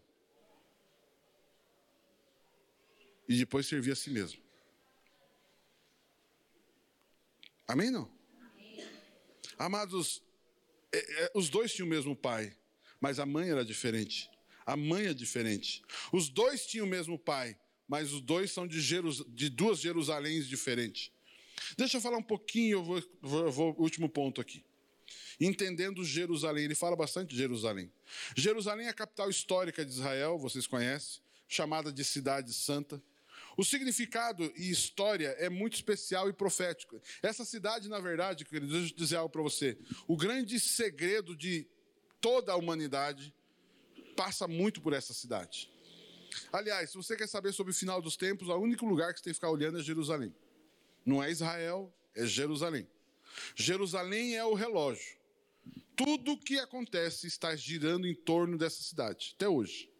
e 3.29 3.37
depois 3.37 3.67
servir 3.67 3.93
a 3.93 3.97
si 3.97 4.11
mesmo? 4.11 4.43
Amém? 7.69 7.93
Não? 7.93 8.11
Amados, 9.57 10.21
é, 10.93 11.25
é, 11.25 11.33
os 11.33 11.49
dois 11.49 11.73
tinham 11.73 11.87
o 11.87 11.91
mesmo 11.91 12.17
pai, 12.17 12.57
mas 13.01 13.19
a 13.19 13.27
mãe 13.27 13.51
era 13.51 13.65
diferente. 13.65 14.31
A 14.67 14.77
mãe 14.77 15.07
é 15.07 15.15
diferente. 15.15 15.83
Os 16.13 16.29
dois 16.29 16.67
tinham 16.67 16.87
o 16.87 16.89
mesmo 16.89 17.19
pai, 17.19 17.57
mas 17.89 18.13
os 18.13 18.21
dois 18.21 18.53
são 18.53 18.67
de, 18.67 18.81
Jerus, 18.81 19.25
de 19.29 19.49
duas 19.49 19.81
Jerusaléns 19.81 20.47
diferentes. 20.47 21.11
Deixa 21.77 21.97
eu 21.97 22.01
falar 22.01 22.19
um 22.19 22.23
pouquinho, 22.23 22.79
eu 22.79 22.85
vou, 22.85 23.03
vou, 23.21 23.51
vou 23.51 23.77
último 23.79 24.09
ponto 24.09 24.41
aqui. 24.41 24.65
Entendendo 25.41 26.05
Jerusalém, 26.05 26.65
ele 26.65 26.75
fala 26.75 26.95
bastante 26.95 27.31
de 27.31 27.37
Jerusalém. 27.37 27.91
Jerusalém 28.37 28.87
é 28.87 28.91
a 28.91 28.95
capital 28.95 29.31
histórica 29.31 29.85
de 29.85 29.91
Israel, 29.91 30.39
vocês 30.39 30.67
conhecem, 30.67 31.21
chamada 31.49 31.91
de 31.91 32.05
Cidade 32.05 32.53
Santa. 32.53 33.03
O 33.57 33.65
significado 33.65 34.53
e 34.57 34.71
história 34.71 35.35
é 35.39 35.49
muito 35.49 35.75
especial 35.75 36.29
e 36.29 36.33
profético. 36.33 37.01
Essa 37.23 37.45
cidade, 37.45 37.89
na 37.89 37.99
verdade, 37.99 38.45
querido, 38.45 38.73
deixa 38.73 38.93
eu 38.93 38.97
dizer 38.97 39.17
algo 39.17 39.31
para 39.31 39.43
você. 39.43 39.77
O 40.07 40.17
grande 40.17 40.61
segredo 40.61 41.35
de 41.35 41.67
toda 42.21 42.53
a 42.53 42.57
humanidade 42.57 43.35
passa 44.17 44.47
muito 44.47 44.81
por 44.81 44.93
essa 44.93 45.15
cidade. 45.15 45.71
Aliás, 46.53 46.91
se 46.91 46.97
você 46.97 47.17
quer 47.17 47.29
saber 47.29 47.53
sobre 47.53 47.73
o 47.73 47.75
final 47.75 48.01
dos 48.01 48.17
tempos, 48.17 48.49
o 48.49 48.57
único 48.57 48.87
lugar 48.87 49.13
que 49.13 49.19
você 49.19 49.25
tem 49.25 49.33
que 49.33 49.37
ficar 49.37 49.51
olhando 49.51 49.79
é 49.79 49.83
Jerusalém. 49.83 50.35
Não 51.05 51.23
é 51.23 51.31
Israel, 51.31 51.93
é 52.15 52.27
Jerusalém. 52.27 52.87
Jerusalém 53.55 54.37
é 54.37 54.45
o 54.45 54.55
relógio. 54.55 55.19
Tudo 55.97 56.33
o 56.33 56.39
que 56.39 56.59
acontece 56.59 57.27
está 57.27 57.55
girando 57.55 58.07
em 58.07 58.15
torno 58.15 58.57
dessa 58.57 58.83
cidade, 58.83 59.33
até 59.37 59.49
hoje. 59.49 59.91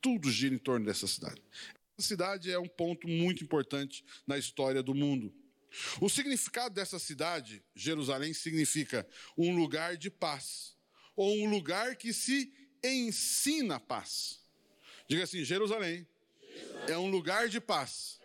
Tudo 0.00 0.30
gira 0.30 0.54
em 0.54 0.58
torno 0.58 0.86
dessa 0.86 1.06
cidade. 1.06 1.42
Essa 1.98 2.08
cidade 2.08 2.50
é 2.50 2.58
um 2.58 2.68
ponto 2.68 3.08
muito 3.08 3.42
importante 3.42 4.04
na 4.26 4.38
história 4.38 4.82
do 4.82 4.94
mundo. 4.94 5.32
O 6.00 6.08
significado 6.08 6.74
dessa 6.74 6.98
cidade, 6.98 7.64
Jerusalém, 7.74 8.34
significa 8.34 9.06
um 9.36 9.56
lugar 9.56 9.96
de 9.96 10.10
paz, 10.10 10.71
ou 11.16 11.34
um 11.38 11.50
lugar 11.50 11.96
que 11.96 12.12
se 12.12 12.52
ensina 12.82 13.78
paz. 13.78 14.40
Diga 15.08 15.24
assim: 15.24 15.44
Jerusalém, 15.44 16.06
Jerusalém. 16.40 16.86
é 16.88 16.98
um 16.98 17.10
lugar 17.10 17.48
de 17.48 17.60
paz 17.60 18.22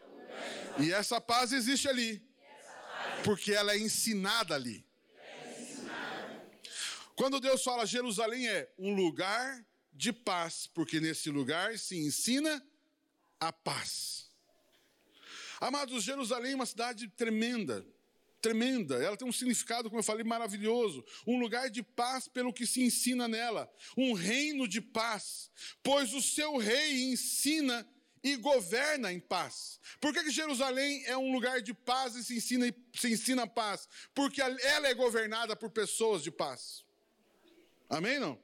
e 0.80 0.92
essa 0.94 1.20
paz 1.20 1.52
existe 1.52 1.88
ali. 1.88 2.22
Porque 3.24 3.52
ela 3.52 3.74
é 3.74 3.78
ensinada 3.78 4.56
ali. 4.56 4.86
Quando 7.16 7.40
Deus 7.40 7.64
fala 7.64 7.86
Jerusalém 7.86 8.48
é 8.48 8.70
um 8.78 8.94
lugar 8.94 9.66
de 9.92 10.14
paz, 10.14 10.68
porque 10.68 11.00
nesse 11.00 11.32
lugar 11.32 11.78
se 11.80 11.98
ensina 11.98 12.64
a 13.40 13.52
paz. 13.52 14.30
Amados, 15.60 16.04
Jerusalém 16.04 16.52
é 16.52 16.56
uma 16.56 16.68
cidade 16.68 17.08
tremenda, 17.08 17.84
tremenda. 18.42 18.96
Ela 19.04 19.18
tem 19.18 19.28
um 19.28 19.32
significado, 19.32 19.90
como 19.90 20.00
eu 20.00 20.04
falei, 20.04 20.24
maravilhoso. 20.24 21.04
Um 21.26 21.40
lugar 21.40 21.70
de 21.70 21.84
paz 21.84 22.28
pelo 22.28 22.54
que 22.54 22.66
se 22.66 22.82
ensina 22.82 23.28
nela. 23.28 23.72
Um 23.98 24.14
reino 24.14 24.68
de 24.68 24.82
paz, 24.82 25.52
pois 25.84 26.14
o 26.14 26.22
seu 26.22 26.58
rei 26.58 27.12
ensina 27.12 27.88
e 28.24 28.36
governa 28.36 29.12
em 29.12 29.20
paz. 29.20 29.80
Por 30.00 30.14
que, 30.14 30.24
que 30.24 30.32
Jerusalém 30.32 31.04
é 31.06 31.18
um 31.18 31.32
lugar 31.32 31.62
de 31.62 31.74
paz 31.74 32.16
e 32.16 32.24
se 32.24 32.38
ensina, 32.38 32.74
se 32.94 33.12
ensina 33.12 33.48
paz? 33.48 33.88
Porque 34.14 34.42
ela 34.42 34.88
é 34.88 34.94
governada 34.94 35.56
por 35.56 35.70
pessoas 35.70 36.24
de 36.24 36.32
paz. 36.32 36.84
Amém? 37.90 38.20
Não? 38.20 38.40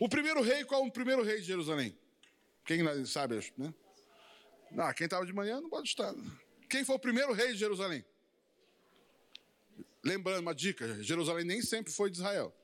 O 0.00 0.08
primeiro 0.08 0.42
rei, 0.42 0.64
qual 0.64 0.84
é 0.84 0.86
o 0.86 0.90
primeiro 0.90 1.22
rei 1.22 1.40
de 1.40 1.46
Jerusalém? 1.46 1.96
Quem 2.64 3.04
sabe, 3.04 3.36
né? 3.56 3.72
Ah, 4.76 4.92
quem 4.92 5.06
estava 5.06 5.24
de 5.24 5.32
manhã 5.32 5.60
não 5.60 5.70
pode 5.70 5.88
estar. 5.88 6.12
Quem 6.68 6.84
foi 6.84 6.96
o 6.96 6.98
primeiro 6.98 7.32
rei 7.32 7.52
de 7.52 7.58
Jerusalém? 7.58 8.04
Lembrando, 10.06 10.42
uma 10.42 10.54
dica: 10.54 11.02
Jerusalém 11.02 11.44
nem 11.44 11.60
sempre 11.60 11.92
foi 11.92 12.08
de 12.08 12.18
Israel. 12.18 12.54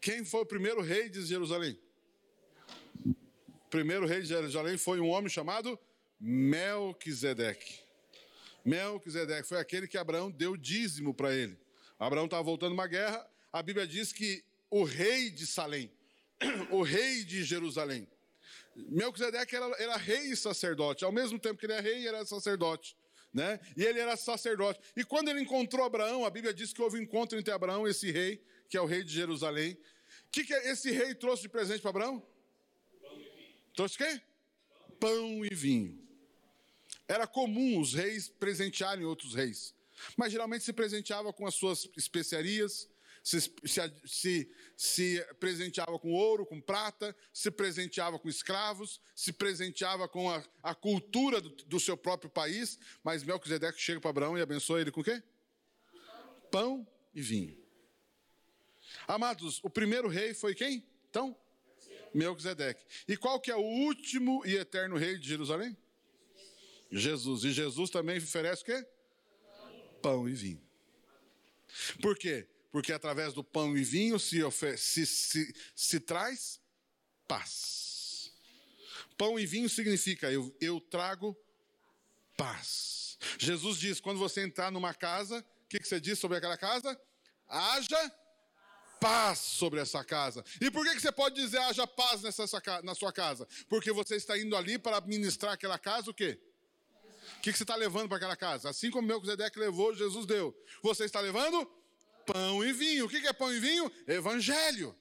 Quem 0.00 0.24
foi 0.24 0.42
o 0.42 0.46
primeiro 0.46 0.80
rei 0.80 1.08
de 1.08 1.20
Jerusalém? 1.26 1.76
O 3.04 3.68
primeiro 3.68 4.06
rei 4.06 4.20
de 4.20 4.28
Jerusalém 4.28 4.78
foi 4.78 5.00
um 5.00 5.08
homem 5.08 5.28
chamado 5.28 5.76
Melquisedeque. 6.20 7.80
Melquisedeque 8.64 9.48
foi 9.48 9.58
aquele 9.58 9.88
que 9.88 9.98
Abraão 9.98 10.30
deu 10.30 10.56
dízimo 10.56 11.12
para 11.12 11.34
ele. 11.34 11.58
Abraão 11.98 12.26
estava 12.26 12.44
voltando 12.44 12.72
uma 12.72 12.86
guerra. 12.86 13.28
A 13.52 13.60
Bíblia 13.60 13.84
diz 13.84 14.12
que 14.12 14.44
o 14.70 14.84
rei 14.84 15.28
de 15.28 15.44
Salém, 15.44 15.90
o 16.70 16.82
rei 16.82 17.24
de 17.24 17.42
Jerusalém, 17.42 18.06
Melquisedeque 18.76 19.56
era, 19.56 19.66
era 19.82 19.96
rei 19.96 20.30
e 20.30 20.36
sacerdote. 20.36 21.04
Ao 21.04 21.10
mesmo 21.10 21.36
tempo 21.36 21.58
que 21.58 21.66
ele 21.66 21.72
era 21.72 21.82
rei, 21.82 21.96
ele 21.96 22.08
era 22.08 22.24
sacerdote. 22.24 22.96
Né? 23.32 23.60
E 23.76 23.84
ele 23.84 24.00
era 24.00 24.16
sacerdote. 24.16 24.80
E 24.96 25.04
quando 25.04 25.28
ele 25.28 25.40
encontrou 25.40 25.84
Abraão, 25.84 26.24
a 26.24 26.30
Bíblia 26.30 26.52
diz 26.52 26.72
que 26.72 26.82
houve 26.82 26.98
um 26.98 27.02
encontro 27.02 27.38
entre 27.38 27.52
Abraão 27.52 27.86
e 27.86 27.90
esse 27.90 28.10
rei, 28.10 28.44
que 28.68 28.76
é 28.76 28.80
o 28.80 28.86
rei 28.86 29.04
de 29.04 29.12
Jerusalém. 29.12 29.74
O 29.74 30.30
que, 30.32 30.44
que 30.44 30.52
esse 30.52 30.90
rei 30.90 31.14
trouxe 31.14 31.42
de 31.42 31.48
presente 31.48 31.80
para 31.80 31.90
Abraão? 31.90 32.26
Trouxe 33.74 33.94
o 33.94 33.98
quê? 33.98 34.20
Pão 34.98 35.44
e 35.44 35.54
vinho. 35.54 35.98
Era 37.06 37.26
comum 37.26 37.80
os 37.80 37.94
reis 37.94 38.28
presentearem 38.28 39.04
outros 39.04 39.34
reis. 39.34 39.74
Mas 40.16 40.32
geralmente 40.32 40.64
se 40.64 40.72
presenteava 40.72 41.32
com 41.32 41.46
as 41.46 41.54
suas 41.54 41.88
especiarias, 41.96 42.88
se, 43.22 43.40
se, 43.40 43.92
se, 44.04 44.50
se, 44.76 45.26
presenteava 45.38 45.98
com 45.98 46.12
ouro, 46.12 46.46
com 46.46 46.60
prata, 46.60 47.14
se 47.32 47.50
presenteava 47.50 48.18
com 48.18 48.28
escravos, 48.28 49.00
se 49.14 49.32
presenteava 49.32 50.08
com 50.08 50.30
a, 50.30 50.42
a 50.62 50.74
cultura 50.74 51.40
do, 51.40 51.50
do, 51.50 51.80
seu 51.80 51.96
próprio 51.96 52.30
país. 52.30 52.78
Mas 53.04 53.22
Melquisedeque 53.22 53.80
chega 53.80 54.00
para 54.00 54.10
Abraão 54.10 54.38
e 54.38 54.42
abençoa 54.42 54.80
ele 54.80 54.90
com 54.90 55.00
o 55.00 55.04
quê? 55.04 55.22
Pão 56.50 56.86
e 57.14 57.20
vinho. 57.20 57.58
Amados, 59.06 59.60
o 59.62 59.70
primeiro 59.70 60.08
rei 60.08 60.34
foi 60.34 60.54
quem? 60.54 60.84
Então, 61.08 61.36
Melquisedeque. 62.14 62.84
E 63.06 63.16
qual 63.16 63.40
que 63.40 63.50
é 63.50 63.56
o 63.56 63.60
último 63.60 64.44
e 64.46 64.56
eterno 64.56 64.96
rei 64.96 65.18
de 65.18 65.28
Jerusalém? 65.28 65.76
Jesus. 66.90 67.44
E 67.44 67.52
Jesus 67.52 67.90
também 67.90 68.18
oferece 68.18 68.62
o 68.62 68.64
quê? 68.64 68.86
Pão 70.02 70.28
e 70.28 70.32
vinho. 70.32 70.70
Por 72.00 72.16
quê? 72.18 72.48
Porque 72.70 72.92
através 72.92 73.32
do 73.32 73.42
pão 73.42 73.76
e 73.76 73.82
vinho 73.82 74.18
se, 74.18 74.40
se, 74.76 75.06
se, 75.06 75.54
se 75.74 76.00
traz 76.00 76.60
paz. 77.26 78.32
Pão 79.16 79.38
e 79.38 79.46
vinho 79.46 79.68
significa 79.68 80.30
eu, 80.30 80.54
eu 80.60 80.80
trago 80.80 81.36
paz. 82.36 83.18
Jesus 83.38 83.78
diz: 83.78 84.00
quando 84.00 84.18
você 84.18 84.42
entrar 84.42 84.70
numa 84.70 84.94
casa, 84.94 85.44
o 85.64 85.68
que, 85.68 85.78
que 85.78 85.86
você 85.86 86.00
diz 86.00 86.18
sobre 86.18 86.38
aquela 86.38 86.56
casa? 86.56 86.98
Haja 87.46 88.12
paz 89.00 89.38
sobre 89.38 89.80
essa 89.80 90.04
casa. 90.04 90.44
E 90.60 90.70
por 90.70 90.84
que, 90.84 90.94
que 90.94 91.00
você 91.00 91.10
pode 91.10 91.34
dizer 91.34 91.58
haja 91.58 91.86
paz 91.86 92.22
nessa, 92.22 92.44
na 92.82 92.94
sua 92.94 93.12
casa? 93.12 93.48
Porque 93.68 93.90
você 93.92 94.16
está 94.16 94.38
indo 94.38 94.56
ali 94.56 94.78
para 94.78 94.98
administrar 94.98 95.54
aquela 95.54 95.78
casa, 95.78 96.10
o 96.10 96.14
quê? 96.14 96.38
O 97.38 97.40
que, 97.40 97.52
que 97.52 97.58
você 97.58 97.64
está 97.64 97.76
levando 97.76 98.08
para 98.08 98.18
aquela 98.18 98.36
casa? 98.36 98.68
Assim 98.68 98.90
como 98.90 99.08
Melquisedeque 99.08 99.58
levou, 99.58 99.94
Jesus 99.94 100.26
deu. 100.26 100.54
Você 100.82 101.04
está 101.04 101.20
levando 101.20 101.70
pão 102.32 102.64
e 102.64 102.72
vinho. 102.72 103.06
O 103.06 103.08
que, 103.08 103.26
é 103.26 103.32
pão 103.32 103.52
e 103.52 103.60
vinho? 103.60 103.90
Evangelho. 104.06 104.96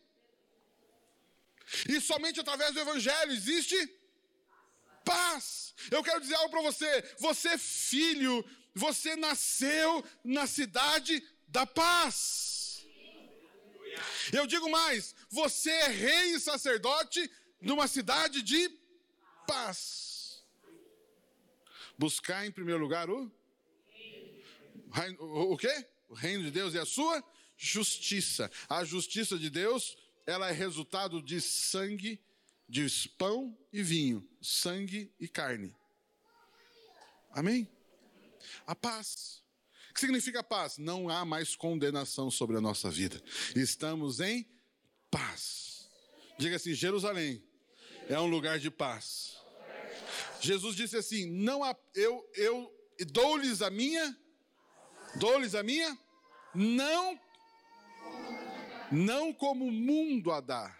E 1.88 2.01
somente 2.01 2.39
através 2.39 2.73
do 2.73 2.80
Evangelho 2.80 3.32
existe 3.32 3.77
paz. 5.05 5.73
Eu 5.91 6.03
quero 6.03 6.21
dizer 6.21 6.36
algo 6.36 6.49
para 6.49 6.61
você. 6.61 6.91
Você, 7.19 7.57
filho, 7.57 8.34
você 8.73 9.15
nasceu 9.15 10.03
na 10.23 10.47
cidade 10.47 11.23
da 11.47 11.65
paz. 11.65 12.86
Eu 14.32 14.45
digo 14.47 14.69
mais: 14.69 15.15
você 15.30 15.71
é 15.71 15.88
rei 15.88 16.36
e 16.36 16.39
sacerdote 16.39 17.30
numa 17.61 17.88
cidade 17.88 18.41
de 18.41 18.69
paz. 19.47 20.43
Buscar 21.97 22.45
em 22.45 22.51
primeiro 22.51 22.82
lugar 22.82 23.09
o 23.09 23.32
o, 25.19 25.53
o 25.53 25.57
quê? 25.57 25.86
O 26.10 26.16
reino 26.16 26.43
de 26.43 26.51
Deus 26.51 26.74
e 26.74 26.80
a 26.80 26.86
sua 26.86 27.24
justiça. 27.55 28.51
A 28.68 28.84
justiça 28.84 29.38
de 29.38 29.49
Deus, 29.49 29.95
ela 30.26 30.49
é 30.49 30.51
resultado 30.51 31.22
de 31.22 31.39
sangue, 31.39 32.20
de 32.68 32.88
pão 33.18 33.57
e 33.72 33.84
vinho, 33.84 34.28
sangue 34.41 35.14
e 35.20 35.28
carne. 35.28 35.76
Amém? 37.32 37.70
A 38.66 38.74
paz. 38.74 39.43
O 39.89 39.93
que 39.93 39.99
significa 39.99 40.43
paz? 40.43 40.78
Não 40.78 41.10
há 41.10 41.24
mais 41.24 41.55
condenação 41.55 42.32
sobre 42.32 42.57
a 42.57 42.62
nossa 42.62 42.89
vida. 42.89 43.22
Estamos 43.55 44.20
em 44.20 44.47
paz. 45.12 45.89
Diga 46.38 46.55
assim: 46.55 46.74
Jerusalém 46.74 47.43
é 48.07 48.20
um 48.20 48.26
lugar 48.26 48.60
de 48.60 48.72
paz. 48.72 49.38
Jesus 50.41 50.76
disse 50.76 50.97
assim: 50.97 51.30
Não 51.30 51.64
há, 51.64 51.76
eu 51.93 52.28
eu 52.36 52.74
dou-lhes 53.07 53.62
a 53.62 53.70
minha, 53.70 54.18
dou-lhes 55.16 55.55
a 55.55 55.64
minha, 55.64 55.97
não 56.53 57.20
não 58.91 59.32
como 59.32 59.66
o 59.66 59.72
mundo 59.72 60.32
a 60.32 60.41
dá. 60.41 60.76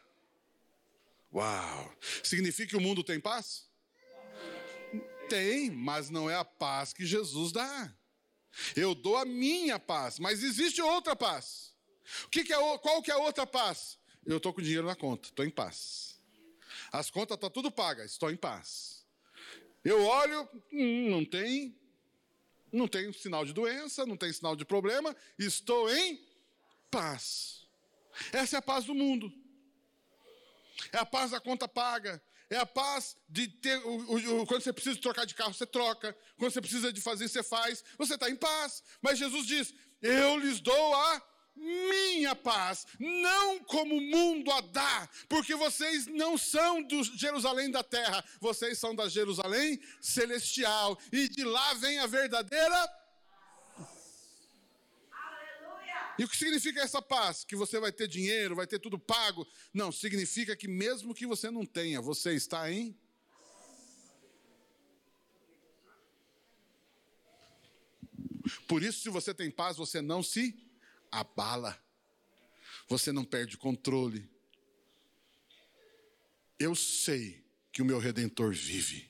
Uau! 1.34 1.96
Significa 2.24 2.70
que 2.70 2.78
o 2.78 2.82
mundo 2.82 3.04
tem 3.04 3.20
paz? 3.20 3.68
Tem, 5.30 5.70
mas 5.70 6.10
não 6.10 6.30
é 6.30 6.36
a 6.36 6.44
paz 6.44 6.92
que 6.92 7.06
Jesus 7.06 7.52
dá. 7.52 7.94
Eu 8.76 8.96
dou 8.96 9.16
a 9.18 9.26
minha 9.26 9.78
paz, 9.78 10.18
mas 10.18 10.42
existe 10.44 10.82
outra 10.82 11.16
paz. 11.16 11.76
O 12.26 12.30
que, 12.30 12.44
que 12.44 12.52
é, 12.52 12.78
qual 12.80 13.02
que 13.04 13.12
é 13.12 13.14
a 13.14 13.20
outra 13.20 13.46
paz? 13.46 14.00
Eu 14.26 14.38
estou 14.38 14.52
com 14.52 14.62
dinheiro 14.62 14.88
na 14.88 14.96
conta, 14.96 15.30
estou 15.30 15.46
em 15.46 15.52
paz. 15.52 16.20
As 16.92 17.12
contas 17.12 17.36
estão 17.36 17.50
tá 17.50 17.54
tudo 17.54 17.72
pagas, 17.72 18.12
estou 18.12 18.32
em 18.32 18.38
paz. 18.38 19.06
Eu 19.84 20.04
olho, 20.04 20.50
hum, 20.74 21.10
não 21.12 21.24
tem, 21.24 21.78
não 22.72 22.88
tem 22.88 23.12
sinal 23.14 23.46
de 23.46 23.54
doença, 23.54 24.06
não 24.06 24.18
tem 24.18 24.32
sinal 24.32 24.56
de 24.56 24.66
problema, 24.66 25.16
estou 25.38 25.90
em 25.94 26.20
paz. 26.90 27.68
Essa 28.32 28.58
é 28.58 28.60
a 28.60 28.62
paz 28.62 28.86
do 28.86 28.94
mundo. 28.94 29.32
É 30.92 30.98
a 30.98 31.06
paz 31.06 31.32
da 31.32 31.40
conta 31.40 31.68
paga, 31.68 32.22
é 32.50 32.58
a 32.58 32.66
paz 32.66 33.16
de 33.28 33.48
ter. 33.48 33.78
O, 33.86 34.42
o, 34.42 34.46
quando 34.48 34.62
você 34.62 34.74
precisa 34.74 35.00
trocar 35.00 35.26
de 35.26 35.36
carro, 35.36 35.54
você 35.54 35.66
troca. 35.66 36.18
Quando 36.38 36.52
você 36.52 36.62
precisa 36.62 36.92
de 36.92 37.02
fazer, 37.02 37.28
você 37.28 37.44
faz. 37.44 37.84
Você 37.98 38.16
está 38.16 38.30
em 38.30 38.36
paz. 38.36 38.84
Mas 39.02 39.20
Jesus 39.20 39.46
diz: 39.46 39.74
Eu 40.02 40.38
lhes 40.38 40.60
dou 40.60 40.96
a 40.96 41.22
minha 41.60 42.36
paz, 42.36 42.88
não 42.98 43.60
como 43.60 43.96
o 43.96 44.02
mundo 44.02 44.52
a 44.52 44.62
dá, 44.62 45.10
porque 45.28 45.56
vocês 45.56 46.08
não 46.08 46.38
são 46.38 46.82
do 46.82 47.04
Jerusalém 47.04 47.70
da 47.70 47.84
terra, 47.84 48.24
vocês 48.40 48.78
são 48.78 48.96
da 48.96 49.10
Jerusalém 49.10 49.80
celestial, 50.00 50.98
e 51.12 51.28
de 51.28 51.44
lá 51.44 51.74
vem 51.76 52.00
a 52.00 52.08
verdadeira 52.08 53.00
E 56.20 56.24
o 56.26 56.28
que 56.28 56.36
significa 56.36 56.82
essa 56.82 57.02
paz? 57.02 57.46
Que 57.46 57.56
você 57.56 57.80
vai 57.80 57.94
ter 57.94 58.06
dinheiro, 58.06 58.54
vai 58.54 58.68
ter 58.68 58.78
tudo 58.78 59.00
pago? 59.00 59.48
Não, 59.74 59.90
significa 59.90 60.54
que 60.54 60.68
mesmo 60.68 61.14
que 61.14 61.26
você 61.26 61.50
não 61.50 61.66
tenha, 61.66 62.02
você 62.02 62.34
está 62.34 62.70
em. 62.70 62.94
Por 68.68 68.84
isso, 68.84 69.00
se 69.00 69.10
você 69.10 69.34
tem 69.34 69.50
paz, 69.50 69.78
você 69.78 70.02
não 70.02 70.22
se 70.22 70.69
abala, 71.12 71.82
você 72.88 73.12
não 73.12 73.24
perde 73.24 73.58
controle. 73.58 74.30
Eu 76.58 76.76
sei 76.76 77.46
que 77.72 77.82
o 77.82 77.86
meu 77.86 78.00
redentor 78.00 78.54
vive. 78.54 79.09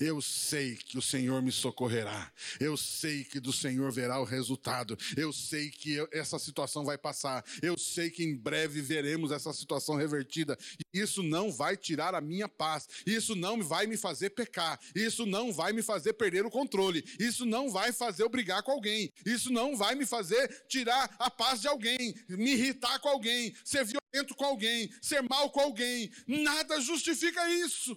Eu 0.00 0.20
sei 0.20 0.76
que 0.76 0.98
o 0.98 1.02
Senhor 1.02 1.42
me 1.42 1.52
socorrerá. 1.52 2.30
Eu 2.60 2.76
sei 2.76 3.24
que 3.24 3.40
do 3.40 3.52
Senhor 3.52 3.90
verá 3.92 4.20
o 4.20 4.24
resultado. 4.24 4.96
Eu 5.16 5.32
sei 5.32 5.70
que 5.70 5.92
eu, 5.94 6.08
essa 6.12 6.38
situação 6.38 6.84
vai 6.84 6.98
passar. 6.98 7.44
Eu 7.62 7.78
sei 7.78 8.10
que 8.10 8.24
em 8.24 8.36
breve 8.36 8.80
veremos 8.80 9.30
essa 9.30 9.52
situação 9.52 9.96
revertida. 9.96 10.58
Isso 10.92 11.22
não 11.22 11.52
vai 11.52 11.76
tirar 11.76 12.14
a 12.14 12.20
minha 12.20 12.48
paz. 12.48 12.88
Isso 13.06 13.34
não 13.34 13.62
vai 13.62 13.86
me 13.86 13.96
fazer 13.96 14.30
pecar. 14.30 14.78
Isso 14.94 15.26
não 15.26 15.52
vai 15.52 15.72
me 15.72 15.82
fazer 15.82 16.12
perder 16.14 16.44
o 16.44 16.50
controle. 16.50 17.04
Isso 17.18 17.44
não 17.44 17.70
vai 17.70 17.92
fazer 17.92 18.22
eu 18.22 18.28
brigar 18.28 18.62
com 18.62 18.72
alguém. 18.72 19.12
Isso 19.24 19.50
não 19.50 19.76
vai 19.76 19.94
me 19.94 20.06
fazer 20.06 20.64
tirar 20.68 21.14
a 21.18 21.30
paz 21.30 21.60
de 21.60 21.68
alguém, 21.68 22.14
me 22.28 22.52
irritar 22.52 22.98
com 23.00 23.08
alguém, 23.08 23.54
ser 23.64 23.84
violento 23.84 24.34
com 24.34 24.44
alguém, 24.44 24.90
ser 25.00 25.22
mal 25.22 25.50
com 25.50 25.60
alguém. 25.60 26.10
Nada 26.26 26.80
justifica 26.80 27.48
isso. 27.50 27.96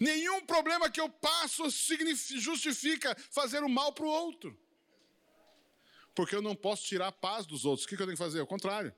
Nenhum 0.00 0.44
problema 0.44 0.90
que 0.90 1.00
eu 1.00 1.08
passo 1.08 1.64
justifica 2.38 3.16
fazer 3.30 3.62
o 3.62 3.68
mal 3.68 3.92
para 3.92 4.04
o 4.04 4.08
outro. 4.08 4.58
Porque 6.14 6.34
eu 6.34 6.42
não 6.42 6.54
posso 6.54 6.84
tirar 6.84 7.08
a 7.08 7.12
paz 7.12 7.46
dos 7.46 7.64
outros. 7.64 7.84
O 7.84 7.88
que 7.88 7.94
eu 7.94 7.98
tenho 7.98 8.10
que 8.12 8.16
fazer? 8.16 8.40
O 8.40 8.46
contrário. 8.46 8.94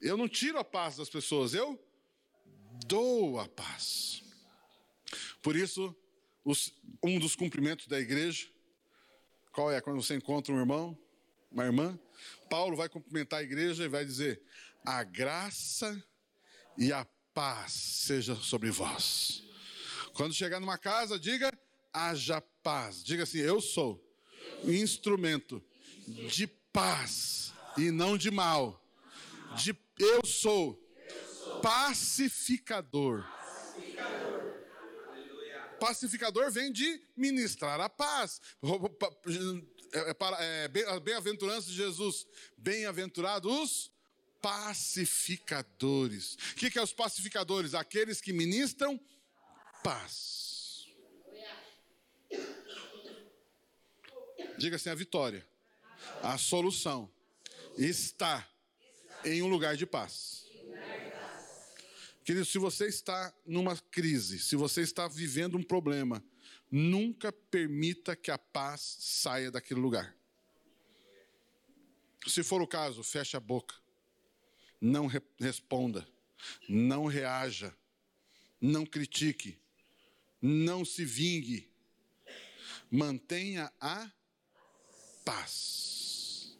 Eu 0.00 0.16
não 0.16 0.28
tiro 0.28 0.58
a 0.58 0.64
paz 0.64 0.96
das 0.96 1.10
pessoas, 1.10 1.54
eu 1.54 1.78
dou 2.86 3.38
a 3.40 3.48
paz. 3.48 4.22
Por 5.42 5.56
isso, 5.56 5.94
um 7.02 7.18
dos 7.18 7.34
cumprimentos 7.34 7.86
da 7.86 7.98
igreja, 7.98 8.48
qual 9.52 9.72
é? 9.72 9.80
Quando 9.80 10.02
você 10.02 10.14
encontra 10.14 10.54
um 10.54 10.58
irmão, 10.58 10.96
uma 11.50 11.64
irmã, 11.64 11.98
Paulo 12.48 12.76
vai 12.76 12.88
cumprimentar 12.88 13.40
a 13.40 13.42
igreja 13.42 13.84
e 13.84 13.88
vai 13.88 14.04
dizer: 14.04 14.40
a 14.84 15.02
graça 15.02 16.02
e 16.76 16.92
a 16.92 17.04
paz 17.38 17.72
seja 17.72 18.34
sobre 18.34 18.68
vós. 18.68 19.44
Quando 20.12 20.34
chegar 20.34 20.58
numa 20.58 20.76
casa, 20.76 21.16
diga: 21.20 21.56
haja 21.92 22.40
paz. 22.40 23.04
Diga 23.04 23.22
assim: 23.22 23.38
eu 23.38 23.60
sou 23.60 24.04
instrumento 24.64 25.62
de 26.28 26.48
paz 26.72 27.52
e 27.76 27.92
não 27.92 28.18
de 28.18 28.28
mal. 28.32 28.84
De 29.56 29.72
eu 30.00 30.26
sou 30.26 30.76
pacificador. 31.62 33.24
Pacificador 35.78 36.50
vem 36.50 36.72
de 36.72 37.00
ministrar 37.16 37.80
a 37.80 37.88
paz. 37.88 38.40
É, 39.92 40.10
é, 40.10 40.64
é, 40.64 41.00
bem-aventurança 41.00 41.68
de 41.68 41.76
Jesus. 41.76 42.26
Bem-aventurados 42.56 43.50
os 43.50 43.97
pacificadores. 44.40 46.34
O 46.34 46.54
que, 46.56 46.78
é 46.78 46.82
os 46.82 46.92
pacificadores? 46.92 47.74
Aqueles 47.74 48.20
que 48.20 48.32
ministram 48.32 49.00
paz. 49.82 50.86
Diga 54.58 54.76
assim: 54.76 54.90
a 54.90 54.94
vitória, 54.94 55.46
a 56.22 56.36
solução 56.36 57.10
está 57.76 58.48
em 59.24 59.42
um 59.42 59.48
lugar 59.48 59.76
de 59.76 59.86
paz. 59.86 60.46
Querido, 62.24 62.44
se 62.44 62.58
você 62.58 62.86
está 62.86 63.32
numa 63.46 63.74
crise, 63.90 64.38
se 64.38 64.54
você 64.54 64.82
está 64.82 65.08
vivendo 65.08 65.56
um 65.56 65.62
problema, 65.62 66.22
nunca 66.70 67.32
permita 67.32 68.14
que 68.14 68.30
a 68.30 68.36
paz 68.36 68.98
saia 69.00 69.50
daquele 69.50 69.80
lugar. 69.80 70.14
Se 72.26 72.42
for 72.42 72.60
o 72.60 72.66
caso, 72.66 73.02
feche 73.02 73.34
a 73.36 73.40
boca. 73.40 73.74
Não 74.80 75.06
re 75.06 75.20
responda. 75.38 76.06
Não 76.68 77.06
reaja. 77.06 77.74
Não 78.60 78.86
critique. 78.86 79.58
Não 80.40 80.84
se 80.84 81.04
vingue. 81.04 81.68
Mantenha 82.90 83.72
a 83.80 84.10
paz. 85.24 86.56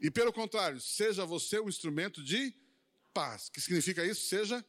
E 0.00 0.10
pelo 0.10 0.32
contrário, 0.32 0.80
seja 0.80 1.24
você 1.24 1.60
um 1.60 1.68
instrumento 1.68 2.22
de 2.24 2.52
paz. 3.14 3.46
O 3.46 3.52
que 3.52 3.60
significa 3.60 4.04
isso? 4.04 4.26
Seja 4.26 4.64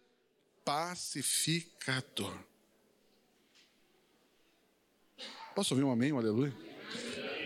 pacificador. 0.63 2.37
Posso 5.55 5.73
ouvir 5.73 5.83
um 5.83 5.91
amém, 5.91 6.11
um 6.11 6.17
aleluia? 6.17 6.53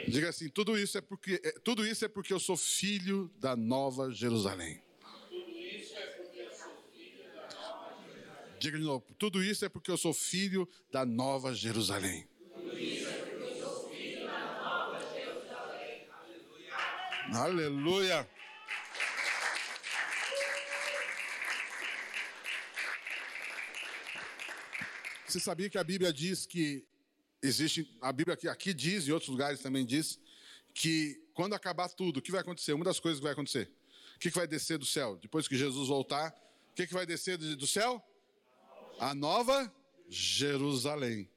Diga 0.07 0.29
assim, 0.29 0.47
tudo 0.47 0.77
isso 0.77 0.97
é 0.97 1.01
porque 1.01 1.41
é, 1.43 1.51
tudo 1.59 1.85
isso 1.85 2.05
é 2.05 2.07
porque 2.07 2.31
eu 2.31 2.39
sou 2.39 2.55
filho 2.55 3.29
da 3.37 3.55
Nova 3.57 4.09
Jerusalém. 4.09 4.81
Diga 8.59 8.77
de 8.77 8.83
novo, 8.83 9.05
tudo 9.19 9.43
isso 9.43 9.65
é 9.65 9.69
porque 9.69 9.91
eu 9.91 9.97
sou 9.97 10.13
filho 10.13 10.67
da 10.91 11.05
Nova 11.05 11.53
Jerusalém. 11.53 12.27
Aleluia. 17.33 18.27
Você 25.27 25.39
sabia 25.41 25.69
que 25.69 25.77
a 25.77 25.83
Bíblia 25.83 26.13
diz 26.13 26.45
que 26.45 26.85
existe, 27.41 27.97
a 28.01 28.11
Bíblia 28.11 28.33
aqui, 28.33 28.47
aqui 28.47 28.73
diz, 28.73 29.07
e 29.07 29.11
outros 29.11 29.29
lugares 29.29 29.59
também 29.59 29.85
diz, 29.85 30.19
que 30.73 31.21
quando 31.33 31.53
acabar 31.53 31.89
tudo, 31.89 32.17
o 32.17 32.21
que 32.21 32.31
vai 32.31 32.41
acontecer? 32.41 32.73
Uma 32.73 32.85
das 32.85 32.99
coisas 32.99 33.19
que 33.19 33.23
vai 33.23 33.33
acontecer. 33.33 33.71
O 34.15 34.19
que, 34.19 34.29
vai 34.29 34.47
descer 34.47 34.79
do 34.79 34.85
céu? 34.85 35.15
Depois 35.17 35.47
que 35.47 35.55
Jesus 35.55 35.87
voltar, 35.87 36.33
o 36.71 36.73
que, 36.73 36.87
que 36.87 36.93
vai 36.93 37.05
descer 37.05 37.37
do 37.37 37.67
céu? 37.67 38.03
A 38.99 39.13
nova 39.13 39.71
Jerusalém. 40.09 41.29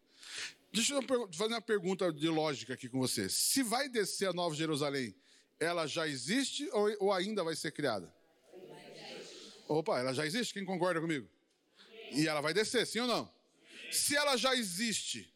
Deixa 0.73 0.95
eu 0.95 1.03
fazer 1.33 1.53
uma 1.53 1.61
pergunta 1.61 2.11
de 2.11 2.29
lógica 2.29 2.75
aqui 2.75 2.89
com 2.89 2.99
você. 2.99 3.29
Se 3.29 3.63
vai 3.63 3.89
descer 3.89 4.29
a 4.29 4.33
nova 4.33 4.55
Jerusalém, 4.55 5.15
ela 5.59 5.87
já 5.87 6.09
existe 6.09 6.71
ou 6.73 7.13
ainda 7.13 7.45
vai 7.45 7.55
ser 7.55 7.71
criada? 7.73 8.11
Opa, 9.69 9.99
ela 9.99 10.15
já 10.15 10.25
existe? 10.25 10.55
Quem 10.55 10.65
concorda 10.65 11.01
comigo? 11.01 11.29
E 12.13 12.27
ela 12.27 12.41
vai 12.41 12.55
descer, 12.55 12.87
sim 12.87 13.01
ou 13.01 13.07
não? 13.07 13.31
Se 13.93 14.17
ela 14.17 14.37
já 14.37 14.55
existe, 14.55 15.33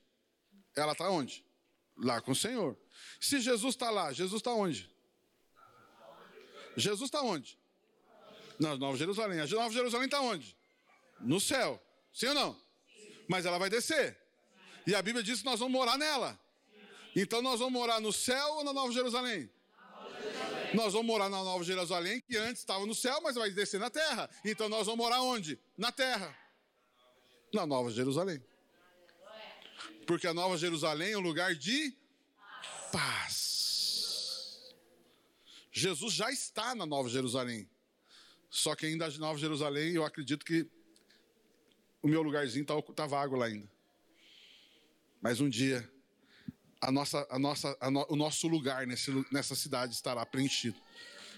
ela 0.77 0.93
está 0.93 1.09
onde? 1.09 1.45
Lá 1.97 2.21
com 2.21 2.33
o 2.33 2.37
Senhor. 2.37 2.77
Se 3.21 3.41
Jesus 3.41 3.75
está 3.75 3.91
lá, 3.91 4.13
Jesus 4.13 4.41
está 4.41 4.53
onde? 4.53 4.91
Jesus 6.77 7.09
está 7.09 7.23
onde? 7.23 7.59
Na 8.59 8.77
Nova 8.77 8.97
Jerusalém. 8.97 9.41
A 9.41 9.47
Nova 9.47 9.73
Jerusalém 9.73 10.07
está 10.07 10.21
onde? 10.21 10.57
No 11.21 11.41
céu. 11.41 11.81
Sim 12.13 12.29
ou 12.29 12.35
não? 12.35 12.61
Mas 13.29 13.47
ela 13.47 13.59
vai 13.59 13.71
descer. 13.71 14.19
E 14.87 14.95
a 14.95 15.01
Bíblia 15.01 15.23
diz 15.23 15.41
que 15.41 15.45
nós 15.45 15.61
vamos 15.61 15.73
morar 15.73 15.97
nela. 15.97 16.39
Então 17.17 17.41
nós 17.41 17.61
vamos 17.61 17.73
morar 17.73 18.01
no 18.01 18.13
céu 18.13 18.55
ou 18.55 18.65
na 18.65 18.73
Nova 18.73 18.93
Jerusalém? 18.93 19.51
Nós 20.75 20.93
vamos 20.93 21.07
morar 21.07 21.29
na 21.29 21.43
Nova 21.43 21.63
Jerusalém, 21.63 22.21
que 22.21 22.37
antes 22.37 22.61
estava 22.61 22.85
no 22.85 22.95
céu, 22.95 23.21
mas 23.23 23.37
vai 23.37 23.51
descer 23.51 23.79
na 23.79 23.89
terra. 23.89 24.29
Então 24.45 24.69
nós 24.69 24.87
vamos 24.87 24.99
morar 24.99 25.23
onde? 25.23 25.59
Na 25.79 25.93
terra. 25.93 26.37
Na 27.53 27.65
Nova 27.65 27.91
Jerusalém. 27.91 28.43
Porque 30.07 30.27
a 30.27 30.35
Nova 30.35 30.57
Jerusalém 30.57 31.13
é 31.13 31.19
um 31.19 31.21
lugar 31.21 31.55
de 31.55 31.97
paz. 32.93 34.61
Jesus 35.73 36.15
já 36.15 36.31
está 36.31 36.75
na 36.75 36.87
Nova 36.87 37.09
Jerusalém. 37.09 37.69
Só 38.51 38.77
que 38.77 38.87
ainda 38.87 39.09
na 39.09 39.19
Nova 39.19 39.39
Jerusalém, 39.39 39.95
eu 39.95 40.05
acredito 40.05 40.45
que 40.45 40.69
o 42.01 42.09
meu 42.09 42.23
lugarzinho 42.23 42.63
está 42.63 42.81
tá 42.95 43.07
vago 43.07 43.35
lá 43.35 43.47
ainda. 43.47 43.69
Mas 45.21 45.41
um 45.41 45.49
dia 45.49 45.91
a 46.81 46.93
nossa, 46.93 47.27
a 47.31 47.39
nossa, 47.39 47.77
a 47.81 47.91
no, 47.91 48.07
o 48.11 48.17
nosso 48.17 48.47
lugar 48.47 48.87
nesse, 48.87 49.11
nessa 49.33 49.55
cidade 49.55 49.95
estará 49.95 50.25
preenchido. 50.27 50.77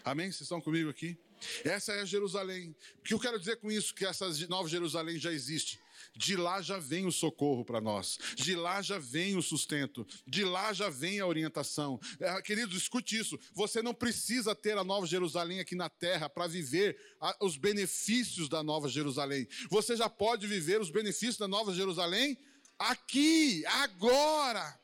Amém? 0.05 0.27
Vocês 0.27 0.43
estão 0.43 0.61
comigo 0.61 0.91
aqui? 0.91 1.17
Essa 1.65 1.93
é 1.93 2.01
a 2.01 2.05
Jerusalém. 2.05 2.75
O 2.99 3.03
que 3.03 3.15
eu 3.15 3.21
quero 3.21 3.39
dizer 3.39 3.57
com 3.57 3.71
isso? 3.71 3.95
Que 3.95 4.05
essa 4.05 4.29
nova 4.49 4.69
Jerusalém 4.69 5.19
já 5.19 5.33
existe. 5.33 5.79
De 6.17 6.37
lá 6.37 6.63
já 6.63 6.79
vem 6.79 7.07
o 7.07 7.13
socorro 7.13 7.65
para 7.65 7.81
nós. 7.81 8.19
De 8.35 8.55
lá 8.57 8.81
já 8.81 8.99
vem 8.99 9.37
o 9.37 9.43
sustento. 9.43 10.07
De 10.27 10.45
lá 10.45 10.73
já 10.73 10.89
vem 10.89 11.21
a 11.21 11.27
orientação. 11.27 12.01
É, 12.19 12.41
queridos, 12.43 12.77
escute 12.77 13.19
isso. 13.19 13.39
Você 13.53 13.83
não 13.83 13.93
precisa 13.93 14.55
ter 14.55 14.79
a 14.79 14.85
nova 14.85 15.07
Jerusalém 15.07 15.61
aqui 15.61 15.75
na 15.75 15.89
terra 15.89 16.29
para 16.29 16.47
viver 16.47 16.99
os 17.41 17.57
benefícios 17.57 18.49
da 18.49 18.63
nova 18.63 18.89
Jerusalém. 18.89 19.47
Você 19.71 19.97
já 19.97 20.09
pode 20.09 20.47
viver 20.47 20.81
os 20.81 20.91
benefícios 20.91 21.37
da 21.37 21.49
nova 21.49 21.75
Jerusalém 21.75 22.39
aqui, 22.79 23.65
agora. 23.67 24.79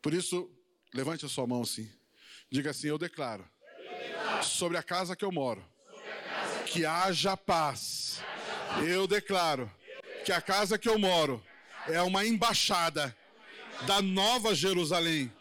Por 0.00 0.14
isso, 0.14 0.50
levante 0.92 1.24
a 1.24 1.28
sua 1.28 1.46
mão 1.46 1.62
assim. 1.62 1.90
Diga 2.50 2.70
assim: 2.70 2.88
Eu 2.88 2.98
declaro 2.98 3.48
sobre 4.42 4.76
a 4.76 4.82
casa 4.82 5.16
que 5.16 5.24
eu 5.24 5.32
moro 5.32 5.64
que 6.74 6.84
haja 6.84 7.36
paz. 7.36 8.20
Eu 8.82 9.06
declaro 9.06 9.70
que 10.24 10.32
a 10.32 10.40
casa 10.40 10.78
que 10.78 10.88
eu 10.88 10.98
moro 10.98 11.44
é 11.88 12.00
uma 12.02 12.24
embaixada 12.24 13.16
da 13.86 14.00
Nova 14.00 14.54
Jerusalém. 14.54 15.32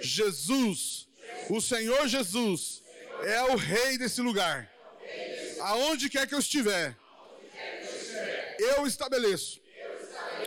Jesus, 0.00 1.08
o 1.48 1.60
Senhor 1.60 2.06
Jesus, 2.08 2.82
é 3.22 3.42
o 3.44 3.56
rei 3.56 3.98
desse 3.98 4.20
lugar. 4.20 4.70
Aonde 5.60 6.08
quer 6.08 6.26
que 6.26 6.34
eu 6.34 6.38
estiver, 6.38 6.96
eu 8.58 8.86
estabeleço 8.86 9.60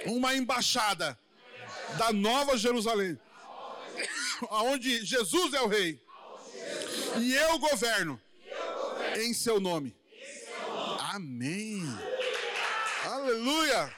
uma 0.06 0.36
embaixada 0.36 1.18
da 1.98 2.12
Nova 2.12 2.58
Jerusalém 2.58 3.20
aonde 4.50 5.06
Jesus 5.06 5.54
é 5.54 5.62
o 5.62 5.68
rei. 5.68 6.00
E 7.20 7.34
eu 7.34 7.60
governo 7.60 8.20
em 9.18 9.34
seu 9.34 9.60
nome. 9.60 9.96
Amém. 11.14 11.84
Aleluia. 13.46 13.96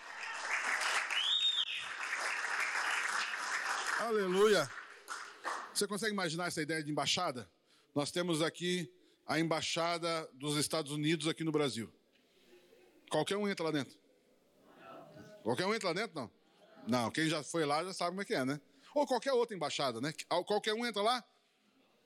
Aleluia. 4.02 4.72
Você 5.74 5.88
consegue 5.88 6.12
imaginar 6.12 6.48
essa 6.48 6.62
ideia 6.62 6.84
de 6.84 6.92
embaixada? 6.92 7.50
Nós 7.96 8.12
temos 8.12 8.42
aqui 8.42 8.92
a 9.26 9.40
embaixada 9.40 10.30
dos 10.34 10.58
Estados 10.58 10.92
Unidos 10.92 11.30
aqui 11.30 11.46
no 11.46 11.52
Brasil. 11.54 11.90
Qualquer 13.10 13.38
um 13.38 13.48
entra 13.48 13.64
lá 13.64 13.72
dentro. 13.72 13.98
Qualquer 15.44 15.66
um 15.66 15.74
entra 15.74 15.88
lá 15.88 15.94
dentro, 15.94 16.14
não? 16.14 16.32
Não, 16.86 17.10
quem 17.10 17.30
já 17.30 17.42
foi 17.42 17.66
lá 17.66 17.86
já 17.86 17.94
sabe 17.94 18.12
como 18.12 18.24
é 18.24 18.26
que 18.26 18.34
é, 18.34 18.44
né? 18.44 18.60
Ou 18.94 19.08
qualquer 19.08 19.32
outra 19.32 19.56
embaixada, 19.56 20.02
né? 20.02 20.14
Qualquer 20.46 20.74
um 20.74 20.86
entra 20.86 21.02
lá? 21.02 21.24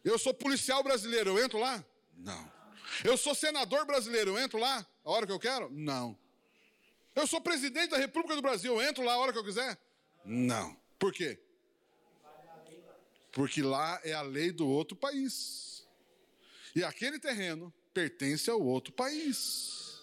Eu 0.03 0.19
sou 0.19 0.31
policial 0.31 0.83
brasileiro, 0.83 1.31
eu 1.31 1.43
entro 1.43 1.57
lá? 1.57 1.83
Não. 2.13 2.51
Eu 3.03 3.17
sou 3.17 3.33
senador 3.33 3.83
brasileiro, 3.87 4.29
eu 4.29 4.39
entro 4.39 4.59
lá 4.59 4.85
a 5.03 5.09
hora 5.09 5.25
que 5.25 5.31
eu 5.31 5.39
quero? 5.39 5.71
Não. 5.71 6.15
Eu 7.15 7.27
sou 7.27 7.41
presidente 7.41 7.91
da 7.91 7.97
República 7.97 8.35
do 8.35 8.41
Brasil, 8.41 8.73
eu 8.73 8.81
entro 8.81 9.03
lá 9.03 9.13
a 9.13 9.17
hora 9.17 9.33
que 9.33 9.39
eu 9.39 9.43
quiser? 9.43 9.77
Não. 10.23 10.75
Por 10.97 11.11
quê? 11.11 11.39
Porque 13.31 13.61
lá 13.61 13.99
é 14.03 14.13
a 14.13 14.21
lei 14.21 14.51
do 14.51 14.67
outro 14.67 14.95
país. 14.95 15.87
E 16.75 16.83
aquele 16.83 17.19
terreno 17.19 17.73
pertence 17.93 18.49
ao 18.49 18.61
outro 18.61 18.93
país. 18.93 20.01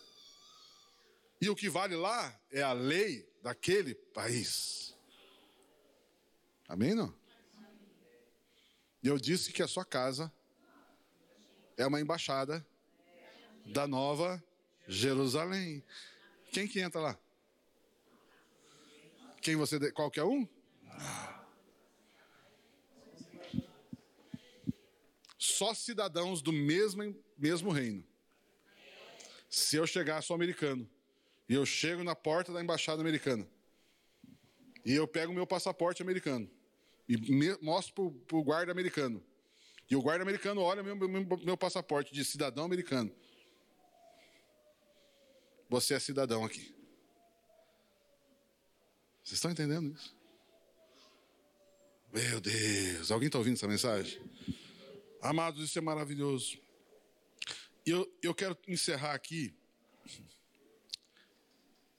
E 1.41 1.49
o 1.49 1.57
que 1.57 1.69
vale 1.69 1.95
lá 1.95 2.39
é 2.51 2.63
a 2.63 2.73
lei 2.73 3.29
daquele 3.43 3.95
país. 3.95 4.95
Amém, 6.67 6.95
não? 6.95 7.15
Eu 9.03 9.19
disse 9.19 9.53
que 9.53 9.63
a 9.63 9.69
sua 9.69 9.85
casa 9.85 10.33
é 11.77 11.87
uma 11.87 12.01
embaixada 12.01 12.67
da 13.65 13.87
nova 13.87 14.43
Jerusalém. 14.87 15.83
Quem 16.51 16.67
que 16.67 16.81
entra 16.81 17.01
lá? 17.01 17.19
Quem 19.41 19.57
você. 19.57 19.93
Qualquer 19.93 20.25
um? 20.25 20.47
Só 25.39 25.75
cidadãos 25.75 26.43
do 26.43 26.53
mesmo, 26.53 27.15
mesmo 27.37 27.71
reino. 27.71 28.05
Se 29.49 29.77
eu 29.77 29.87
chegar, 29.87 30.23
sou 30.23 30.35
americano. 30.35 30.89
E 31.49 31.55
eu 31.55 31.65
chego 31.65 32.05
na 32.05 32.15
porta 32.15 32.53
da 32.53 32.63
embaixada 32.63 33.01
americana. 33.01 33.49
E 34.85 34.93
eu 34.95 35.07
pego 35.07 35.33
meu 35.33 35.47
passaporte 35.47 36.03
americano. 36.03 36.49
E 37.09 37.17
mostro 37.63 38.11
para 38.27 38.37
o 38.37 38.43
guarda 38.43 38.71
americano. 38.71 39.25
E 39.91 39.97
o 39.97 40.03
guarda 40.03 40.23
americano 40.23 40.61
olha 40.61 40.83
meu, 40.83 40.95
meu, 40.95 41.09
meu 41.09 41.57
passaporte 41.57 42.13
de 42.13 42.25
cidadão 42.25 42.65
americano. 42.65 43.11
Você 45.69 45.95
é 45.95 45.99
cidadão 45.99 46.45
aqui. 46.45 46.75
Vocês 49.23 49.37
estão 49.37 49.51
entendendo 49.51 49.95
isso? 49.95 50.17
Meu 52.13 52.41
Deus, 52.41 53.11
alguém 53.11 53.27
está 53.27 53.39
ouvindo 53.39 53.55
essa 53.55 53.69
mensagem? 53.69 54.19
Amados, 55.21 55.63
isso 55.63 55.79
é 55.79 55.83
maravilhoso. 55.83 56.59
E 57.85 57.91
eu, 57.91 58.19
eu 58.23 58.35
quero 58.35 58.57
encerrar 58.67 59.13
aqui. 59.13 59.55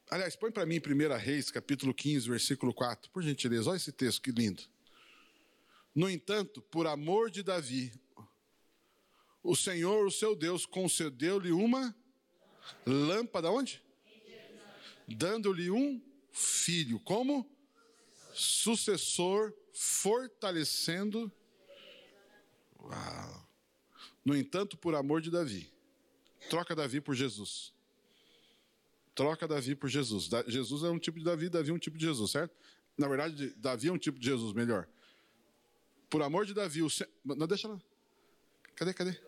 Aliás, 0.09 0.35
põe 0.35 0.51
para 0.51 0.65
mim 0.65 0.79
1 0.79 1.17
Reis, 1.17 1.51
capítulo 1.51 1.93
15, 1.93 2.27
versículo 2.27 2.73
4, 2.73 3.11
por 3.11 3.21
gentileza. 3.21 3.69
Olha 3.69 3.77
esse 3.77 3.91
texto, 3.91 4.23
que 4.23 4.31
lindo. 4.31 4.63
No 5.93 6.09
entanto, 6.09 6.63
por 6.63 6.87
amor 6.87 7.29
de 7.29 7.43
Davi, 7.43 7.93
o 9.43 9.55
Senhor, 9.55 10.07
o 10.07 10.11
seu 10.11 10.35
Deus, 10.35 10.65
concedeu-lhe 10.65 11.51
uma 11.51 11.95
lâmpada, 12.85 13.51
onde? 13.51 13.81
Dando-lhe 15.07 15.71
um 15.71 16.01
filho, 16.31 16.99
como 16.99 17.49
sucessor, 18.33 19.53
fortalecendo. 19.73 21.31
Uau. 22.79 23.47
No 24.23 24.35
entanto, 24.35 24.77
por 24.77 24.95
amor 24.95 25.21
de 25.21 25.31
Davi, 25.31 25.71
troca 26.49 26.75
Davi 26.75 27.01
por 27.01 27.15
Jesus. 27.15 27.73
Troca 29.15 29.47
Davi 29.47 29.75
por 29.75 29.89
Jesus. 29.89 30.29
Jesus 30.47 30.83
é 30.83 30.89
um 30.89 30.99
tipo 30.99 31.19
de 31.19 31.25
Davi, 31.25 31.49
Davi 31.49 31.71
é 31.71 31.73
um 31.73 31.79
tipo 31.79 31.97
de 31.97 32.05
Jesus, 32.05 32.31
certo? 32.31 32.55
Na 32.97 33.07
verdade, 33.07 33.49
Davi 33.57 33.87
é 33.87 33.91
um 33.91 33.97
tipo 33.97 34.19
de 34.19 34.25
Jesus, 34.25 34.53
melhor. 34.53 34.87
Por 36.09 36.21
amor 36.21 36.45
de 36.45 36.53
Davi, 36.53 36.81
o 36.81 36.87
Não, 37.23 37.47
deixa 37.47 37.67
lá. 37.67 37.79
Cadê, 38.75 38.93
cadê? 38.93 39.19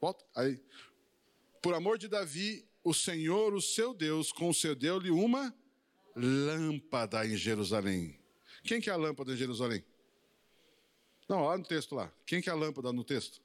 Volta. 0.00 0.24
Aí. 0.34 0.60
Por 1.62 1.74
amor 1.74 1.96
de 1.96 2.08
Davi, 2.08 2.68
o 2.82 2.92
Senhor, 2.92 3.54
o 3.54 3.62
seu 3.62 3.94
Deus, 3.94 4.32
concedeu-lhe 4.32 5.12
uma 5.12 5.54
lâmpada 6.16 7.24
em 7.24 7.36
Jerusalém. 7.36 8.18
Quem 8.64 8.80
que 8.80 8.90
é 8.90 8.92
a 8.92 8.96
lâmpada 8.96 9.32
em 9.32 9.36
Jerusalém? 9.36 9.84
Não, 11.28 11.38
olha 11.38 11.58
no 11.58 11.64
texto 11.64 11.94
lá. 11.94 12.12
Quem 12.26 12.42
que 12.42 12.50
é 12.50 12.52
a 12.52 12.56
lâmpada 12.56 12.92
no 12.92 13.04
texto? 13.04 13.40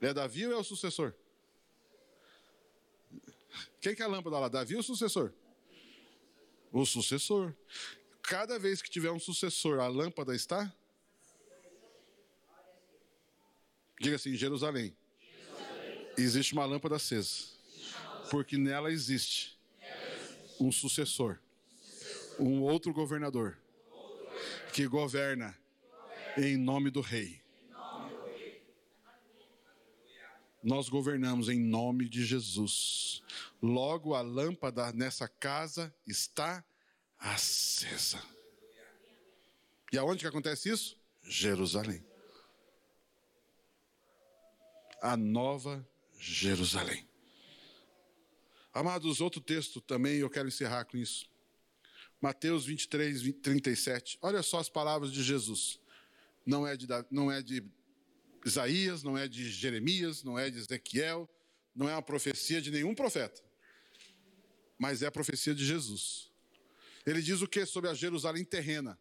É 0.00 0.14
Davi 0.14 0.46
ou 0.46 0.52
é 0.54 0.56
o 0.56 0.64
sucessor? 0.64 1.14
Quem 3.80 3.94
que 3.94 4.02
é 4.02 4.04
a 4.06 4.08
lâmpada 4.08 4.38
lá? 4.38 4.48
Davi 4.48 4.74
ou 4.74 4.80
o 4.80 4.82
sucessor? 4.82 5.32
O 6.72 6.86
sucessor. 6.86 7.54
Cada 8.22 8.58
vez 8.58 8.80
que 8.80 8.90
tiver 8.90 9.10
um 9.10 9.20
sucessor, 9.20 9.80
a 9.80 9.86
lâmpada 9.86 10.34
está? 10.34 10.74
Diga 14.00 14.16
assim, 14.16 14.34
Jerusalém. 14.34 14.96
Existe 16.18 16.52
uma 16.52 16.66
lâmpada 16.66 16.96
acesa. 16.96 17.56
Porque 18.30 18.58
nela 18.58 18.90
existe 18.90 19.56
um 20.60 20.72
sucessor, 20.72 21.38
um 22.38 22.60
outro 22.60 22.92
governador 22.92 23.56
que 24.72 24.86
governa 24.86 25.56
em 26.36 26.56
nome 26.56 26.90
do 26.90 27.00
rei. 27.00 27.40
Nós 30.62 30.88
governamos 30.88 31.48
em 31.48 31.60
nome 31.60 32.08
de 32.08 32.24
Jesus. 32.24 33.22
Logo, 33.62 34.14
a 34.14 34.20
lâmpada 34.20 34.92
nessa 34.92 35.28
casa 35.28 35.94
está 36.06 36.64
acesa. 37.18 38.20
E 39.92 39.96
aonde 39.96 40.20
que 40.20 40.26
acontece 40.26 40.68
isso? 40.68 40.98
Jerusalém. 41.22 42.04
A 45.00 45.16
nova 45.16 45.86
Jerusalém. 46.18 47.06
Amados, 48.72 49.20
outro 49.20 49.40
texto 49.40 49.80
também, 49.80 50.18
eu 50.18 50.30
quero 50.30 50.48
encerrar 50.48 50.84
com 50.84 50.96
isso. 50.96 51.28
Mateus 52.20 52.64
23, 52.64 53.32
37. 53.40 54.18
Olha 54.20 54.42
só 54.42 54.58
as 54.58 54.68
palavras 54.68 55.12
de 55.12 55.22
Jesus. 55.22 55.80
Não 56.44 56.66
é 56.66 56.76
de, 56.76 56.86
não 57.10 57.30
é 57.30 57.42
de 57.42 57.64
Isaías, 58.44 59.02
não 59.02 59.16
é 59.16 59.28
de 59.28 59.50
Jeremias, 59.50 60.22
não 60.22 60.38
é 60.38 60.50
de 60.50 60.58
Ezequiel, 60.58 61.28
não 61.74 61.88
é 61.88 61.92
uma 61.92 62.02
profecia 62.02 62.60
de 62.60 62.70
nenhum 62.70 62.94
profeta, 62.94 63.42
mas 64.78 65.02
é 65.02 65.06
a 65.06 65.12
profecia 65.12 65.54
de 65.54 65.64
Jesus. 65.64 66.30
Ele 67.06 67.22
diz 67.22 67.40
o 67.40 67.48
que 67.48 67.64
sobre 67.64 67.88
a 67.88 67.94
Jerusalém 67.94 68.44
terrena? 68.44 68.98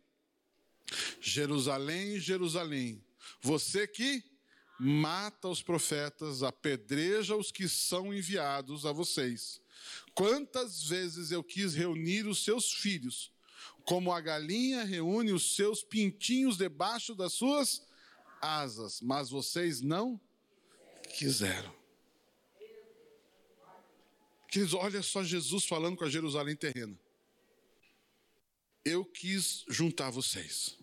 Jerusalém, 1.19 2.19
Jerusalém, 2.19 3.03
você 3.41 3.87
que 3.87 4.23
mata 4.79 5.47
os 5.47 5.61
profetas, 5.61 6.43
apedreja 6.43 7.35
os 7.35 7.51
que 7.51 7.67
são 7.67 8.13
enviados 8.13 8.85
a 8.85 8.91
vocês. 8.91 9.61
Quantas 10.13 10.83
vezes 10.83 11.31
eu 11.31 11.43
quis 11.43 11.73
reunir 11.73 12.27
os 12.27 12.43
seus 12.43 12.71
filhos, 12.71 13.31
como 13.85 14.11
a 14.11 14.19
galinha 14.19 14.83
reúne 14.83 15.31
os 15.31 15.55
seus 15.55 15.83
pintinhos 15.83 16.57
debaixo 16.57 17.15
das 17.15 17.33
suas 17.33 17.87
asas, 18.41 19.01
mas 19.01 19.29
vocês 19.29 19.81
não 19.81 20.19
quiseram. 21.17 21.75
Queridos, 24.49 24.73
olha 24.73 25.01
só 25.01 25.23
Jesus 25.23 25.65
falando 25.65 25.97
com 25.97 26.05
a 26.05 26.09
Jerusalém 26.09 26.55
terrena. 26.55 26.97
Eu 28.83 29.03
quis 29.03 29.65
juntar 29.67 30.09
vocês. 30.09 30.77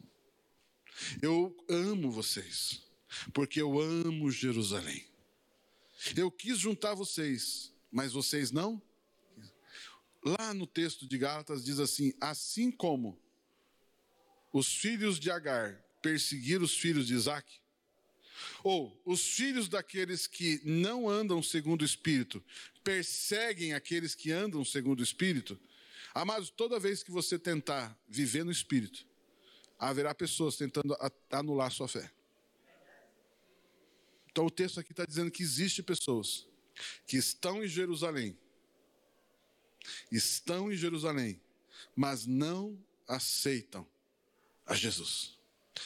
Eu 1.22 1.56
amo 1.68 2.10
vocês, 2.10 2.82
porque 3.32 3.60
eu 3.60 3.80
amo 3.80 4.30
Jerusalém. 4.30 5.04
Eu 6.16 6.30
quis 6.30 6.58
juntar 6.58 6.94
vocês, 6.94 7.72
mas 7.90 8.12
vocês 8.12 8.50
não 8.50 8.82
Lá 10.24 10.54
no 10.54 10.66
texto 10.66 11.06
de 11.06 11.18
Gálatas 11.18 11.62
diz 11.62 11.78
assim: 11.78 12.14
assim 12.18 12.70
como 12.70 13.20
os 14.50 14.74
filhos 14.74 15.20
de 15.20 15.30
Agar 15.30 15.78
perseguiram 16.00 16.64
os 16.64 16.74
filhos 16.74 17.06
de 17.06 17.14
Isaac, 17.14 17.60
ou 18.62 18.98
os 19.04 19.20
filhos 19.20 19.68
daqueles 19.68 20.26
que 20.26 20.62
não 20.64 21.08
andam 21.08 21.42
segundo 21.42 21.82
o 21.82 21.84
Espírito 21.84 22.42
perseguem 22.82 23.74
aqueles 23.74 24.14
que 24.14 24.30
andam 24.32 24.64
segundo 24.64 25.00
o 25.00 25.02
Espírito, 25.02 25.60
amados, 26.14 26.50
toda 26.50 26.80
vez 26.80 27.02
que 27.02 27.10
você 27.10 27.38
tentar 27.38 27.98
viver 28.08 28.44
no 28.44 28.52
Espírito, 28.52 29.06
haverá 29.78 30.14
pessoas 30.14 30.56
tentando 30.56 30.96
anular 31.30 31.70
sua 31.70 31.88
fé. 31.88 32.10
Então 34.34 34.46
o 34.46 34.50
texto 34.50 34.80
aqui 34.80 34.90
está 34.90 35.06
dizendo 35.06 35.30
que 35.30 35.44
existe 35.44 35.80
pessoas 35.80 36.44
que 37.06 37.16
estão 37.16 37.62
em 37.62 37.68
Jerusalém, 37.68 38.36
estão 40.10 40.72
em 40.72 40.76
Jerusalém, 40.76 41.40
mas 41.94 42.26
não 42.26 42.76
aceitam 43.06 43.86
a 44.66 44.74
Jesus. 44.74 45.38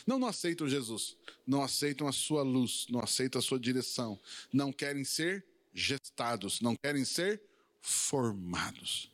Não, 0.07 0.18
não 0.18 0.28
aceitam 0.28 0.66
Jesus, 0.66 1.14
não 1.46 1.62
aceitam 1.62 2.09
a 2.09 2.12
sua 2.12 2.42
luz, 2.42 2.86
não 2.88 3.01
aceitam 3.01 3.38
a 3.38 3.42
sua 3.42 3.61
direção, 3.61 4.18
não 4.51 4.72
querem 4.72 5.05
ser 5.05 5.44
gestados, 5.74 6.62
não 6.62 6.74
querem 6.74 7.05
ser 7.05 7.42
formados. 7.82 9.12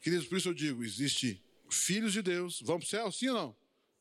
Queridos, 0.00 0.28
por 0.28 0.38
isso 0.38 0.50
eu 0.50 0.54
digo: 0.54 0.84
existe 0.84 1.42
filhos 1.68 2.12
de 2.12 2.22
Deus, 2.22 2.62
vão 2.62 2.78
para 2.78 2.86
o 2.86 2.88
céu, 2.88 3.10
sim 3.10 3.30
ou 3.30 3.34
não? 3.34 3.56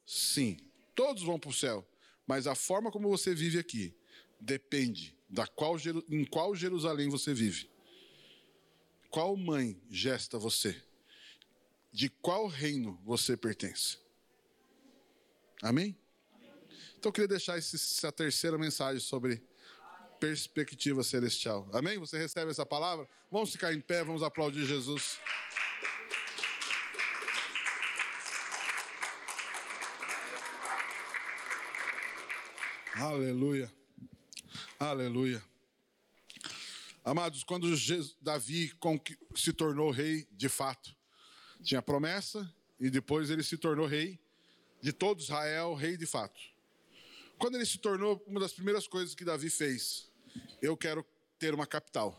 Sim, 0.05 0.59
todos 0.93 1.24
vão 1.24 1.39
para 1.39 1.49
o 1.49 1.53
céu, 1.53 1.89
Mas 2.28 2.45
a 2.45 2.53
forma 2.53 2.91
como 2.91 3.09
você 3.09 3.34
vive 3.34 3.57
aqui 3.57 3.97
depende 4.39 5.17
da 5.29 5.45
qual, 5.45 5.75
em 6.09 6.25
qual 6.25 6.55
Jerusalém 6.55 7.09
você 7.09 7.33
vive. 7.33 7.69
Qual 9.09 9.35
mãe 9.35 9.79
gesta 9.89 10.37
você? 10.37 10.81
De 11.91 12.09
qual 12.09 12.47
reino 12.47 12.99
você 13.03 13.35
pertence? 13.35 13.97
Amém? 15.61 15.97
Então 16.97 17.09
eu 17.09 17.13
queria 17.13 17.27
deixar 17.27 17.57
essa 17.57 18.11
terceira 18.11 18.57
mensagem 18.57 18.99
sobre 18.99 19.41
perspectiva 20.19 21.03
celestial. 21.03 21.67
Amém? 21.73 21.97
Você 21.97 22.17
recebe 22.17 22.51
essa 22.51 22.65
palavra? 22.65 23.07
Vamos 23.31 23.51
ficar 23.51 23.73
em 23.73 23.79
pé, 23.79 24.03
vamos 24.03 24.21
aplaudir 24.21 24.65
Jesus. 24.65 25.19
Aleluia. 32.95 33.78
Aleluia. 34.82 35.43
Amados, 37.03 37.43
quando 37.43 37.67
Davi 38.21 38.71
se 39.36 39.51
tornou 39.51 39.91
rei 39.91 40.25
de 40.32 40.47
fato, 40.47 40.95
tinha 41.61 41.82
promessa 41.82 42.49
e 42.80 42.89
depois 42.89 43.30
ele 43.30 43.43
se 43.43 43.57
tornou 43.57 43.86
rei 43.86 44.17
de 44.82 44.93
todo 44.93 45.19
Israel, 45.19 45.73
rei 45.73 45.97
de 45.97 46.05
fato. 46.05 46.39
Quando 47.38 47.55
ele 47.55 47.65
se 47.65 47.77
tornou, 47.77 48.23
uma 48.25 48.39
das 48.39 48.53
primeiras 48.53 48.88
coisas 48.88 49.13
que 49.13 49.25
Davi 49.25 49.49
fez, 49.49 50.09
eu 50.61 50.77
quero 50.77 51.05
ter 51.38 51.53
uma 51.53 51.67
capital. 51.67 52.17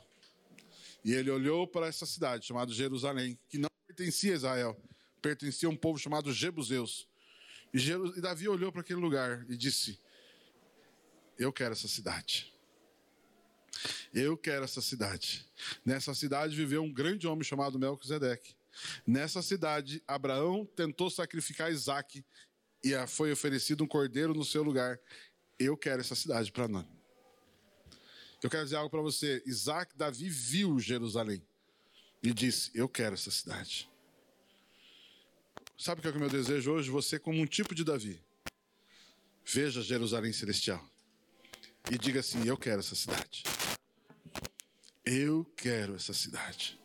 E 1.03 1.15
ele 1.15 1.31
olhou 1.31 1.67
para 1.67 1.87
essa 1.87 2.05
cidade 2.05 2.45
chamada 2.45 2.71
Jerusalém, 2.75 3.39
que 3.49 3.57
não 3.57 3.71
pertencia 3.87 4.35
a 4.35 4.37
Israel, 4.37 4.83
pertencia 5.23 5.67
a 5.67 5.73
um 5.73 5.77
povo 5.77 5.99
chamado 5.99 6.31
Jebuseus. 6.31 7.09
E, 7.73 8.21
Davi 8.21 8.49
olhou 8.49 8.71
para 8.71 8.83
aquele 8.83 9.01
lugar 9.01 9.47
e 9.49 9.57
disse: 9.57 9.99
Eu 11.41 11.51
quero 11.51 11.73
essa 11.73 11.89
cidade. 11.89 12.53
Eu 14.13 14.37
quero 14.37 14.63
essa 14.63 14.83
cidade. 14.83 15.49
Nessa 15.83 16.15
cidade 16.15 16.55
viveu 16.55 16.83
um 16.83 16.93
grande 16.93 17.27
homem 17.27 17.43
chamado 17.43 17.79
Melquisedeque. 17.79 18.55
Nessa 19.07 19.41
cidade, 19.41 20.03
Abraão 20.07 20.67
tentou 20.67 21.09
sacrificar 21.09 21.73
Isaac 21.73 22.23
e 22.85 22.91
foi 23.07 23.33
oferecido 23.33 23.83
um 23.83 23.87
cordeiro 23.87 24.35
no 24.35 24.45
seu 24.45 24.63
lugar. 24.63 25.01
Eu 25.59 25.79
quero 25.79 26.03
essa 26.03 26.15
cidade 26.15 26.53
para 26.53 26.69
nós. 26.69 26.85
Eu 28.43 28.51
quero 28.51 28.65
dizer 28.65 28.77
algo 28.77 28.91
para 28.91 29.01
você. 29.01 29.43
Isaac, 29.47 29.97
Davi 29.97 30.29
viu 30.29 30.79
Jerusalém 30.79 31.43
e 32.23 32.35
disse: 32.35 32.71
Eu 32.75 32.87
quero 32.87 33.15
essa 33.15 33.31
cidade. 33.31 33.89
Sabe 35.79 36.01
o 36.01 36.03
que 36.03 36.09
é 36.09 36.11
o 36.11 36.21
meu 36.21 36.29
desejo 36.29 36.73
hoje? 36.73 36.91
Você, 36.91 37.19
como 37.19 37.41
um 37.41 37.47
tipo 37.47 37.75
de 37.75 37.83
Davi, 37.83 38.23
veja 39.43 39.81
Jerusalém 39.81 40.35
celestial 40.35 40.90
e 41.91 41.97
diga 41.97 42.21
assim: 42.21 42.47
Eu 42.47 42.57
quero 42.57 42.81
essa 42.81 42.95
cidade. 42.95 43.45
Eu 45.05 45.45
quero 45.57 45.95
essa 45.95 46.13
cidade. 46.13 46.79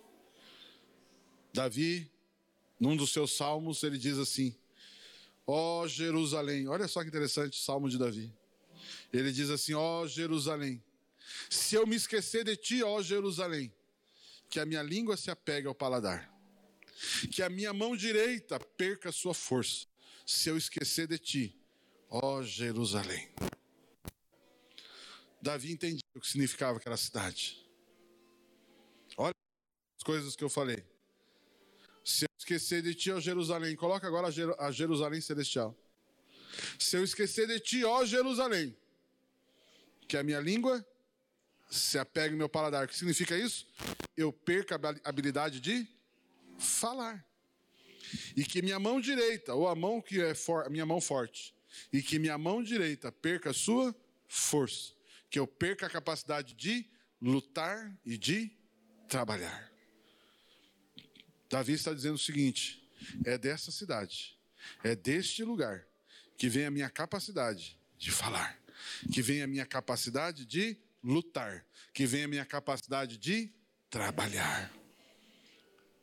Davi, 1.54 2.12
num 2.80 2.96
dos 2.96 3.12
seus 3.12 3.36
salmos, 3.36 3.82
ele 3.84 3.98
diz 3.98 4.18
assim: 4.18 4.56
Ó 5.48 5.82
oh, 5.82 5.88
Jerusalém, 5.88 6.68
olha 6.68 6.88
só 6.88 7.02
que 7.02 7.10
interessante, 7.10 7.62
salmo 7.62 7.90
de 7.90 7.98
Davi. 7.98 8.34
Ele 9.12 9.32
diz 9.32 9.50
assim: 9.50 9.74
Ó 9.74 10.02
oh, 10.02 10.08
Jerusalém, 10.08 10.84
se 11.50 11.76
eu 11.76 11.86
me 11.86 11.96
esquecer 11.96 12.44
de 12.44 12.56
ti, 12.56 12.84
ó 12.84 13.02
Jerusalém, 13.02 13.74
que 14.50 14.60
a 14.60 14.66
minha 14.66 14.82
língua 14.82 15.18
se 15.18 15.30
apegue 15.30 15.68
ao 15.68 15.76
paladar, 15.76 16.32
que 17.32 17.42
a 17.42 17.50
minha 17.50 17.74
mão 17.74 17.96
direita 17.96 18.60
perca 18.60 19.12
sua 19.12 19.34
força, 19.34 19.88
se 20.26 20.50
eu 20.50 20.58
esquecer 20.58 21.08
de 21.08 21.18
ti, 21.18 21.60
ó 22.10 22.42
Jerusalém. 22.42 23.30
Davi 25.46 25.72
entendia 25.72 26.02
o 26.16 26.20
que 26.20 26.28
significava 26.28 26.80
aquela 26.80 26.98
cidade. 26.98 27.64
Olha 29.16 29.36
as 29.96 30.04
coisas 30.04 30.36
que 30.36 30.44
eu 30.44 30.50
falei. 30.50 30.84
Se 32.04 32.26
eu 32.26 32.30
esquecer 32.40 32.82
de 32.82 32.96
ti, 32.96 33.12
ó 33.12 33.20
Jerusalém, 33.20 33.76
coloca 33.76 34.08
agora 34.08 34.28
a 34.58 34.72
Jerusalém 34.72 35.22
celestial. 35.22 35.78
Se 36.80 36.98
eu 36.98 37.04
esquecer 37.04 37.46
de 37.46 37.60
ti, 37.60 37.84
ó 37.84 38.04
Jerusalém, 38.06 38.76
que 40.08 40.18
a 40.18 40.24
minha 40.24 40.40
língua 40.40 40.84
se 41.70 42.00
apegue 42.00 42.34
ao 42.34 42.40
meu 42.40 42.50
paladar. 42.50 42.86
O 42.86 42.88
que 42.88 42.98
significa 42.98 43.38
isso? 43.38 43.68
Eu 44.18 44.34
perco 44.34 44.74
a 44.74 44.80
habilidade 45.04 45.60
de 45.60 45.88
falar. 46.58 47.24
E 48.36 48.44
que 48.44 48.64
minha 48.64 48.80
mão 48.80 49.00
direita, 49.00 49.54
ou 49.54 49.68
a 49.68 49.76
mão 49.76 50.02
que 50.02 50.20
é 50.20 50.34
for, 50.34 50.68
minha 50.72 50.88
mão 50.88 51.00
forte, 51.00 51.54
e 51.94 52.02
que 52.02 52.18
minha 52.18 52.38
mão 52.38 52.64
direita 52.64 53.12
perca 53.12 53.52
a 53.52 53.54
sua 53.54 53.96
força. 54.28 54.95
Que 55.36 55.40
eu 55.40 55.46
perca 55.46 55.88
a 55.88 55.90
capacidade 55.90 56.54
de 56.54 56.90
lutar 57.22 57.94
e 58.06 58.18
de 58.18 58.50
trabalhar. 59.06 59.70
Davi 61.50 61.74
está 61.74 61.94
dizendo 61.94 62.16
o 62.16 62.18
seguinte: 62.18 62.82
é 63.26 63.38
dessa 63.38 63.70
cidade, 63.70 64.40
é 64.82 64.96
deste 64.96 65.44
lugar 65.44 65.86
que 66.38 66.48
vem 66.48 66.66
a 66.66 66.72
minha 66.72 66.90
capacidade 66.90 67.78
de 67.98 68.12
falar, 68.12 68.58
que 69.12 69.22
vem 69.22 69.42
a 69.42 69.48
minha 69.48 69.66
capacidade 69.66 70.46
de 70.46 70.78
lutar, 71.04 71.66
que 71.94 72.06
vem 72.06 72.24
a 72.24 72.30
minha 72.30 72.46
capacidade 72.46 73.18
de 73.18 73.52
trabalhar. 73.90 74.72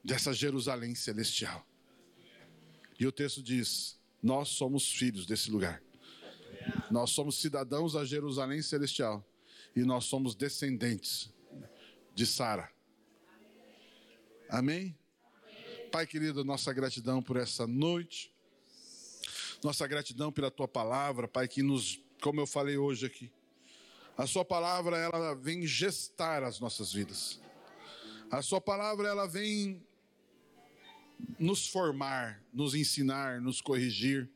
Dessa 0.04 0.34
Jerusalém 0.34 0.94
celestial. 0.94 1.66
E 3.00 3.06
o 3.06 3.10
texto 3.10 3.42
diz: 3.42 3.98
Nós 4.22 4.50
somos 4.50 4.92
filhos 4.92 5.24
desse 5.24 5.50
lugar. 5.50 5.82
Nós 6.92 7.10
somos 7.10 7.40
cidadãos 7.40 7.94
da 7.94 8.04
Jerusalém 8.04 8.60
celestial. 8.60 9.26
E 9.74 9.82
nós 9.82 10.04
somos 10.04 10.34
descendentes 10.34 11.32
de 12.14 12.26
Sara. 12.26 12.70
Amém? 14.50 14.94
Pai 15.90 16.06
querido, 16.06 16.44
nossa 16.44 16.70
gratidão 16.70 17.22
por 17.22 17.38
essa 17.38 17.66
noite, 17.66 18.30
nossa 19.64 19.86
gratidão 19.86 20.30
pela 20.30 20.50
tua 20.50 20.68
palavra, 20.68 21.26
Pai, 21.26 21.48
que 21.48 21.62
nos, 21.62 21.98
como 22.20 22.40
eu 22.40 22.46
falei 22.46 22.76
hoje 22.76 23.06
aqui, 23.06 23.32
a 24.14 24.26
sua 24.26 24.44
palavra 24.44 24.98
ela 24.98 25.34
vem 25.34 25.66
gestar 25.66 26.42
as 26.42 26.60
nossas 26.60 26.92
vidas. 26.92 27.40
A 28.30 28.42
sua 28.42 28.60
palavra 28.60 29.08
ela 29.08 29.26
vem 29.26 29.82
nos 31.38 31.66
formar, 31.66 32.42
nos 32.52 32.74
ensinar, 32.74 33.40
nos 33.40 33.62
corrigir. 33.62 34.30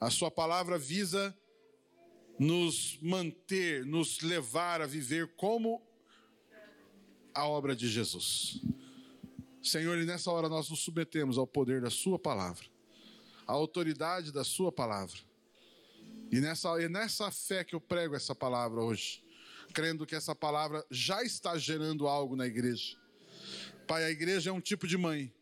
A 0.00 0.10
sua 0.10 0.30
palavra 0.30 0.78
visa 0.78 1.36
nos 2.38 2.98
manter, 3.02 3.84
nos 3.84 4.20
levar 4.20 4.80
a 4.80 4.86
viver 4.86 5.28
como 5.36 5.82
a 7.34 7.46
obra 7.46 7.74
de 7.74 7.88
Jesus. 7.88 8.60
Senhor, 9.62 9.98
e 9.98 10.04
nessa 10.04 10.30
hora 10.30 10.48
nós 10.48 10.70
nos 10.70 10.80
submetemos 10.80 11.36
ao 11.36 11.46
poder 11.46 11.80
da 11.80 11.90
Sua 11.90 12.18
palavra, 12.18 12.64
à 13.46 13.52
autoridade 13.52 14.32
da 14.32 14.44
Sua 14.44 14.70
palavra. 14.70 15.18
E 16.30 16.40
nessa, 16.40 16.80
é 16.80 16.88
nessa 16.88 17.30
fé 17.30 17.64
que 17.64 17.74
eu 17.74 17.80
prego 17.80 18.14
essa 18.14 18.34
palavra 18.34 18.80
hoje, 18.80 19.22
crendo 19.72 20.06
que 20.06 20.14
essa 20.14 20.34
palavra 20.34 20.84
já 20.90 21.22
está 21.22 21.58
gerando 21.58 22.06
algo 22.06 22.36
na 22.36 22.46
igreja. 22.46 22.96
Pai, 23.86 24.04
a 24.04 24.10
igreja 24.10 24.50
é 24.50 24.52
um 24.52 24.60
tipo 24.60 24.86
de 24.86 24.96
mãe, 24.96 25.32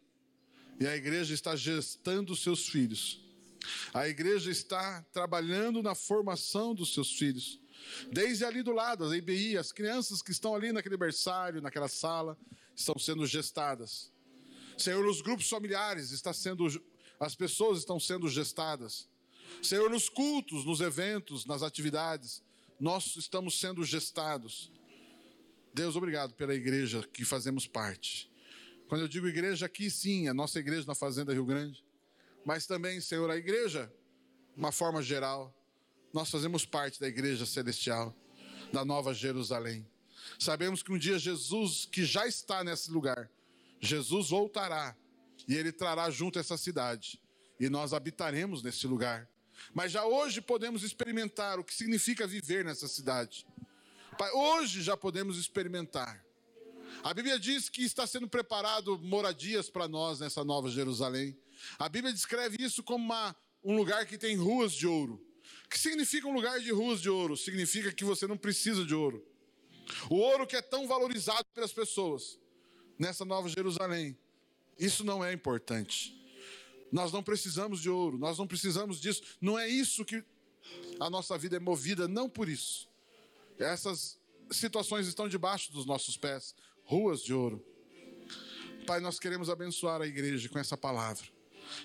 e 0.79 0.87
a 0.87 0.97
igreja 0.97 1.35
está 1.35 1.57
gestando 1.57 2.37
seus 2.37 2.69
filhos. 2.69 3.26
A 3.93 4.09
igreja 4.09 4.51
está 4.51 5.03
trabalhando 5.13 5.83
na 5.83 5.95
formação 5.95 6.75
dos 6.75 6.95
seus 6.95 7.13
filhos. 7.13 7.61
Desde 8.11 8.45
ali 8.45 8.63
do 8.63 8.73
lado, 8.73 9.05
as 9.05 9.13
IBI, 9.13 9.57
as 9.57 9.73
crianças 9.73 10.23
que 10.23 10.33
estão 10.33 10.55
ali 10.55 10.73
naquele 10.73 10.97
berçário, 10.97 11.63
naquela 11.63 11.89
sala, 11.89 12.37
estão 12.75 12.99
sendo 12.99 13.27
gestadas. 13.27 14.13
Senhor, 14.77 15.05
nos 15.05 15.21
grupos 15.21 15.49
familiares 15.49 16.11
está 16.11 16.33
sendo 16.33 16.67
as 17.19 17.35
pessoas 17.35 17.79
estão 17.79 17.99
sendo 17.99 18.29
gestadas. 18.29 19.09
Senhor, 19.63 19.89
nos 19.89 20.09
cultos, 20.09 20.65
nos 20.65 20.81
eventos, 20.81 21.47
nas 21.47 21.63
atividades, 21.63 22.43
nós 22.79 23.17
estamos 23.17 23.59
sendo 23.59 23.85
gestados. 23.85 24.71
Deus, 25.73 25.97
obrigado 25.97 26.35
pela 26.35 26.55
igreja 26.55 27.07
que 27.13 27.25
fazemos 27.25 27.67
parte. 27.67 28.31
Quando 28.89 29.03
eu 29.03 29.09
digo 29.09 29.27
igreja 29.27 29.67
aqui, 29.67 29.91
sim, 29.91 30.29
a 30.29 30.35
nossa 30.35 30.59
igreja 30.59 30.87
na 30.87 30.95
Fazenda 30.95 31.33
Rio 31.33 31.45
Grande, 31.45 31.85
mas 32.47 32.65
também, 32.65 33.01
Senhor, 33.01 33.29
a 33.29 33.37
igreja, 33.37 33.93
uma 34.57 34.71
forma 34.71 35.03
geral, 35.03 35.53
nós 36.13 36.31
fazemos 36.31 36.65
parte 36.65 37.01
da 37.01 37.09
igreja 37.09 37.45
celestial, 37.45 38.15
da 38.73 38.85
Nova 38.85 39.13
Jerusalém. 39.13 39.85
Sabemos 40.39 40.81
que 40.81 40.93
um 40.93 40.97
dia 40.97 41.19
Jesus, 41.19 41.89
que 41.91 42.05
já 42.05 42.25
está 42.25 42.63
nesse 42.63 42.89
lugar, 42.93 43.29
Jesus 43.81 44.31
voltará 44.31 44.97
e 45.49 45.57
ele 45.57 45.73
trará 45.73 46.09
junto 46.09 46.39
essa 46.39 46.57
cidade 46.57 47.21
e 47.59 47.69
nós 47.69 47.93
habitaremos 47.93 48.63
nesse 48.63 48.87
lugar. 48.87 49.29
Mas 49.75 49.91
já 49.91 50.05
hoje 50.05 50.41
podemos 50.41 50.85
experimentar 50.85 51.59
o 51.59 51.65
que 51.65 51.75
significa 51.75 52.29
viver 52.29 52.65
nessa 52.65 52.87
cidade. 52.87 53.45
Hoje 54.33 54.83
já 54.83 54.97
podemos 54.97 55.37
experimentar. 55.37 56.25
A 57.03 57.13
Bíblia 57.13 57.41
diz 57.41 57.69
que 57.69 57.83
está 57.83 58.07
sendo 58.07 58.29
preparado 58.29 58.97
moradias 59.01 59.69
para 59.69 59.89
nós 59.89 60.21
nessa 60.21 60.45
nova 60.45 60.71
Jerusalém. 60.71 61.37
A 61.79 61.89
Bíblia 61.89 62.13
descreve 62.13 62.57
isso 62.61 62.83
como 62.83 63.05
uma, 63.05 63.37
um 63.63 63.77
lugar 63.77 64.07
que 64.07 64.19
tem 64.19 64.37
ruas 64.37 64.73
de 64.73 64.87
ouro. 64.87 65.23
O 65.65 65.69
que 65.69 65.79
significa 65.79 66.27
um 66.27 66.35
lugar 66.35 66.61
de 66.61 66.71
ruas 66.73 67.01
de 67.01 67.09
ouro? 67.09 67.37
Significa 67.37 67.93
que 67.93 68.05
você 68.05 68.27
não 68.27 68.37
precisa 68.37 68.85
de 68.85 68.95
ouro. 68.95 69.25
O 70.11 70.17
ouro 70.17 70.47
que 70.47 70.57
é 70.57 70.63
tão 70.63 70.87
valorizado 70.87 71.45
pelas 71.55 71.73
pessoas 71.73 72.39
nessa 72.99 73.25
Nova 73.25 73.49
Jerusalém, 73.49 74.17
isso 74.79 75.05
não 75.05 75.25
é 75.25 75.33
importante. 75.33 76.15
Nós 76.91 77.13
não 77.13 77.23
precisamos 77.23 77.81
de 77.81 77.91
ouro, 77.91 78.19
nós 78.19 78.39
não 78.39 78.47
precisamos 78.47 79.01
disso. 79.01 79.23
Não 79.41 79.59
é 79.59 79.69
isso 79.69 80.05
que 80.05 80.25
a 80.99 81.11
nossa 81.11 81.37
vida 81.37 81.57
é 81.57 81.61
movida, 81.61 82.09
não 82.09 82.29
por 82.29 82.49
isso. 82.49 82.89
Essas 83.59 84.19
situações 84.51 85.07
estão 85.07 85.29
debaixo 85.29 85.73
dos 85.73 85.87
nossos 85.87 86.17
pés 86.17 86.55
ruas 86.85 87.23
de 87.23 87.35
ouro. 87.35 87.65
Pai, 88.87 89.01
nós 89.01 89.19
queremos 89.19 89.51
abençoar 89.51 90.01
a 90.01 90.07
igreja 90.07 90.49
com 90.49 90.59
essa 90.59 90.77
palavra. 90.77 91.36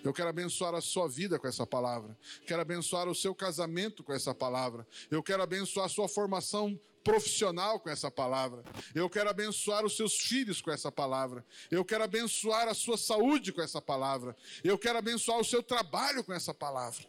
Eu 0.03 0.13
quero 0.13 0.29
abençoar 0.29 0.73
a 0.75 0.81
sua 0.81 1.07
vida 1.07 1.39
com 1.39 1.47
essa 1.47 1.65
palavra. 1.65 2.17
Quero 2.45 2.61
abençoar 2.61 3.07
o 3.07 3.15
seu 3.15 3.33
casamento 3.33 4.03
com 4.03 4.13
essa 4.13 4.33
palavra. 4.33 4.87
Eu 5.09 5.21
quero 5.21 5.43
abençoar 5.43 5.85
a 5.85 5.89
sua 5.89 6.07
formação 6.07 6.79
profissional 7.03 7.79
com 7.79 7.89
essa 7.89 8.11
palavra. 8.11 8.63
Eu 8.93 9.09
quero 9.09 9.29
abençoar 9.29 9.85
os 9.85 9.95
seus 9.95 10.13
filhos 10.13 10.61
com 10.61 10.71
essa 10.71 10.91
palavra. 10.91 11.45
Eu 11.69 11.83
quero 11.83 12.03
abençoar 12.03 12.67
a 12.67 12.73
sua 12.73 12.97
saúde 12.97 13.51
com 13.51 13.61
essa 13.61 13.81
palavra. 13.81 14.35
Eu 14.63 14.77
quero 14.77 14.97
abençoar 14.97 15.39
o 15.39 15.45
seu 15.45 15.63
trabalho 15.63 16.23
com 16.23 16.33
essa 16.33 16.53
palavra. 16.53 17.03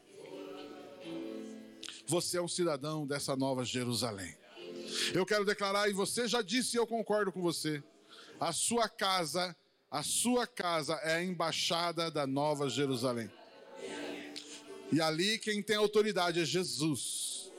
Você 2.06 2.38
é 2.38 2.42
um 2.42 2.48
cidadão 2.48 3.06
dessa 3.06 3.36
nova 3.36 3.64
Jerusalém. 3.64 4.36
Eu 5.14 5.24
quero 5.24 5.44
declarar, 5.44 5.88
e 5.88 5.92
você 5.92 6.26
já 6.26 6.42
disse 6.42 6.76
e 6.76 6.78
eu 6.78 6.86
concordo 6.86 7.32
com 7.32 7.40
você, 7.40 7.82
a 8.40 8.52
sua 8.52 8.88
casa, 8.88 9.56
a 9.92 10.02
sua 10.02 10.46
casa 10.46 10.94
é 11.02 11.16
a 11.16 11.22
embaixada 11.22 12.10
da 12.10 12.26
nova 12.26 12.70
Jerusalém. 12.70 13.30
E 14.90 15.02
ali 15.02 15.38
quem 15.38 15.62
tem 15.62 15.76
autoridade 15.76 16.40
é 16.40 16.44
Jesus. 16.46 17.52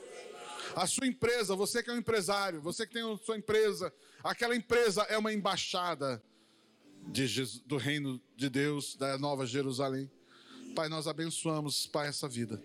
A 0.74 0.84
sua 0.84 1.06
empresa, 1.06 1.54
você 1.54 1.80
que 1.80 1.90
é 1.90 1.92
um 1.92 1.98
empresário, 1.98 2.60
você 2.60 2.84
que 2.84 2.92
tem 2.92 3.08
a 3.08 3.16
sua 3.18 3.38
empresa, 3.38 3.94
aquela 4.24 4.56
empresa 4.56 5.02
é 5.02 5.16
uma 5.16 5.32
embaixada 5.32 6.20
Jesus, 7.12 7.62
do 7.64 7.76
reino 7.76 8.20
de 8.36 8.48
Deus, 8.48 8.96
da 8.96 9.16
nova 9.16 9.46
Jerusalém. 9.46 10.10
Pai, 10.74 10.88
nós 10.88 11.06
abençoamos, 11.06 11.86
Pai, 11.86 12.08
essa 12.08 12.28
vida. 12.28 12.60